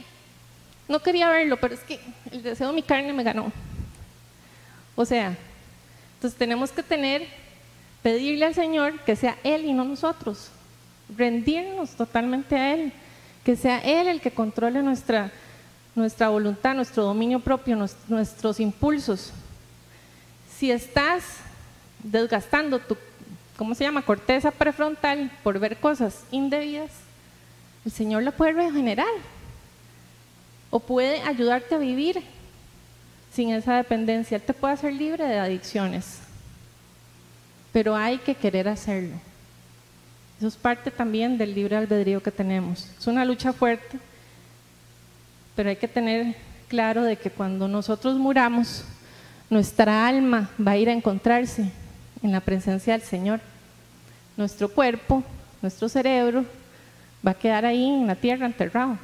no 0.88 1.00
quería 1.02 1.30
verlo, 1.30 1.58
pero 1.60 1.74
es 1.74 1.80
que 1.82 2.00
el 2.32 2.44
deseo 2.44 2.68
de 2.68 2.74
mi 2.74 2.84
carne 2.84 3.12
me 3.14 3.24
ganó. 3.24 3.52
O 4.96 5.06
sea, 5.06 5.36
entonces 6.16 6.38
tenemos 6.38 6.72
que 6.72 6.84
tener 6.84 7.28
pedirle 8.04 8.46
al 8.46 8.54
Señor 8.54 9.00
que 9.00 9.16
sea 9.16 9.38
Él 9.44 9.66
y 9.66 9.74
no 9.74 9.86
nosotros, 9.86 10.50
rendirnos 11.18 11.92
totalmente 11.92 12.56
a 12.56 12.74
Él, 12.74 12.94
que 13.44 13.56
sea 13.56 13.80
Él 13.80 14.08
el 14.08 14.22
que 14.22 14.32
controle 14.32 14.82
nuestra, 14.82 15.32
nuestra 15.96 16.30
voluntad, 16.30 16.76
nuestro 16.76 17.04
dominio 17.04 17.40
propio, 17.40 17.78
nuestros 18.08 18.60
impulsos. 18.60 19.32
Si 20.58 20.72
estás 20.72 21.24
desgastando 22.04 22.80
tu, 22.80 22.98
¿cómo 23.58 23.76
se 23.76 23.84
llama?, 23.84 24.02
corteza 24.02 24.52
prefrontal 24.52 25.32
por 25.44 25.60
ver 25.60 25.78
cosas 25.78 26.24
indebidas, 26.32 26.92
el 27.86 27.92
Señor 27.92 28.24
la 28.24 28.32
puede 28.32 28.54
regenerar 28.54 29.06
o 30.70 30.80
puede 30.80 31.22
ayudarte 31.22 31.76
a 31.76 31.80
vivir 31.80 32.22
sin 33.34 33.50
esa 33.52 33.76
dependencia. 33.76 34.38
Él 34.38 34.44
te 34.44 34.54
puede 34.54 34.74
hacer 34.74 34.94
libre 34.94 35.26
de 35.26 35.40
adicciones 35.40 36.24
pero 37.74 37.96
hay 37.96 38.20
que 38.20 38.36
querer 38.36 38.70
hacerlo. 38.70 39.16
Eso 40.38 40.48
es 40.48 40.56
parte 40.56 40.92
también 40.92 41.38
del 41.38 41.54
libre 41.54 41.76
albedrío 41.78 42.22
que 42.22 42.32
tenemos. 42.32 42.90
Es 42.98 43.08
una 43.08 43.24
lucha 43.24 43.54
fuerte, 43.54 43.98
pero 45.56 45.70
hay 45.70 45.76
que 45.76 45.88
tener 45.88 46.36
claro 46.68 47.04
de 47.04 47.16
que 47.16 47.30
cuando 47.30 47.68
nosotros 47.68 48.18
muramos, 48.18 48.84
nuestra 49.50 50.08
alma 50.08 50.50
va 50.60 50.72
a 50.72 50.78
ir 50.78 50.90
a 50.90 50.94
encontrarse 50.94 51.72
en 52.22 52.32
la 52.32 52.40
presencia 52.40 52.94
del 52.94 53.04
Señor. 53.04 53.40
Nuestro 54.36 54.68
cuerpo, 54.70 55.24
nuestro 55.62 55.88
cerebro, 55.88 56.46
va 57.26 57.32
a 57.32 57.36
quedar 57.36 57.66
ahí 57.66 57.86
en 57.86 58.08
la 58.08 58.16
tierra 58.16 58.46
enterrado. 58.46 58.98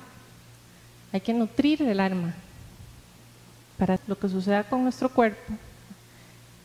Hay 1.13 1.21
que 1.21 1.33
nutrir 1.33 1.81
el 1.83 1.99
alma 1.99 2.33
para 3.77 3.97
lo 4.07 4.19
que 4.19 4.27
suceda 4.27 4.63
con 4.63 4.83
nuestro 4.83 5.09
cuerpo, 5.09 5.53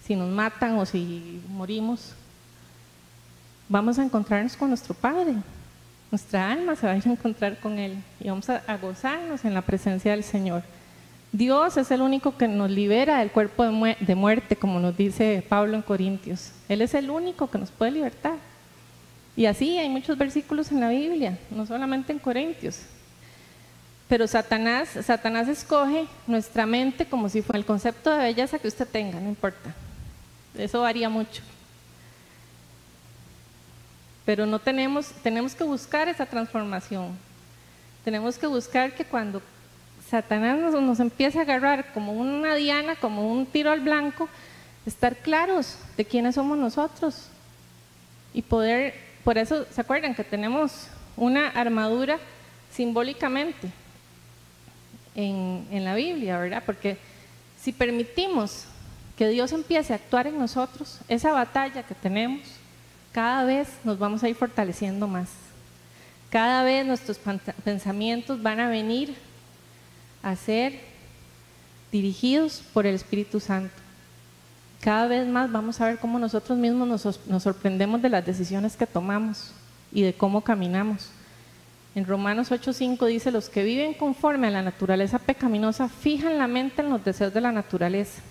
si 0.04 0.16
nos 0.16 0.28
matan 0.28 0.76
o 0.78 0.84
si 0.84 1.40
morimos, 1.48 2.12
vamos 3.68 3.98
a 3.98 4.04
encontrarnos 4.04 4.56
con 4.56 4.68
nuestro 4.68 4.94
Padre. 4.94 5.34
Nuestra 6.10 6.52
alma 6.52 6.76
se 6.76 6.86
va 6.86 6.92
a 6.92 6.96
encontrar 6.96 7.58
con 7.58 7.78
Él 7.78 7.96
y 8.20 8.28
vamos 8.28 8.48
a, 8.48 8.76
gozarnos 8.76 9.44
en 9.44 9.54
la 9.54 9.62
presencia 9.62 10.12
del 10.12 10.22
Señor. 10.22 10.62
Dios 11.32 11.76
es 11.76 11.90
el 11.90 12.00
único 12.00 12.36
que 12.36 12.46
nos 12.46 12.70
libera 12.70 13.18
del 13.18 13.32
cuerpo 13.32 13.64
de, 13.64 13.96
de 13.98 14.14
muerte, 14.14 14.54
como 14.54 14.78
nos 14.78 14.96
dice 14.96 15.44
Pablo 15.48 15.74
en 15.74 15.82
Corintios. 15.82 16.52
Él 16.68 16.82
es 16.82 16.94
el 16.94 17.10
único 17.10 17.50
que 17.50 17.58
nos 17.58 17.70
puede 17.70 17.90
libertar. 17.90 18.36
Y 19.36 19.46
así 19.46 19.76
hay 19.78 19.88
muchos 19.88 20.16
versículos 20.16 20.70
en 20.70 20.78
la 20.78 20.90
Biblia, 20.90 21.36
no 21.50 21.66
solamente 21.66 22.12
en 22.12 22.20
Corintios. 22.20 22.82
Pero 24.08 24.28
Satanás, 24.28 24.90
Satanás 25.02 25.48
escoge 25.48 26.06
nuestra 26.28 26.66
mente 26.66 27.06
como 27.06 27.28
si 27.28 27.42
fuera 27.42 27.58
el 27.58 27.64
concepto 27.64 28.10
de 28.10 28.18
belleza 28.18 28.60
que 28.60 28.68
usted 28.68 28.86
tenga, 28.86 29.18
no 29.18 29.28
importa. 29.28 29.74
Eso 30.56 30.82
varía 30.82 31.08
mucho. 31.08 31.42
Pero 34.24 34.46
no 34.46 34.58
tenemos, 34.58 35.06
tenemos 35.22 35.54
que 35.54 35.64
buscar 35.64 36.08
esa 36.08 36.26
transformación. 36.26 37.16
Tenemos 38.04 38.38
que 38.38 38.46
buscar 38.46 38.94
que 38.94 39.04
cuando 39.04 39.42
Satanás 40.08 40.58
nos, 40.58 41.00
empiece 41.00 41.38
a 41.38 41.42
agarrar 41.42 41.92
como 41.92 42.12
una 42.12 42.54
diana, 42.54 42.96
como 42.96 43.30
un 43.30 43.46
tiro 43.46 43.70
al 43.70 43.80
blanco, 43.80 44.28
estar 44.86 45.16
claros 45.16 45.78
de 45.96 46.04
quiénes 46.04 46.34
somos 46.34 46.58
nosotros. 46.58 47.28
Y 48.32 48.42
poder, 48.42 48.94
por 49.24 49.38
eso, 49.38 49.66
¿se 49.70 49.80
acuerdan 49.80 50.14
que 50.14 50.24
tenemos 50.24 50.88
una 51.16 51.48
armadura 51.48 52.18
simbólicamente 52.70 53.70
en, 55.14 55.66
en 55.70 55.84
la 55.84 55.94
Biblia, 55.94 56.38
verdad? 56.38 56.62
Porque 56.64 56.98
si 57.60 57.72
permitimos 57.72 58.66
que 59.16 59.28
Dios 59.28 59.52
empiece 59.52 59.92
a 59.92 59.96
actuar 59.96 60.26
en 60.26 60.38
nosotros, 60.38 60.98
esa 61.08 61.32
batalla 61.32 61.84
que 61.84 61.94
tenemos, 61.94 62.42
cada 63.14 63.44
vez 63.44 63.68
nos 63.84 63.96
vamos 63.96 64.24
a 64.24 64.28
ir 64.28 64.34
fortaleciendo 64.34 65.06
más. 65.06 65.28
Cada 66.30 66.64
vez 66.64 66.84
nuestros 66.84 67.16
pensamientos 67.62 68.42
van 68.42 68.58
a 68.58 68.68
venir 68.68 69.14
a 70.20 70.34
ser 70.34 70.80
dirigidos 71.92 72.60
por 72.72 72.86
el 72.86 72.96
Espíritu 72.96 73.38
Santo. 73.38 73.72
Cada 74.80 75.06
vez 75.06 75.28
más 75.28 75.50
vamos 75.52 75.80
a 75.80 75.86
ver 75.86 75.98
cómo 75.98 76.18
nosotros 76.18 76.58
mismos 76.58 76.88
nos, 76.88 77.26
nos 77.28 77.42
sorprendemos 77.44 78.02
de 78.02 78.08
las 78.08 78.26
decisiones 78.26 78.76
que 78.76 78.84
tomamos 78.84 79.52
y 79.92 80.02
de 80.02 80.12
cómo 80.12 80.40
caminamos. 80.40 81.10
En 81.94 82.06
Romanos 82.06 82.50
8:5 82.50 83.06
dice, 83.06 83.30
los 83.30 83.48
que 83.48 83.62
viven 83.62 83.94
conforme 83.94 84.48
a 84.48 84.50
la 84.50 84.62
naturaleza 84.62 85.20
pecaminosa 85.20 85.88
fijan 85.88 86.36
la 86.36 86.48
mente 86.48 86.82
en 86.82 86.90
los 86.90 87.04
deseos 87.04 87.32
de 87.32 87.40
la 87.40 87.52
naturaleza 87.52 88.22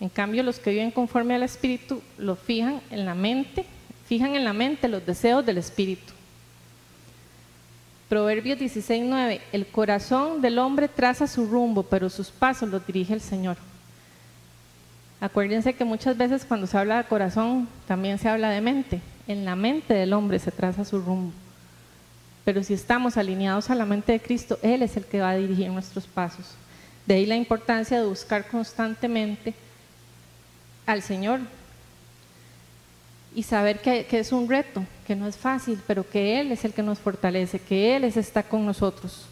en 0.00 0.08
cambio, 0.08 0.42
los 0.42 0.58
que 0.58 0.70
viven 0.70 0.90
conforme 0.90 1.34
al 1.34 1.42
Espíritu 1.42 2.00
lo 2.16 2.34
fijan 2.34 2.80
en 2.90 3.04
la 3.04 3.14
mente, 3.14 3.66
fijan 4.06 4.34
en 4.34 4.44
la 4.44 4.54
mente 4.54 4.88
los 4.88 5.04
deseos 5.04 5.44
del 5.44 5.58
Espíritu. 5.58 6.14
Proverbios 8.08 8.58
16:9, 8.58 9.40
el 9.52 9.66
corazón 9.66 10.40
del 10.40 10.58
hombre 10.58 10.88
traza 10.88 11.26
su 11.26 11.46
rumbo, 11.46 11.82
pero 11.82 12.08
sus 12.08 12.30
pasos 12.30 12.68
los 12.70 12.84
dirige 12.86 13.12
el 13.12 13.20
Señor. 13.20 13.56
Acuérdense 15.20 15.74
que 15.74 15.84
muchas 15.84 16.16
veces 16.16 16.46
cuando 16.46 16.66
se 16.66 16.78
habla 16.78 16.96
de 16.96 17.04
corazón 17.04 17.68
también 17.86 18.18
se 18.18 18.28
habla 18.28 18.48
de 18.48 18.62
mente. 18.62 19.02
En 19.28 19.44
la 19.44 19.54
mente 19.54 19.92
del 19.92 20.14
hombre 20.14 20.38
se 20.38 20.50
traza 20.50 20.84
su 20.84 20.98
rumbo. 20.98 21.32
Pero 22.44 22.64
si 22.64 22.72
estamos 22.72 23.18
alineados 23.18 23.68
a 23.68 23.74
la 23.74 23.84
mente 23.84 24.12
de 24.12 24.20
Cristo, 24.20 24.58
Él 24.62 24.82
es 24.82 24.96
el 24.96 25.04
que 25.04 25.20
va 25.20 25.30
a 25.30 25.36
dirigir 25.36 25.70
nuestros 25.70 26.06
pasos. 26.06 26.46
De 27.04 27.14
ahí 27.14 27.26
la 27.26 27.36
importancia 27.36 28.00
de 28.00 28.06
buscar 28.06 28.48
constantemente 28.48 29.52
al 30.86 31.02
Señor 31.02 31.40
y 33.34 33.42
saber 33.42 33.80
que, 33.80 34.06
es 34.10 34.32
un 34.32 34.48
reto, 34.48 34.84
que 35.06 35.14
no 35.14 35.26
es 35.26 35.36
fácil, 35.36 35.80
pero 35.86 36.08
que 36.08 36.40
Él 36.40 36.50
es 36.52 36.64
el 36.64 36.72
que 36.72 36.82
nos 36.82 36.98
fortalece, 36.98 37.60
que 37.60 37.96
Él 37.96 38.04
es, 38.04 38.16
está 38.16 38.42
con 38.42 38.66
nosotros. 38.66 39.26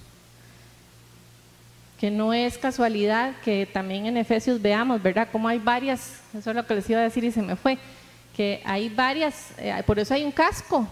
Que 1.98 2.10
no 2.10 2.32
es 2.32 2.58
casualidad 2.58 3.34
que 3.44 3.66
también 3.66 4.06
en 4.06 4.16
Efesios 4.16 4.62
veamos, 4.62 5.02
¿verdad? 5.02 5.28
Como 5.32 5.48
hay 5.48 5.58
varias, 5.58 6.20
eso 6.36 6.50
es 6.50 6.56
lo 6.56 6.64
que 6.64 6.76
les 6.76 6.88
iba 6.88 7.00
a 7.00 7.04
decir 7.04 7.24
y 7.24 7.32
se 7.32 7.42
me 7.42 7.56
fue, 7.56 7.76
que 8.36 8.62
hay 8.64 8.88
varias, 8.88 9.50
eh, 9.58 9.82
por 9.84 9.98
eso 9.98 10.14
hay 10.14 10.24
un 10.24 10.30
casco. 10.30 10.86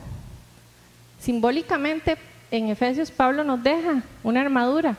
Simbólicamente 1.21 2.17
en 2.51 2.69
Efesios 2.69 3.11
Pablo 3.11 3.45
nos 3.45 3.63
deja 3.63 4.03
una 4.25 4.41
armadura 4.41 4.97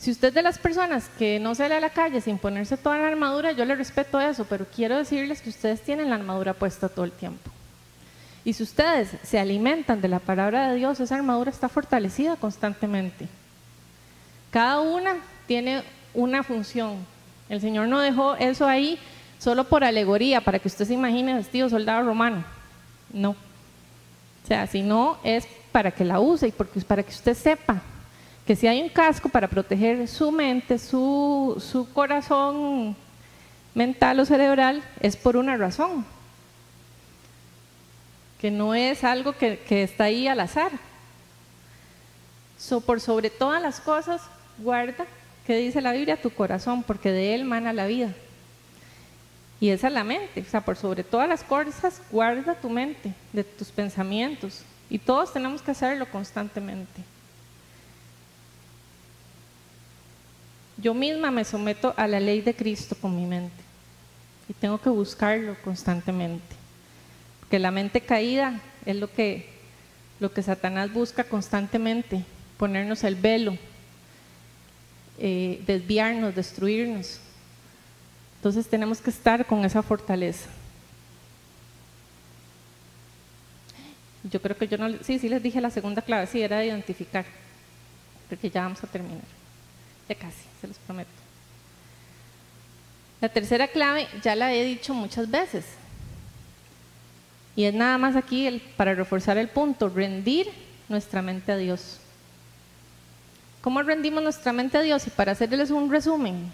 si 0.00 0.10
usted 0.10 0.28
es 0.28 0.34
de 0.34 0.42
las 0.42 0.58
personas 0.58 1.10
que 1.18 1.38
no 1.38 1.54
sale 1.54 1.74
a 1.74 1.80
la 1.80 1.90
calle 1.90 2.22
sin 2.22 2.38
ponerse 2.38 2.78
toda 2.78 2.96
la 2.96 3.08
armadura, 3.08 3.52
yo 3.52 3.66
le 3.66 3.74
respeto 3.74 4.18
eso, 4.18 4.46
pero 4.46 4.64
quiero 4.74 4.96
decirles 4.96 5.42
que 5.42 5.50
ustedes 5.50 5.82
tienen 5.82 6.08
la 6.08 6.16
armadura 6.16 6.54
puesta 6.54 6.88
todo 6.88 7.04
el 7.04 7.12
tiempo. 7.12 7.50
Y 8.42 8.54
si 8.54 8.62
ustedes 8.62 9.10
se 9.22 9.38
alimentan 9.38 10.00
de 10.00 10.08
la 10.08 10.18
palabra 10.18 10.70
de 10.70 10.76
Dios, 10.76 10.98
esa 11.00 11.16
armadura 11.16 11.50
está 11.50 11.68
fortalecida 11.68 12.36
constantemente. 12.36 13.28
Cada 14.50 14.80
una 14.80 15.16
tiene 15.46 15.82
una 16.14 16.42
función. 16.42 16.96
El 17.50 17.60
Señor 17.60 17.86
no 17.86 18.00
dejó 18.00 18.36
eso 18.36 18.66
ahí 18.66 18.98
solo 19.38 19.64
por 19.64 19.84
alegoría, 19.84 20.40
para 20.40 20.58
que 20.58 20.68
usted 20.68 20.86
se 20.86 20.94
imagine 20.94 21.34
vestido 21.34 21.68
soldado 21.68 22.06
romano. 22.06 22.42
No. 23.12 23.32
O 23.32 24.46
sea, 24.46 24.66
si 24.66 24.80
no 24.80 25.18
es 25.24 25.46
para 25.72 25.90
que 25.90 26.06
la 26.06 26.20
use 26.20 26.48
y 26.48 26.52
porque, 26.52 26.80
para 26.80 27.02
que 27.02 27.10
usted 27.10 27.34
sepa 27.34 27.82
que 28.50 28.56
si 28.56 28.66
hay 28.66 28.82
un 28.82 28.88
casco 28.88 29.28
para 29.28 29.46
proteger 29.46 30.08
su 30.08 30.32
mente, 30.32 30.76
su, 30.76 31.86
corazón 31.94 32.96
mental 33.76 34.18
o 34.18 34.24
cerebral, 34.24 34.82
es 34.98 35.16
por 35.16 35.36
una 35.36 35.56
razón, 35.56 36.04
que 38.40 38.50
no 38.50 38.74
es 38.74 39.04
algo 39.04 39.34
que, 39.34 39.60
está 39.68 40.02
ahí 40.02 40.26
al 40.26 40.40
azar. 40.40 40.72
Por 42.84 43.00
sobre 43.00 43.30
todas 43.30 43.62
las 43.62 43.78
cosas, 43.78 44.20
guarda, 44.58 45.06
que 45.46 45.56
dice 45.56 45.80
la 45.80 45.92
Biblia, 45.92 46.20
tu 46.20 46.30
corazón, 46.30 46.82
porque 46.82 47.12
de 47.12 47.36
él 47.36 47.44
mana 47.44 47.72
la 47.72 47.86
vida. 47.86 48.12
Y 49.60 49.68
esa 49.68 49.86
es 49.86 49.92
la 49.92 50.02
mente, 50.02 50.40
o 50.40 50.50
sea, 50.50 50.62
por 50.62 50.76
sobre 50.76 51.04
todas 51.04 51.28
las 51.28 51.44
cosas, 51.44 52.02
guarda 52.10 52.56
tu 52.56 52.68
mente, 52.68 53.14
de 53.32 53.44
tus 53.44 53.68
pensamientos. 53.68 54.64
Y 54.88 54.98
todos 54.98 55.32
tenemos 55.32 55.62
que 55.62 55.70
hacerlo 55.70 56.10
constantemente. 56.10 57.00
Yo 60.80 60.94
misma 60.94 61.30
me 61.30 61.44
someto 61.44 61.92
a 61.96 62.06
la 62.06 62.20
ley 62.20 62.40
de 62.40 62.54
Cristo 62.54 62.96
con 63.00 63.14
mi 63.14 63.26
mente 63.26 63.62
y 64.48 64.54
tengo 64.54 64.80
que 64.80 64.88
buscarlo 64.88 65.56
constantemente. 65.62 66.56
Porque 67.40 67.58
la 67.58 67.70
mente 67.70 68.00
caída 68.00 68.60
es 68.86 68.96
lo 68.96 69.12
que, 69.12 69.48
lo 70.20 70.32
que 70.32 70.42
Satanás 70.42 70.92
busca 70.92 71.24
constantemente, 71.24 72.24
ponernos 72.56 73.04
el 73.04 73.14
velo, 73.14 73.58
eh, 75.18 75.62
desviarnos, 75.66 76.34
destruirnos. 76.34 77.20
Entonces 78.36 78.66
tenemos 78.68 79.00
que 79.00 79.10
estar 79.10 79.44
con 79.44 79.64
esa 79.64 79.82
fortaleza. 79.82 80.48
Yo 84.24 84.40
creo 84.40 84.56
que 84.56 84.68
yo 84.68 84.78
no, 84.78 84.96
sí, 85.02 85.18
sí 85.18 85.28
les 85.28 85.42
dije 85.42 85.60
la 85.60 85.70
segunda 85.70 86.02
clave, 86.02 86.26
sí, 86.26 86.40
era 86.40 86.64
identificar, 86.64 87.24
porque 88.28 88.50
ya 88.50 88.62
vamos 88.62 88.82
a 88.82 88.86
terminar. 88.86 89.39
Ya 90.10 90.16
casi 90.16 90.42
se 90.60 90.66
los 90.66 90.76
prometo. 90.78 91.08
La 93.20 93.28
tercera 93.28 93.68
clave 93.68 94.08
ya 94.24 94.34
la 94.34 94.52
he 94.52 94.64
dicho 94.64 94.92
muchas 94.92 95.30
veces. 95.30 95.64
Y 97.54 97.62
es 97.62 97.72
nada 97.72 97.96
más 97.96 98.16
aquí 98.16 98.60
para 98.76 98.92
reforzar 98.92 99.38
el 99.38 99.46
punto, 99.46 99.88
rendir 99.88 100.48
nuestra 100.88 101.22
mente 101.22 101.52
a 101.52 101.56
Dios. 101.56 101.98
¿Cómo 103.60 103.84
rendimos 103.84 104.20
nuestra 104.20 104.52
mente 104.52 104.78
a 104.78 104.82
Dios? 104.82 105.06
Y 105.06 105.10
para 105.10 105.30
hacerles 105.30 105.70
un 105.70 105.88
resumen, 105.88 106.50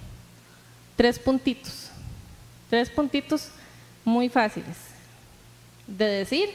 tres 0.94 1.18
puntitos. 1.18 1.88
Tres 2.68 2.90
puntitos 2.90 3.48
muy 4.04 4.28
fáciles 4.28 4.76
de 5.86 6.04
decir, 6.04 6.50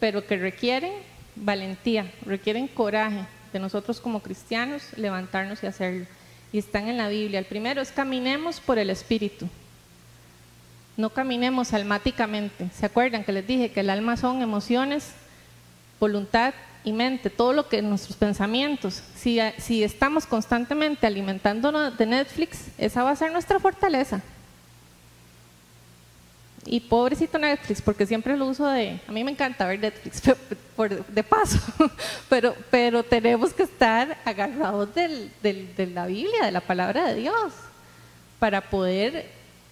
pero 0.00 0.26
que 0.26 0.36
requieren 0.36 0.94
valentía, 1.36 2.10
requieren 2.22 2.66
coraje 2.66 3.35
nosotros 3.58 4.00
como 4.00 4.20
cristianos 4.20 4.82
levantarnos 4.96 5.62
y 5.62 5.66
hacerlo 5.66 6.06
y 6.52 6.58
están 6.58 6.88
en 6.88 6.96
la 6.96 7.08
Biblia. 7.08 7.38
El 7.38 7.44
primero 7.44 7.80
es 7.80 7.92
caminemos 7.92 8.60
por 8.60 8.78
el 8.78 8.90
Espíritu. 8.90 9.48
No 10.96 11.10
caminemos 11.10 11.72
almáticamente. 11.74 12.70
¿Se 12.74 12.86
acuerdan 12.86 13.24
que 13.24 13.32
les 13.32 13.46
dije 13.46 13.70
que 13.70 13.80
el 13.80 13.90
alma 13.90 14.16
son 14.16 14.40
emociones, 14.40 15.10
voluntad 16.00 16.54
y 16.84 16.92
mente? 16.92 17.28
Todo 17.28 17.52
lo 17.52 17.68
que 17.68 17.82
nuestros 17.82 18.16
pensamientos. 18.16 19.02
Si, 19.14 19.38
si 19.58 19.84
estamos 19.84 20.24
constantemente 20.24 21.06
alimentándonos 21.06 21.98
de 21.98 22.06
Netflix, 22.06 22.68
esa 22.78 23.02
va 23.02 23.10
a 23.10 23.16
ser 23.16 23.32
nuestra 23.32 23.60
fortaleza. 23.60 24.22
Y 26.66 26.80
pobrecito 26.80 27.38
Netflix, 27.38 27.80
porque 27.80 28.06
siempre 28.06 28.36
lo 28.36 28.46
uso 28.46 28.66
de, 28.66 29.00
a 29.06 29.12
mí 29.12 29.22
me 29.22 29.30
encanta 29.30 29.66
ver 29.66 29.78
Netflix 29.78 30.20
de 31.08 31.22
paso, 31.22 31.58
pero, 32.28 32.54
pero 32.70 33.04
tenemos 33.04 33.52
que 33.54 33.62
estar 33.62 34.18
agarrados 34.24 34.92
del, 34.94 35.30
de 35.40 35.86
la 35.94 36.06
Biblia, 36.06 36.44
de 36.44 36.50
la 36.50 36.60
palabra 36.60 37.06
de 37.06 37.14
Dios, 37.20 37.52
para 38.40 38.60
poder 38.60 39.26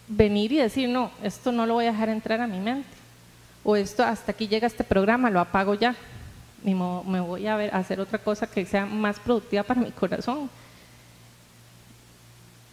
venir 0.06 0.52
y 0.52 0.58
decir, 0.58 0.88
no, 0.88 1.10
esto 1.22 1.50
no 1.50 1.66
lo 1.66 1.74
voy 1.74 1.86
a 1.86 1.92
dejar 1.92 2.08
entrar 2.08 2.40
a 2.40 2.46
mi 2.46 2.60
mente, 2.60 2.88
o 3.64 3.74
esto 3.74 4.04
hasta 4.04 4.30
aquí 4.30 4.46
llega 4.46 4.66
este 4.66 4.84
programa, 4.84 5.30
lo 5.30 5.40
apago 5.40 5.74
ya, 5.74 5.96
y 6.64 6.74
me 6.74 7.20
voy 7.20 7.46
a, 7.46 7.56
ver, 7.56 7.74
a 7.74 7.78
hacer 7.78 8.00
otra 8.00 8.18
cosa 8.18 8.46
que 8.46 8.64
sea 8.64 8.86
más 8.86 9.18
productiva 9.18 9.64
para 9.64 9.80
mi 9.80 9.90
corazón 9.90 10.48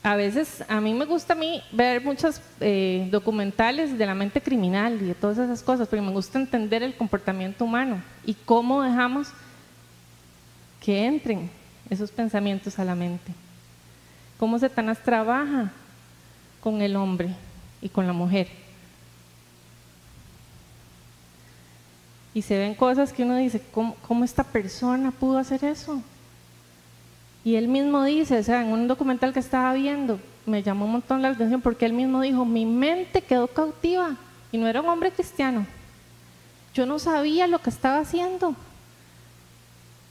a 0.03 0.15
veces 0.15 0.63
a 0.67 0.81
mí 0.81 0.93
me 0.93 1.05
gusta 1.05 1.35
mí 1.35 1.61
ver 1.71 2.03
muchos 2.03 2.41
eh, 2.59 3.07
documentales 3.11 3.97
de 3.97 4.05
la 4.05 4.15
mente 4.15 4.41
criminal 4.41 4.99
y 4.99 5.05
de 5.05 5.13
todas 5.13 5.37
esas 5.37 5.61
cosas, 5.61 5.87
porque 5.87 6.01
me 6.01 6.11
gusta 6.11 6.39
entender 6.39 6.81
el 6.81 6.95
comportamiento 6.95 7.65
humano 7.65 8.01
y 8.25 8.33
cómo 8.33 8.81
dejamos 8.81 9.27
que 10.79 11.05
entren 11.05 11.51
esos 11.87 12.09
pensamientos 12.09 12.79
a 12.79 12.85
la 12.85 12.95
mente. 12.95 13.31
Cómo 14.39 14.57
Satanás 14.57 14.97
trabaja 15.03 15.71
con 16.61 16.81
el 16.81 16.95
hombre 16.95 17.29
y 17.79 17.89
con 17.89 18.07
la 18.07 18.13
mujer. 18.13 18.47
Y 22.33 22.41
se 22.41 22.57
ven 22.57 22.73
cosas 22.73 23.13
que 23.13 23.23
uno 23.23 23.35
dice, 23.35 23.61
¿cómo, 23.71 23.95
cómo 24.07 24.23
esta 24.23 24.43
persona 24.43 25.11
pudo 25.11 25.37
hacer 25.37 25.63
eso? 25.63 26.01
Y 27.43 27.55
él 27.55 27.67
mismo 27.67 28.03
dice, 28.03 28.37
o 28.37 28.43
sea, 28.43 28.61
en 28.61 28.67
un 28.67 28.87
documental 28.87 29.33
que 29.33 29.39
estaba 29.39 29.73
viendo, 29.73 30.19
me 30.45 30.61
llamó 30.61 30.85
un 30.85 30.93
montón 30.93 31.21
la 31.21 31.29
atención 31.29 31.61
porque 31.61 31.85
él 31.85 31.93
mismo 31.93 32.21
dijo, 32.21 32.45
mi 32.45 32.65
mente 32.65 33.21
quedó 33.21 33.47
cautiva 33.47 34.15
y 34.51 34.57
no 34.57 34.67
era 34.67 34.81
un 34.81 34.89
hombre 34.89 35.11
cristiano. 35.11 35.65
Yo 36.73 36.85
no 36.85 36.99
sabía 36.99 37.47
lo 37.47 37.59
que 37.59 37.69
estaba 37.69 37.99
haciendo. 37.99 38.55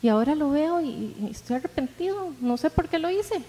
Y 0.03 0.09
ahora 0.09 0.35
lo 0.35 0.51
veo 0.51 0.81
y, 0.81 1.15
estoy 1.31 1.57
arrepentido. 1.57 2.33
No 2.41 2.57
sé 2.57 2.71
por 2.71 2.89
qué 2.89 2.99
lo 2.99 3.11
hice. 3.11 3.43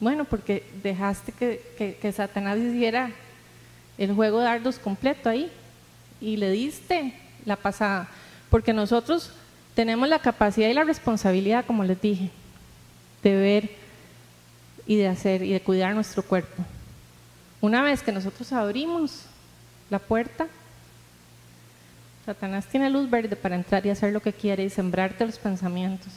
Bueno, 0.00 0.24
porque 0.24 0.64
dejaste 0.82 1.32
que, 1.32 1.98
que 2.00 2.12
Satanás 2.12 2.58
hiciera 2.58 3.10
el 3.98 4.14
juego 4.14 4.38
de 4.38 4.44
dardos 4.44 4.78
completo 4.78 5.28
ahí 5.28 5.50
y 6.20 6.36
le 6.36 6.50
diste 6.50 7.14
la 7.44 7.56
pasada. 7.56 8.08
Porque 8.48 8.72
nosotros 8.72 9.32
tenemos 9.78 10.08
la 10.08 10.18
capacidad 10.18 10.68
y 10.68 10.74
la 10.74 10.82
responsabilidad, 10.82 11.64
como 11.64 11.84
les 11.84 12.00
dije, 12.00 12.30
de 13.22 13.36
ver 13.36 13.70
y 14.88 14.96
de 14.96 15.06
hacer 15.06 15.44
y 15.44 15.52
de 15.52 15.60
cuidar 15.60 15.94
nuestro 15.94 16.24
cuerpo. 16.24 16.64
Una 17.60 17.80
vez 17.82 18.02
que 18.02 18.10
nosotros 18.10 18.52
abrimos 18.52 19.26
la 19.88 20.00
puerta, 20.00 20.48
Satanás 22.26 22.66
tiene 22.66 22.90
luz 22.90 23.08
verde 23.08 23.36
para 23.36 23.54
entrar 23.54 23.86
y 23.86 23.90
hacer 23.90 24.12
lo 24.12 24.18
que 24.18 24.32
quiere 24.32 24.64
y 24.64 24.68
sembrarte 24.68 25.24
los 25.24 25.38
pensamientos. 25.38 26.12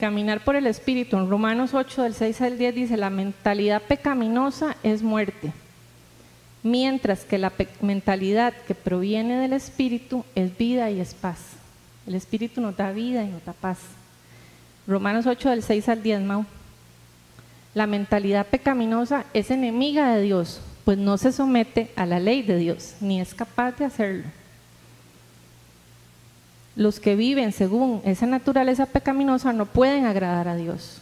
Caminar 0.00 0.42
por 0.42 0.56
el 0.56 0.66
Espíritu, 0.66 1.18
en 1.18 1.28
Romanos 1.28 1.74
8 1.74 2.02
del 2.02 2.14
6 2.14 2.40
al 2.40 2.56
10 2.56 2.74
dice, 2.74 2.96
la 2.96 3.10
mentalidad 3.10 3.82
pecaminosa 3.82 4.74
es 4.82 5.02
muerte 5.02 5.52
mientras 6.66 7.24
que 7.24 7.38
la 7.38 7.52
mentalidad 7.80 8.52
que 8.66 8.74
proviene 8.74 9.38
del 9.38 9.52
Espíritu 9.52 10.24
es 10.34 10.56
vida 10.58 10.90
y 10.90 11.00
es 11.00 11.14
paz. 11.14 11.38
El 12.06 12.16
Espíritu 12.16 12.60
nos 12.60 12.76
da 12.76 12.90
vida 12.90 13.22
y 13.22 13.28
nos 13.28 13.44
da 13.44 13.52
paz. 13.52 13.78
Romanos 14.86 15.26
8 15.26 15.50
del 15.50 15.62
6 15.62 15.88
al 15.88 16.02
10, 16.02 16.22
Mau. 16.22 16.44
La 17.74 17.86
mentalidad 17.86 18.46
pecaminosa 18.46 19.26
es 19.32 19.50
enemiga 19.50 20.14
de 20.14 20.22
Dios, 20.22 20.60
pues 20.84 20.98
no 20.98 21.18
se 21.18 21.30
somete 21.30 21.92
a 21.94 22.04
la 22.04 22.18
ley 22.18 22.42
de 22.42 22.56
Dios, 22.56 22.96
ni 23.00 23.20
es 23.20 23.34
capaz 23.34 23.72
de 23.72 23.84
hacerlo. 23.84 24.24
Los 26.74 26.98
que 26.98 27.14
viven 27.14 27.52
según 27.52 28.00
esa 28.04 28.26
naturaleza 28.26 28.86
pecaminosa 28.86 29.52
no 29.52 29.66
pueden 29.66 30.04
agradar 30.04 30.48
a 30.48 30.56
Dios. 30.56 31.00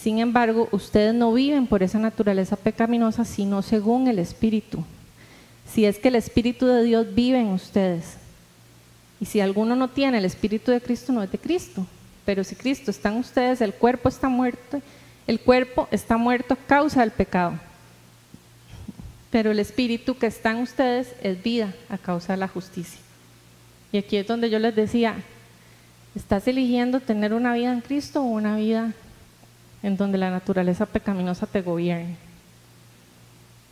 Sin 0.00 0.18
embargo, 0.18 0.66
ustedes 0.72 1.12
no 1.12 1.30
viven 1.30 1.66
por 1.66 1.82
esa 1.82 1.98
naturaleza 1.98 2.56
pecaminosa, 2.56 3.26
sino 3.26 3.60
según 3.60 4.08
el 4.08 4.18
Espíritu. 4.18 4.82
Si 5.70 5.84
es 5.84 5.98
que 5.98 6.08
el 6.08 6.14
Espíritu 6.14 6.66
de 6.66 6.82
Dios 6.84 7.14
vive 7.14 7.38
en 7.38 7.48
ustedes. 7.48 8.14
Y 9.20 9.26
si 9.26 9.40
alguno 9.40 9.76
no 9.76 9.88
tiene 9.88 10.16
el 10.16 10.24
Espíritu 10.24 10.70
de 10.70 10.80
Cristo, 10.80 11.12
no 11.12 11.22
es 11.22 11.30
de 11.30 11.36
Cristo. 11.36 11.86
Pero 12.24 12.44
si 12.44 12.54
Cristo 12.54 12.90
está 12.90 13.10
en 13.10 13.16
ustedes, 13.16 13.60
el 13.60 13.74
cuerpo 13.74 14.08
está 14.08 14.30
muerto, 14.30 14.80
el 15.26 15.38
cuerpo 15.38 15.86
está 15.90 16.16
muerto 16.16 16.54
a 16.54 16.66
causa 16.66 17.00
del 17.00 17.10
pecado. 17.10 17.60
Pero 19.30 19.50
el 19.50 19.58
Espíritu 19.58 20.16
que 20.16 20.28
está 20.28 20.52
en 20.52 20.62
ustedes 20.62 21.14
es 21.22 21.42
vida 21.42 21.74
a 21.90 21.98
causa 21.98 22.32
de 22.32 22.38
la 22.38 22.48
justicia. 22.48 23.00
Y 23.92 23.98
aquí 23.98 24.16
es 24.16 24.26
donde 24.26 24.48
yo 24.48 24.58
les 24.58 24.74
decía, 24.74 25.16
¿estás 26.14 26.48
eligiendo 26.48 27.00
tener 27.00 27.34
una 27.34 27.52
vida 27.52 27.70
en 27.70 27.82
Cristo 27.82 28.22
o 28.22 28.24
una 28.24 28.56
vida 28.56 28.94
en 29.82 29.96
donde 29.96 30.18
la 30.18 30.30
naturaleza 30.30 30.86
pecaminosa 30.86 31.46
te 31.46 31.62
gobierne? 31.62 32.16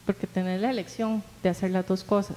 Porque 0.07 0.27
tenés 0.27 0.61
la 0.61 0.71
elección 0.71 1.23
de 1.43 1.49
hacer 1.49 1.71
las 1.71 1.87
dos 1.87 2.03
cosas. 2.03 2.37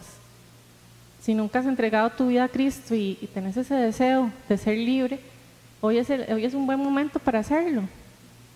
Si 1.21 1.33
nunca 1.33 1.59
has 1.59 1.65
entregado 1.65 2.09
tu 2.09 2.27
vida 2.27 2.45
a 2.45 2.49
Cristo 2.49 2.95
y, 2.95 3.15
tenés 3.33 3.55
ese 3.55 3.75
deseo 3.75 4.31
de 4.49 4.57
ser 4.57 4.77
libre, 4.77 5.19
hoy 5.79 5.99
es, 5.99 6.09
hoy 6.09 6.45
es 6.45 6.53
un 6.53 6.65
buen 6.65 6.79
momento 6.79 7.19
para 7.19 7.39
hacerlo. 7.39 7.83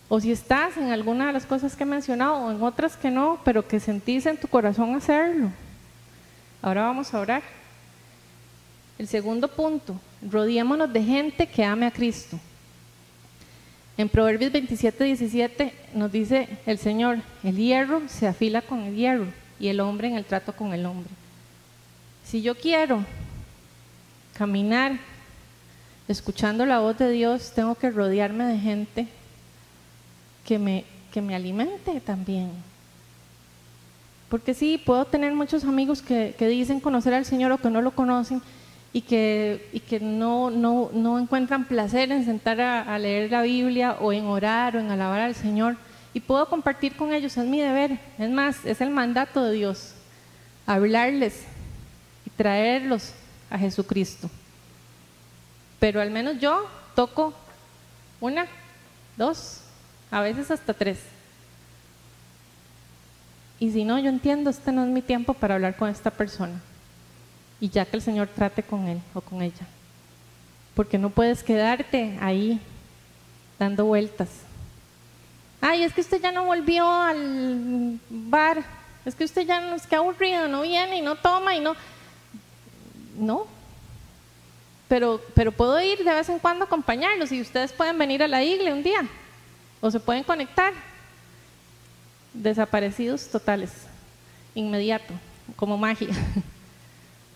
O 0.07 0.19
si 0.19 0.31
estás 0.31 0.77
en 0.77 0.91
alguna 0.91 1.27
de 1.27 1.33
las 1.33 1.45
cosas 1.45 1.75
que 1.75 1.83
he 1.83 1.87
mencionado 1.87 2.35
o 2.35 2.51
en 2.51 2.61
otras 2.61 2.95
que 2.95 3.09
no, 3.09 3.39
pero 3.43 3.67
que 3.67 3.79
sentís 3.79 4.25
en 4.25 4.37
tu 4.37 4.47
corazón 4.47 4.95
hacerlo. 4.95 5.49
Ahora 6.61 6.83
vamos 6.83 7.13
a 7.13 7.19
orar. 7.19 7.43
El 8.97 9.07
segundo 9.07 9.47
punto, 9.47 9.99
rodeémonos 10.21 10.91
de 10.91 11.03
gente 11.03 11.47
que 11.47 11.63
ame 11.63 11.85
a 11.85 11.91
Cristo. 11.91 12.39
En 13.97 14.09
Proverbios 14.09 14.51
27, 14.51 15.03
17 15.05 15.73
nos 15.93 16.11
dice 16.11 16.49
el 16.65 16.77
Señor, 16.77 17.19
el 17.43 17.55
hierro 17.55 18.01
se 18.07 18.27
afila 18.27 18.61
con 18.61 18.81
el 18.81 18.95
hierro 18.95 19.27
y 19.59 19.69
el 19.69 19.79
hombre 19.79 20.09
en 20.09 20.15
el 20.15 20.25
trato 20.25 20.53
con 20.53 20.73
el 20.73 20.85
hombre. 20.85 21.09
Si 22.25 22.41
yo 22.41 22.55
quiero 22.55 23.05
caminar 24.37 24.97
escuchando 26.07 26.65
la 26.65 26.79
voz 26.79 26.97
de 26.97 27.09
Dios, 27.09 27.53
tengo 27.55 27.75
que 27.75 27.89
rodearme 27.89 28.45
de 28.45 28.57
gente 28.59 29.07
que 30.43 30.59
me, 30.59 30.83
que 31.13 31.21
me 31.21 31.35
alimente 31.35 32.01
también. 32.01 32.51
Porque 34.29 34.53
sí, 34.53 34.81
puedo 34.83 35.05
tener 35.05 35.33
muchos 35.33 35.63
amigos 35.63 36.01
que, 36.01 36.35
dicen 36.39 36.79
conocer 36.79 37.13
al 37.13 37.25
Señor 37.25 37.51
o 37.53 37.57
que 37.57 37.69
no 37.69 37.81
lo 37.81 37.91
conocen 37.91 38.41
y 38.95 39.01
que, 39.01 39.67
y 39.73 39.81
que 39.81 39.99
no, 39.99 40.49
no, 40.49 40.89
no, 40.93 41.19
encuentran 41.19 41.65
placer 41.65 42.13
en 42.13 42.23
sentar 42.23 42.61
a, 42.61 42.97
leer 42.97 43.29
la 43.29 43.41
Biblia 43.41 43.97
o 43.99 44.13
en 44.13 44.23
orar 44.23 44.77
o 44.77 44.79
en 44.79 44.89
alabar 44.89 45.19
al 45.19 45.35
Señor. 45.35 45.75
Y 46.13 46.21
puedo 46.21 46.47
compartir 46.47 46.95
con 46.95 47.11
ellos, 47.11 47.35
es 47.35 47.45
mi 47.45 47.59
deber. 47.59 47.99
Es 48.17 48.29
más, 48.29 48.63
es 48.63 48.79
el 48.79 48.91
mandato 48.91 49.43
de 49.43 49.51
Dios, 49.51 49.95
hablarles 50.65 51.43
y 52.25 52.29
traerlos 52.29 53.11
a 53.49 53.57
Jesucristo. 53.57 54.29
Pero 55.77 55.99
al 55.99 56.09
menos 56.09 56.39
yo 56.39 56.65
toco 56.95 57.33
una, 58.21 58.47
dos, 59.17 59.59
a 60.09 60.21
veces 60.21 60.51
hasta 60.51 60.73
tres. 60.73 60.99
Y 63.59 63.71
si 63.71 63.83
no, 63.83 63.99
yo 63.99 64.07
entiendo, 64.07 64.49
este 64.49 64.71
no 64.71 64.85
es 64.85 64.89
mi 64.89 65.01
tiempo 65.01 65.33
para 65.33 65.55
hablar 65.55 65.75
con 65.75 65.89
esta 65.89 66.11
persona. 66.11 66.61
Y 67.59 67.69
ya 67.69 67.85
que 67.85 67.97
el 67.97 68.01
Señor 68.01 68.27
trate 68.27 68.63
con 68.63 68.87
él 68.87 68.99
o 69.13 69.21
con 69.21 69.41
ella. 69.41 69.65
Porque 70.75 70.97
no 70.97 71.09
puedes 71.09 71.43
quedarte 71.43 72.17
ahí 72.21 72.59
dando 73.57 73.85
vueltas. 73.85 74.29
Ay, 75.61 75.83
es 75.83 75.93
que 75.93 76.01
usted 76.01 76.21
ya 76.21 76.31
no 76.31 76.45
volvió 76.45 76.89
al 76.89 77.99
bar. 78.09 78.63
Es 79.05 79.15
que 79.15 79.23
usted 79.23 79.43
ya 79.43 79.61
no 79.61 79.75
es 79.75 79.87
que 79.87 79.95
aburrido, 79.95 80.47
no 80.47 80.61
viene 80.61 80.97
y 80.97 81.01
no 81.01 81.15
toma 81.15 81.55
y 81.55 81.59
no. 81.59 81.75
No. 83.17 83.47
Pero, 84.87 85.21
pero 85.33 85.51
puedo 85.51 85.81
ir 85.81 86.03
de 86.03 86.13
vez 86.13 86.29
en 86.29 86.39
cuando 86.39 86.65
a 86.65 86.67
acompañarlos 86.67 87.31
y 87.31 87.41
ustedes 87.41 87.73
pueden 87.73 87.97
venir 87.97 88.21
a 88.21 88.27
la 88.27 88.43
iglesia 88.43 88.73
un 88.73 88.83
día 88.83 89.07
o 89.81 89.89
se 89.89 89.99
pueden 89.99 90.23
conectar. 90.23 90.73
Desaparecidos 92.33 93.27
totales, 93.29 93.71
inmediato, 94.53 95.13
como 95.55 95.77
magia. 95.77 96.09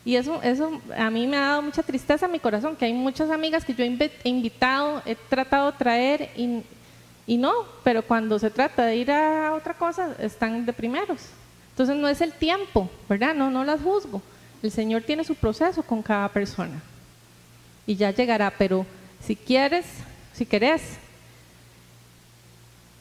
Y 0.06 0.16
eso, 0.16 0.42
eso 0.42 0.82
a 0.98 1.10
mí 1.10 1.28
me 1.28 1.38
ha 1.38 1.42
dado 1.42 1.62
mucha 1.62 1.84
tristeza 1.84 2.26
a 2.26 2.30
mi 2.30 2.40
corazón, 2.40 2.76
que 2.76 2.86
hay 2.86 2.94
muchas 2.94 3.30
amigas 3.30 3.66
que 3.66 3.74
yo 3.74 3.84
he 3.84 4.30
invitado, 4.30 5.02
he 5.06 5.16
tratado 5.16 5.72
de 5.72 5.78
traer 5.78 6.30
y, 6.36 6.64
y 7.28 7.38
no, 7.38 7.54
pero 7.84 8.02
cuando 8.02 8.40
se 8.40 8.50
trata 8.50 8.86
de 8.86 8.96
ir 8.96 9.12
a 9.12 9.54
otra 9.54 9.74
cosa, 9.74 10.16
están 10.20 10.66
de 10.66 10.74
primeros. 10.74 11.28
Entonces 11.72 11.96
no 11.96 12.08
es 12.08 12.22
el 12.22 12.34
tiempo, 12.34 12.90
¿verdad? 13.08 13.36
No, 13.36 13.52
no 13.52 13.64
las 13.64 13.82
juzgo. 13.82 14.22
El 14.64 14.72
Señor 14.72 15.04
tiene 15.04 15.24
su 15.24 15.36
proceso 15.36 15.84
con 15.84 16.02
cada 16.02 16.30
persona. 16.30 16.82
Y 17.86 17.96
ya 17.96 18.12
llegará, 18.12 18.52
pero 18.58 18.86
si 19.22 19.36
quieres, 19.36 19.86
si 20.34 20.46
querés 20.46 21.00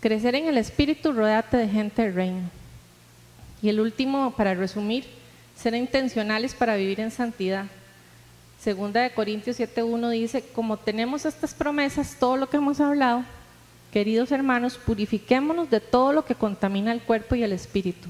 Crecer 0.01 0.37
en 0.37 0.47
el 0.47 0.59
espíritu, 0.59 1.13
rodeate 1.13 1.57
de 1.57 1.69
gente 1.69 2.03
del 2.03 2.15
reino. 2.15 2.51
Y 3.61 3.69
el 3.69 3.81
último, 3.81 4.33
para 4.37 4.55
resumir, 4.55 5.05
ser 5.59 5.75
intencionales 5.75 6.55
para 6.55 6.77
vivir 6.77 7.01
en 7.01 7.11
santidad. 7.11 7.67
Segunda 8.61 9.03
de 9.03 9.11
Corintios 9.11 9.59
7.1 9.59 10.11
dice, 10.11 10.45
como 10.55 10.77
tenemos 10.77 11.25
estas 11.25 11.55
promesas, 11.55 12.17
todo 12.19 12.37
lo 12.37 12.49
que 12.49 12.57
hemos 12.57 12.81
hablado, 12.81 13.25
queridos 13.93 14.33
hermanos, 14.33 14.79
purifiquémonos 14.79 15.71
de 15.71 15.81
todo 15.81 16.13
lo 16.13 16.25
que 16.25 16.35
contamina 16.35 16.93
el 16.93 17.03
cuerpo 17.03 17.35
y 17.35 17.43
el 17.43 17.53
espíritu, 17.53 18.09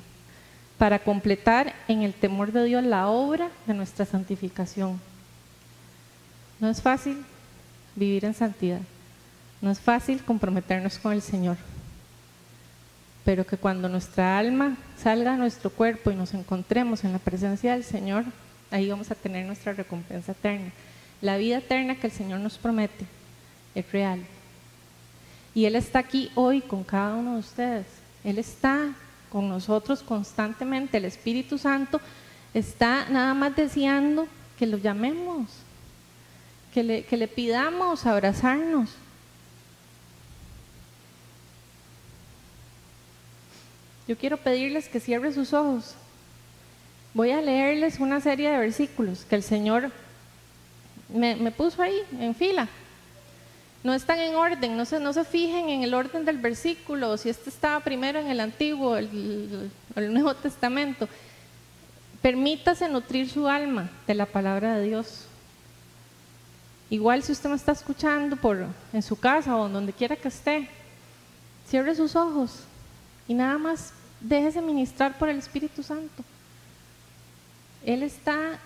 para 0.76 0.98
completar 0.98 1.74
en 1.86 2.02
el 2.02 2.14
temor 2.14 2.52
de 2.52 2.64
Dios 2.64 2.84
la 2.84 3.08
obra 3.08 3.50
de 3.66 3.74
nuestra 3.74 4.04
santificación. 4.04 5.00
No 6.60 6.68
es 6.68 6.82
fácil 6.82 7.24
vivir 7.94 8.24
en 8.24 8.34
santidad, 8.34 8.80
no 9.60 9.70
es 9.70 9.80
fácil 9.80 10.22
comprometernos 10.22 10.98
con 10.98 11.12
el 11.12 11.22
Señor 11.22 11.56
pero 13.28 13.46
que 13.46 13.58
cuando 13.58 13.90
nuestra 13.90 14.38
alma 14.38 14.78
salga 14.96 15.34
a 15.34 15.36
nuestro 15.36 15.68
cuerpo 15.68 16.10
y 16.10 16.14
nos 16.14 16.32
encontremos 16.32 17.04
en 17.04 17.12
la 17.12 17.18
presencia 17.18 17.74
del 17.74 17.84
Señor, 17.84 18.24
ahí 18.70 18.88
vamos 18.88 19.10
a 19.10 19.14
tener 19.14 19.44
nuestra 19.44 19.74
recompensa 19.74 20.32
eterna. 20.32 20.70
La 21.20 21.36
vida 21.36 21.58
eterna 21.58 21.96
que 21.96 22.06
el 22.06 22.12
Señor 22.14 22.40
nos 22.40 22.56
promete 22.56 23.04
es 23.74 23.92
real. 23.92 24.22
Y 25.54 25.66
Él 25.66 25.76
está 25.76 25.98
aquí 25.98 26.30
hoy 26.36 26.62
con 26.62 26.82
cada 26.84 27.16
uno 27.16 27.34
de 27.34 27.40
ustedes. 27.40 27.84
Él 28.24 28.38
está 28.38 28.94
con 29.28 29.46
nosotros 29.46 30.02
constantemente. 30.02 30.96
El 30.96 31.04
Espíritu 31.04 31.58
Santo 31.58 32.00
está 32.54 33.10
nada 33.10 33.34
más 33.34 33.54
deseando 33.54 34.26
que 34.58 34.66
lo 34.66 34.78
llamemos, 34.78 35.50
que 36.72 36.82
le, 36.82 37.02
que 37.04 37.18
le 37.18 37.28
pidamos 37.28 38.06
abrazarnos 38.06 38.88
Yo 44.08 44.16
quiero 44.16 44.38
pedirles 44.38 44.88
que 44.88 45.00
cierren 45.00 45.34
sus 45.34 45.52
ojos. 45.52 45.94
Voy 47.12 47.30
a 47.30 47.42
leerles 47.42 48.00
una 48.00 48.20
serie 48.22 48.50
de 48.50 48.58
versículos 48.58 49.26
que 49.26 49.36
el 49.36 49.42
Señor 49.42 49.92
me, 51.10 51.50
puso 51.52 51.82
ahí 51.82 52.00
en 52.18 52.34
fila. 52.34 52.68
No 53.84 53.92
están 53.92 54.18
en 54.18 54.34
orden, 54.34 54.78
no 54.78 54.86
se, 54.86 54.98
no 54.98 55.12
se 55.12 55.24
fijen 55.24 55.68
en 55.68 55.82
el 55.82 55.92
orden 55.92 56.24
del 56.24 56.38
versículo, 56.38 57.18
si 57.18 57.28
este 57.28 57.50
estaba 57.50 57.80
primero 57.80 58.18
en 58.18 58.28
el 58.28 58.40
Antiguo, 58.40 58.96
el, 58.96 59.70
el 59.94 60.12
Nuevo 60.12 60.34
Testamento. 60.34 61.06
Permítase 62.22 62.88
nutrir 62.88 63.28
su 63.28 63.46
alma 63.46 63.90
de 64.06 64.14
la 64.14 64.26
palabra 64.26 64.78
de 64.78 64.86
Dios. 64.86 65.26
Igual 66.90 67.22
si 67.22 67.32
usted 67.32 67.50
me 67.50 67.56
está 67.56 67.72
escuchando 67.72 68.36
por, 68.36 68.64
en 68.94 69.02
su 69.02 69.16
casa 69.16 69.54
o 69.54 69.68
donde 69.68 69.92
quiera 69.92 70.16
que 70.16 70.28
esté, 70.28 70.68
cierre 71.68 71.94
sus 71.94 72.16
ojos 72.16 72.60
y 73.28 73.34
nada 73.34 73.58
más 73.58 73.92
déjese 74.20 74.60
ministrar 74.60 75.18
por 75.18 75.28
el 75.28 75.38
Espíritu 75.38 75.82
Santo. 75.82 76.24
Él 77.84 78.02
está, 78.02 78.58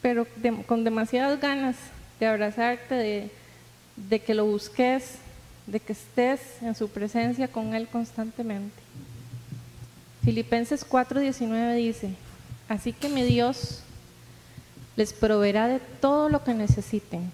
pero 0.00 0.26
con 0.66 0.84
demasiadas 0.84 1.40
ganas 1.40 1.76
de 2.20 2.26
abrazarte, 2.26 3.30
de, 4.08 4.20
que 4.20 4.34
lo 4.34 4.46
busques, 4.46 5.16
de 5.66 5.80
que 5.80 5.92
estés 5.92 6.40
en 6.62 6.74
su 6.74 6.88
presencia 6.88 7.48
con 7.48 7.74
Él 7.74 7.88
constantemente. 7.88 8.80
Filipenses 10.24 10.88
4:19 10.88 11.74
dice, 11.74 12.10
así 12.68 12.92
que 12.92 13.08
mi 13.08 13.24
Dios 13.24 13.82
les 14.96 15.12
proveerá 15.12 15.66
de 15.66 15.80
todo 16.00 16.28
lo 16.28 16.44
que 16.44 16.54
necesiten, 16.54 17.30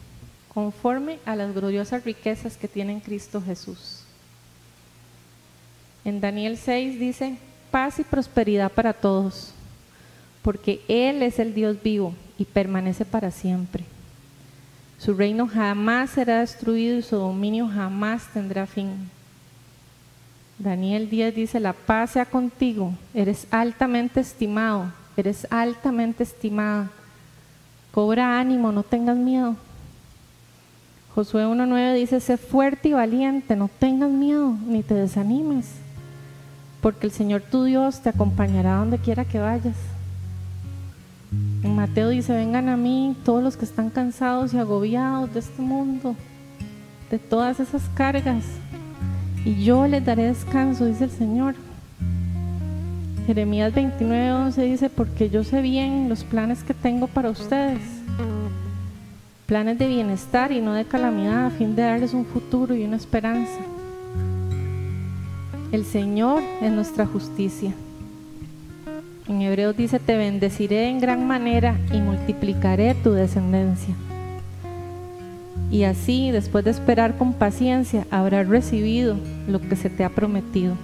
conforme 0.54 1.18
a 1.26 1.36
las 1.36 1.54
gloriosas 1.54 2.04
riquezas 2.04 2.56
que 2.56 2.68
tiene 2.68 2.92
en 2.92 3.00
Cristo 3.00 3.42
Jesús. 3.42 3.97
En 6.04 6.20
Daniel 6.20 6.56
6 6.56 6.98
dice, 6.98 7.36
paz 7.70 7.98
y 7.98 8.04
prosperidad 8.04 8.70
para 8.70 8.92
todos, 8.92 9.52
porque 10.42 10.80
Él 10.88 11.22
es 11.22 11.38
el 11.38 11.54
Dios 11.54 11.76
vivo 11.82 12.14
y 12.38 12.44
permanece 12.44 13.04
para 13.04 13.30
siempre. 13.30 13.84
Su 14.98 15.14
reino 15.14 15.46
jamás 15.46 16.10
será 16.10 16.40
destruido 16.40 16.98
y 16.98 17.02
su 17.02 17.16
dominio 17.16 17.68
jamás 17.68 18.26
tendrá 18.32 18.66
fin. 18.66 19.10
Daniel 20.58 21.08
10 21.08 21.34
dice, 21.34 21.60
la 21.60 21.72
paz 21.72 22.12
sea 22.12 22.24
contigo, 22.24 22.92
eres 23.14 23.46
altamente 23.50 24.20
estimado, 24.20 24.92
eres 25.16 25.46
altamente 25.50 26.24
estimada. 26.24 26.90
Cobra 27.92 28.40
ánimo, 28.40 28.72
no 28.72 28.82
tengas 28.82 29.16
miedo. 29.16 29.56
Josué 31.14 31.46
1.9 31.46 31.94
dice, 31.94 32.20
sé 32.20 32.36
fuerte 32.36 32.88
y 32.88 32.92
valiente, 32.92 33.54
no 33.54 33.68
tengas 33.78 34.10
miedo, 34.10 34.56
ni 34.66 34.82
te 34.82 34.94
desanimes, 34.94 35.66
porque 36.80 37.06
el 37.06 37.12
Señor 37.12 37.42
tu 37.42 37.64
Dios 37.64 38.00
te 38.00 38.08
acompañará 38.08 38.76
donde 38.76 38.98
quiera 38.98 39.24
que 39.24 39.38
vayas. 39.38 39.76
En 41.62 41.74
Mateo 41.74 42.08
dice, 42.08 42.32
vengan 42.32 42.68
a 42.68 42.76
mí 42.76 43.16
todos 43.24 43.42
los 43.42 43.56
que 43.56 43.64
están 43.64 43.90
cansados 43.90 44.54
y 44.54 44.58
agobiados 44.58 45.32
de 45.34 45.40
este 45.40 45.60
mundo, 45.60 46.14
de 47.10 47.18
todas 47.18 47.60
esas 47.60 47.82
cargas, 47.94 48.44
y 49.44 49.64
yo 49.64 49.86
les 49.86 50.04
daré 50.04 50.24
descanso, 50.24 50.86
dice 50.86 51.04
el 51.04 51.10
Señor. 51.10 51.54
Jeremías 53.26 53.74
29, 53.74 54.52
dice, 54.56 54.88
porque 54.88 55.28
yo 55.28 55.44
sé 55.44 55.60
bien 55.60 56.08
los 56.08 56.24
planes 56.24 56.62
que 56.62 56.72
tengo 56.72 57.08
para 57.08 57.28
ustedes, 57.28 57.80
planes 59.46 59.78
de 59.78 59.86
bienestar 59.86 60.50
y 60.52 60.60
no 60.60 60.72
de 60.72 60.86
calamidad, 60.86 61.46
a 61.46 61.50
fin 61.50 61.76
de 61.76 61.82
darles 61.82 62.14
un 62.14 62.24
futuro 62.24 62.74
y 62.74 62.84
una 62.84 62.96
esperanza. 62.96 63.58
El 65.70 65.84
Señor 65.84 66.42
es 66.62 66.72
nuestra 66.72 67.04
justicia. 67.04 67.74
En 69.28 69.42
Hebreos 69.42 69.76
dice, 69.76 69.98
te 69.98 70.16
bendeciré 70.16 70.88
en 70.88 70.98
gran 70.98 71.26
manera 71.26 71.78
y 71.92 72.00
multiplicaré 72.00 72.94
tu 72.94 73.12
descendencia. 73.12 73.94
Y 75.70 75.82
así, 75.82 76.30
después 76.30 76.64
de 76.64 76.70
esperar 76.70 77.18
con 77.18 77.34
paciencia, 77.34 78.06
habrás 78.10 78.48
recibido 78.48 79.18
lo 79.46 79.60
que 79.60 79.76
se 79.76 79.90
te 79.90 80.04
ha 80.04 80.08
prometido. 80.08 80.74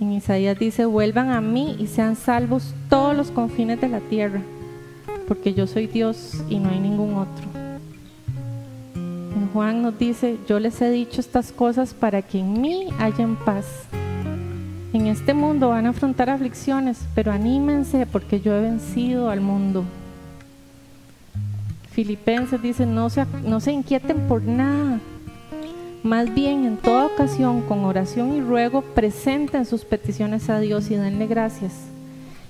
En 0.00 0.10
Isaías 0.10 0.58
dice, 0.58 0.84
vuelvan 0.84 1.30
a 1.30 1.40
mí 1.40 1.76
y 1.78 1.86
sean 1.86 2.16
salvos 2.16 2.74
todos 2.90 3.16
los 3.16 3.30
confines 3.30 3.80
de 3.80 3.88
la 3.88 4.00
tierra, 4.00 4.42
porque 5.28 5.54
yo 5.54 5.68
soy 5.68 5.86
Dios 5.86 6.42
y 6.48 6.58
no 6.58 6.70
hay 6.70 6.80
ningún 6.80 7.14
otro. 7.14 7.61
Juan 9.52 9.82
nos 9.82 9.98
dice, 9.98 10.38
yo 10.48 10.58
les 10.58 10.80
he 10.80 10.90
dicho 10.90 11.20
estas 11.20 11.52
cosas 11.52 11.92
para 11.92 12.22
que 12.22 12.38
en 12.38 12.60
mí 12.60 12.88
hayan 12.98 13.36
paz. 13.36 13.66
En 14.92 15.06
este 15.06 15.34
mundo 15.34 15.68
van 15.68 15.86
a 15.86 15.90
afrontar 15.90 16.30
aflicciones, 16.30 16.98
pero 17.14 17.32
anímense 17.32 18.06
porque 18.06 18.40
yo 18.40 18.54
he 18.54 18.60
vencido 18.62 19.28
al 19.28 19.40
mundo. 19.40 19.84
Filipenses 21.90 22.62
dice, 22.62 22.86
no 22.86 23.10
se, 23.10 23.26
no 23.44 23.60
se 23.60 23.72
inquieten 23.72 24.26
por 24.26 24.42
nada. 24.42 25.00
Más 26.02 26.34
bien, 26.34 26.64
en 26.64 26.78
toda 26.78 27.06
ocasión, 27.06 27.62
con 27.62 27.84
oración 27.84 28.34
y 28.34 28.40
ruego, 28.40 28.80
presenten 28.80 29.66
sus 29.66 29.84
peticiones 29.84 30.48
a 30.48 30.60
Dios 30.60 30.90
y 30.90 30.96
denle 30.96 31.26
gracias. 31.26 31.72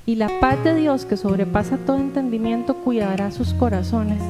Y 0.07 0.15
la 0.15 0.29
paz 0.41 0.63
de 0.63 0.75
Dios, 0.75 1.05
que 1.05 1.17
sobrepasa 1.17 1.79
todo 1.79 1.97
entendimiento, 1.97 2.77
cuidará 2.77 3.31
sus 3.31 3.53
corazones 3.55 4.23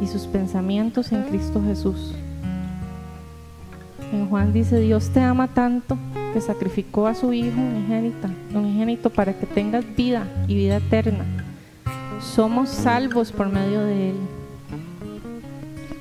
y 0.00 0.06
sus 0.06 0.26
pensamientos 0.26 1.12
en 1.12 1.22
Cristo 1.24 1.62
Jesús. 1.62 2.14
En 4.12 4.28
Juan 4.28 4.52
dice, 4.52 4.80
Dios 4.80 5.10
te 5.10 5.20
ama 5.20 5.48
tanto 5.48 5.98
que 6.32 6.40
sacrificó 6.40 7.06
a 7.06 7.14
su 7.14 7.32
Hijo 7.32 7.60
unigénito, 7.60 8.28
unigénito 8.54 9.10
para 9.10 9.34
que 9.34 9.46
tengas 9.46 9.84
vida 9.96 10.26
y 10.46 10.54
vida 10.54 10.76
eterna. 10.76 11.24
Somos 12.20 12.70
salvos 12.70 13.32
por 13.32 13.48
medio 13.48 13.84
de 13.84 14.10
Él. 14.10 14.16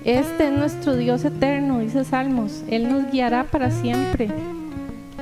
Este 0.05 0.47
es 0.47 0.53
nuestro 0.53 0.95
Dios 0.95 1.25
eterno, 1.25 1.79
dice 1.79 2.05
Salmos. 2.05 2.63
Él 2.69 2.89
nos 2.89 3.11
guiará 3.11 3.43
para 3.43 3.71
siempre. 3.71 4.29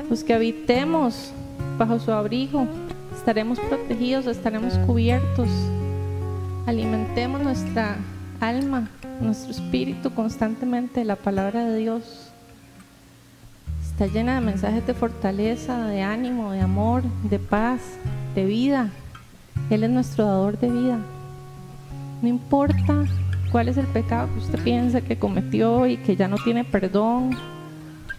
Los 0.09 0.23
que 0.23 0.35
habitemos 0.35 1.31
bajo 1.79 1.99
su 1.99 2.11
abrigo 2.11 2.67
estaremos 3.15 3.59
protegidos, 3.59 4.27
estaremos 4.27 4.77
cubiertos. 4.85 5.49
Alimentemos 6.67 7.41
nuestra 7.41 7.97
alma, 8.47 8.89
nuestro 9.21 9.51
espíritu 9.51 10.13
constantemente 10.13 11.05
la 11.05 11.15
palabra 11.15 11.65
de 11.65 11.77
Dios 11.77 12.31
está 13.95 14.07
llena 14.07 14.35
de 14.35 14.41
mensajes 14.41 14.85
de 14.85 14.93
fortaleza, 14.93 15.87
de 15.87 16.01
ánimo, 16.01 16.51
de 16.51 16.59
amor, 16.59 17.01
de 17.29 17.39
paz, 17.39 17.79
de 18.35 18.43
vida. 18.43 18.89
Él 19.69 19.85
es 19.85 19.89
nuestro 19.89 20.25
dador 20.25 20.59
de 20.59 20.69
vida. 20.69 20.99
No 22.21 22.27
importa 22.27 23.05
cuál 23.53 23.69
es 23.69 23.77
el 23.77 23.87
pecado 23.87 24.27
que 24.33 24.39
usted 24.39 24.59
piensa 24.63 24.99
que 24.99 25.17
cometió 25.17 25.87
y 25.87 25.95
que 25.95 26.17
ya 26.17 26.27
no 26.27 26.35
tiene 26.43 26.65
perdón, 26.65 27.37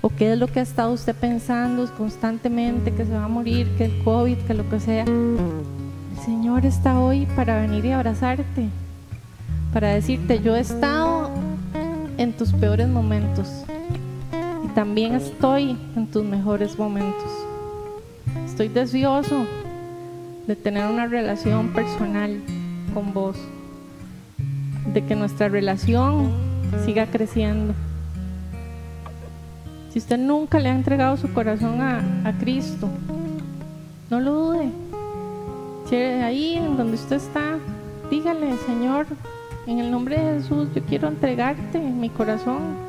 o 0.00 0.08
qué 0.08 0.32
es 0.32 0.38
lo 0.38 0.46
que 0.46 0.60
ha 0.60 0.62
estado 0.62 0.92
usted 0.92 1.14
pensando 1.14 1.86
constantemente, 1.94 2.94
que 2.94 3.04
se 3.04 3.12
va 3.12 3.24
a 3.24 3.28
morir, 3.28 3.68
que 3.76 3.84
el 3.84 4.02
COVID, 4.02 4.38
que 4.46 4.54
lo 4.54 4.66
que 4.70 4.80
sea. 4.80 5.04
El 5.04 6.24
Señor 6.24 6.64
está 6.64 6.98
hoy 6.98 7.26
para 7.36 7.60
venir 7.60 7.84
y 7.84 7.92
abrazarte, 7.92 8.68
para 9.76 9.88
decirte, 9.90 10.40
yo 10.40 10.56
he 10.56 10.60
estado 10.60 11.28
en 12.16 12.32
tus 12.32 12.50
peores 12.54 12.88
momentos 12.88 13.66
también 14.76 15.14
estoy 15.14 15.74
en 15.96 16.06
tus 16.06 16.22
mejores 16.22 16.78
momentos. 16.78 17.30
Estoy 18.44 18.68
deseoso 18.68 19.46
de 20.46 20.54
tener 20.54 20.86
una 20.90 21.06
relación 21.06 21.74
personal 21.74 22.42
con 22.92 23.14
vos, 23.14 23.38
de 24.92 25.02
que 25.02 25.14
nuestra 25.14 25.48
relación 25.48 26.30
siga 26.84 27.06
creciendo. 27.06 27.72
Si 29.90 29.98
usted 29.98 30.18
nunca 30.18 30.58
le 30.58 30.68
ha 30.68 30.74
entregado 30.74 31.16
su 31.16 31.32
corazón 31.32 31.80
a, 31.80 32.34
Cristo, 32.38 32.90
no 34.10 34.20
lo 34.20 34.34
dude. 34.34 34.70
Si 35.88 35.96
ahí 35.96 36.54
en 36.56 36.76
donde 36.76 36.96
usted 36.96 37.16
está, 37.16 37.56
dígale, 38.10 38.58
Señor, 38.66 39.06
en 39.66 39.78
el 39.78 39.90
nombre 39.90 40.18
de 40.18 40.40
Jesús, 40.40 40.68
yo 40.74 40.82
quiero 40.82 41.08
entregarte 41.08 41.78
mi 41.78 42.08
corazón 42.08 42.86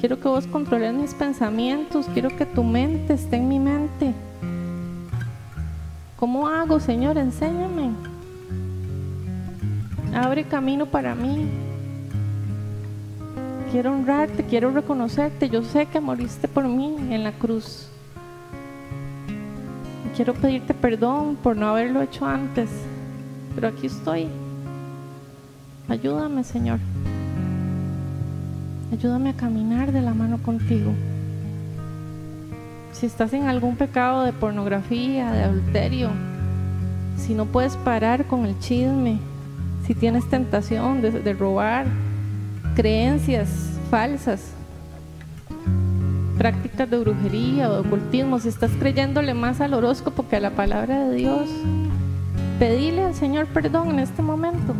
Quiero 0.00 0.18
que 0.18 0.28
vos 0.28 0.46
controles 0.46 0.94
mis 0.94 1.12
pensamientos. 1.12 2.06
Quiero 2.14 2.34
que 2.34 2.46
tu 2.46 2.64
mente 2.64 3.12
esté 3.12 3.36
en 3.36 3.48
mi 3.48 3.58
mente. 3.58 4.14
¿Cómo 6.16 6.48
hago, 6.48 6.80
Señor? 6.80 7.18
Enséñame. 7.18 7.90
Abre 10.14 10.44
camino 10.44 10.86
para 10.86 11.14
mí. 11.14 11.46
Quiero 13.70 13.92
honrarte, 13.92 14.42
quiero 14.44 14.70
reconocerte. 14.70 15.50
Yo 15.50 15.62
sé 15.64 15.84
que 15.84 16.00
moriste 16.00 16.48
por 16.48 16.66
mí 16.66 16.96
en 17.10 17.22
la 17.22 17.32
cruz. 17.32 17.90
Quiero 20.16 20.32
pedirte 20.32 20.72
perdón 20.72 21.36
por 21.36 21.58
no 21.58 21.68
haberlo 21.68 22.00
hecho 22.00 22.24
antes. 22.24 22.70
Pero 23.54 23.68
aquí 23.68 23.86
estoy. 23.86 24.28
Ayúdame, 25.90 26.44
Señor. 26.44 26.78
Ayúdame 28.92 29.30
a 29.30 29.32
caminar 29.32 29.90
de 29.90 30.00
la 30.00 30.14
mano 30.14 30.38
contigo. 30.40 30.92
Si 32.92 33.06
estás 33.06 33.32
en 33.32 33.48
algún 33.48 33.74
pecado 33.74 34.22
de 34.22 34.32
pornografía, 34.32 35.32
de 35.32 35.42
adulterio, 35.42 36.10
si 37.16 37.34
no 37.34 37.46
puedes 37.46 37.76
parar 37.78 38.26
con 38.26 38.46
el 38.46 38.56
chisme, 38.60 39.18
si 39.84 39.96
tienes 39.96 40.30
tentación 40.30 41.02
de, 41.02 41.32
robar, 41.32 41.86
creencias 42.76 43.48
falsas, 43.90 44.52
prácticas 46.38 46.88
de 46.88 47.00
brujería 47.00 47.68
o 47.68 47.82
de 47.82 47.88
ocultismo, 47.88 48.38
si 48.38 48.48
estás 48.48 48.70
creyéndole 48.78 49.34
más 49.34 49.60
al 49.60 49.74
horóscopo 49.74 50.28
que 50.28 50.36
a 50.36 50.40
la 50.40 50.50
palabra 50.50 51.06
de 51.06 51.16
Dios, 51.16 51.50
pedile 52.60 53.06
al 53.06 53.14
Señor 53.16 53.46
perdón 53.46 53.90
en 53.90 53.98
este 53.98 54.22
momento. 54.22 54.72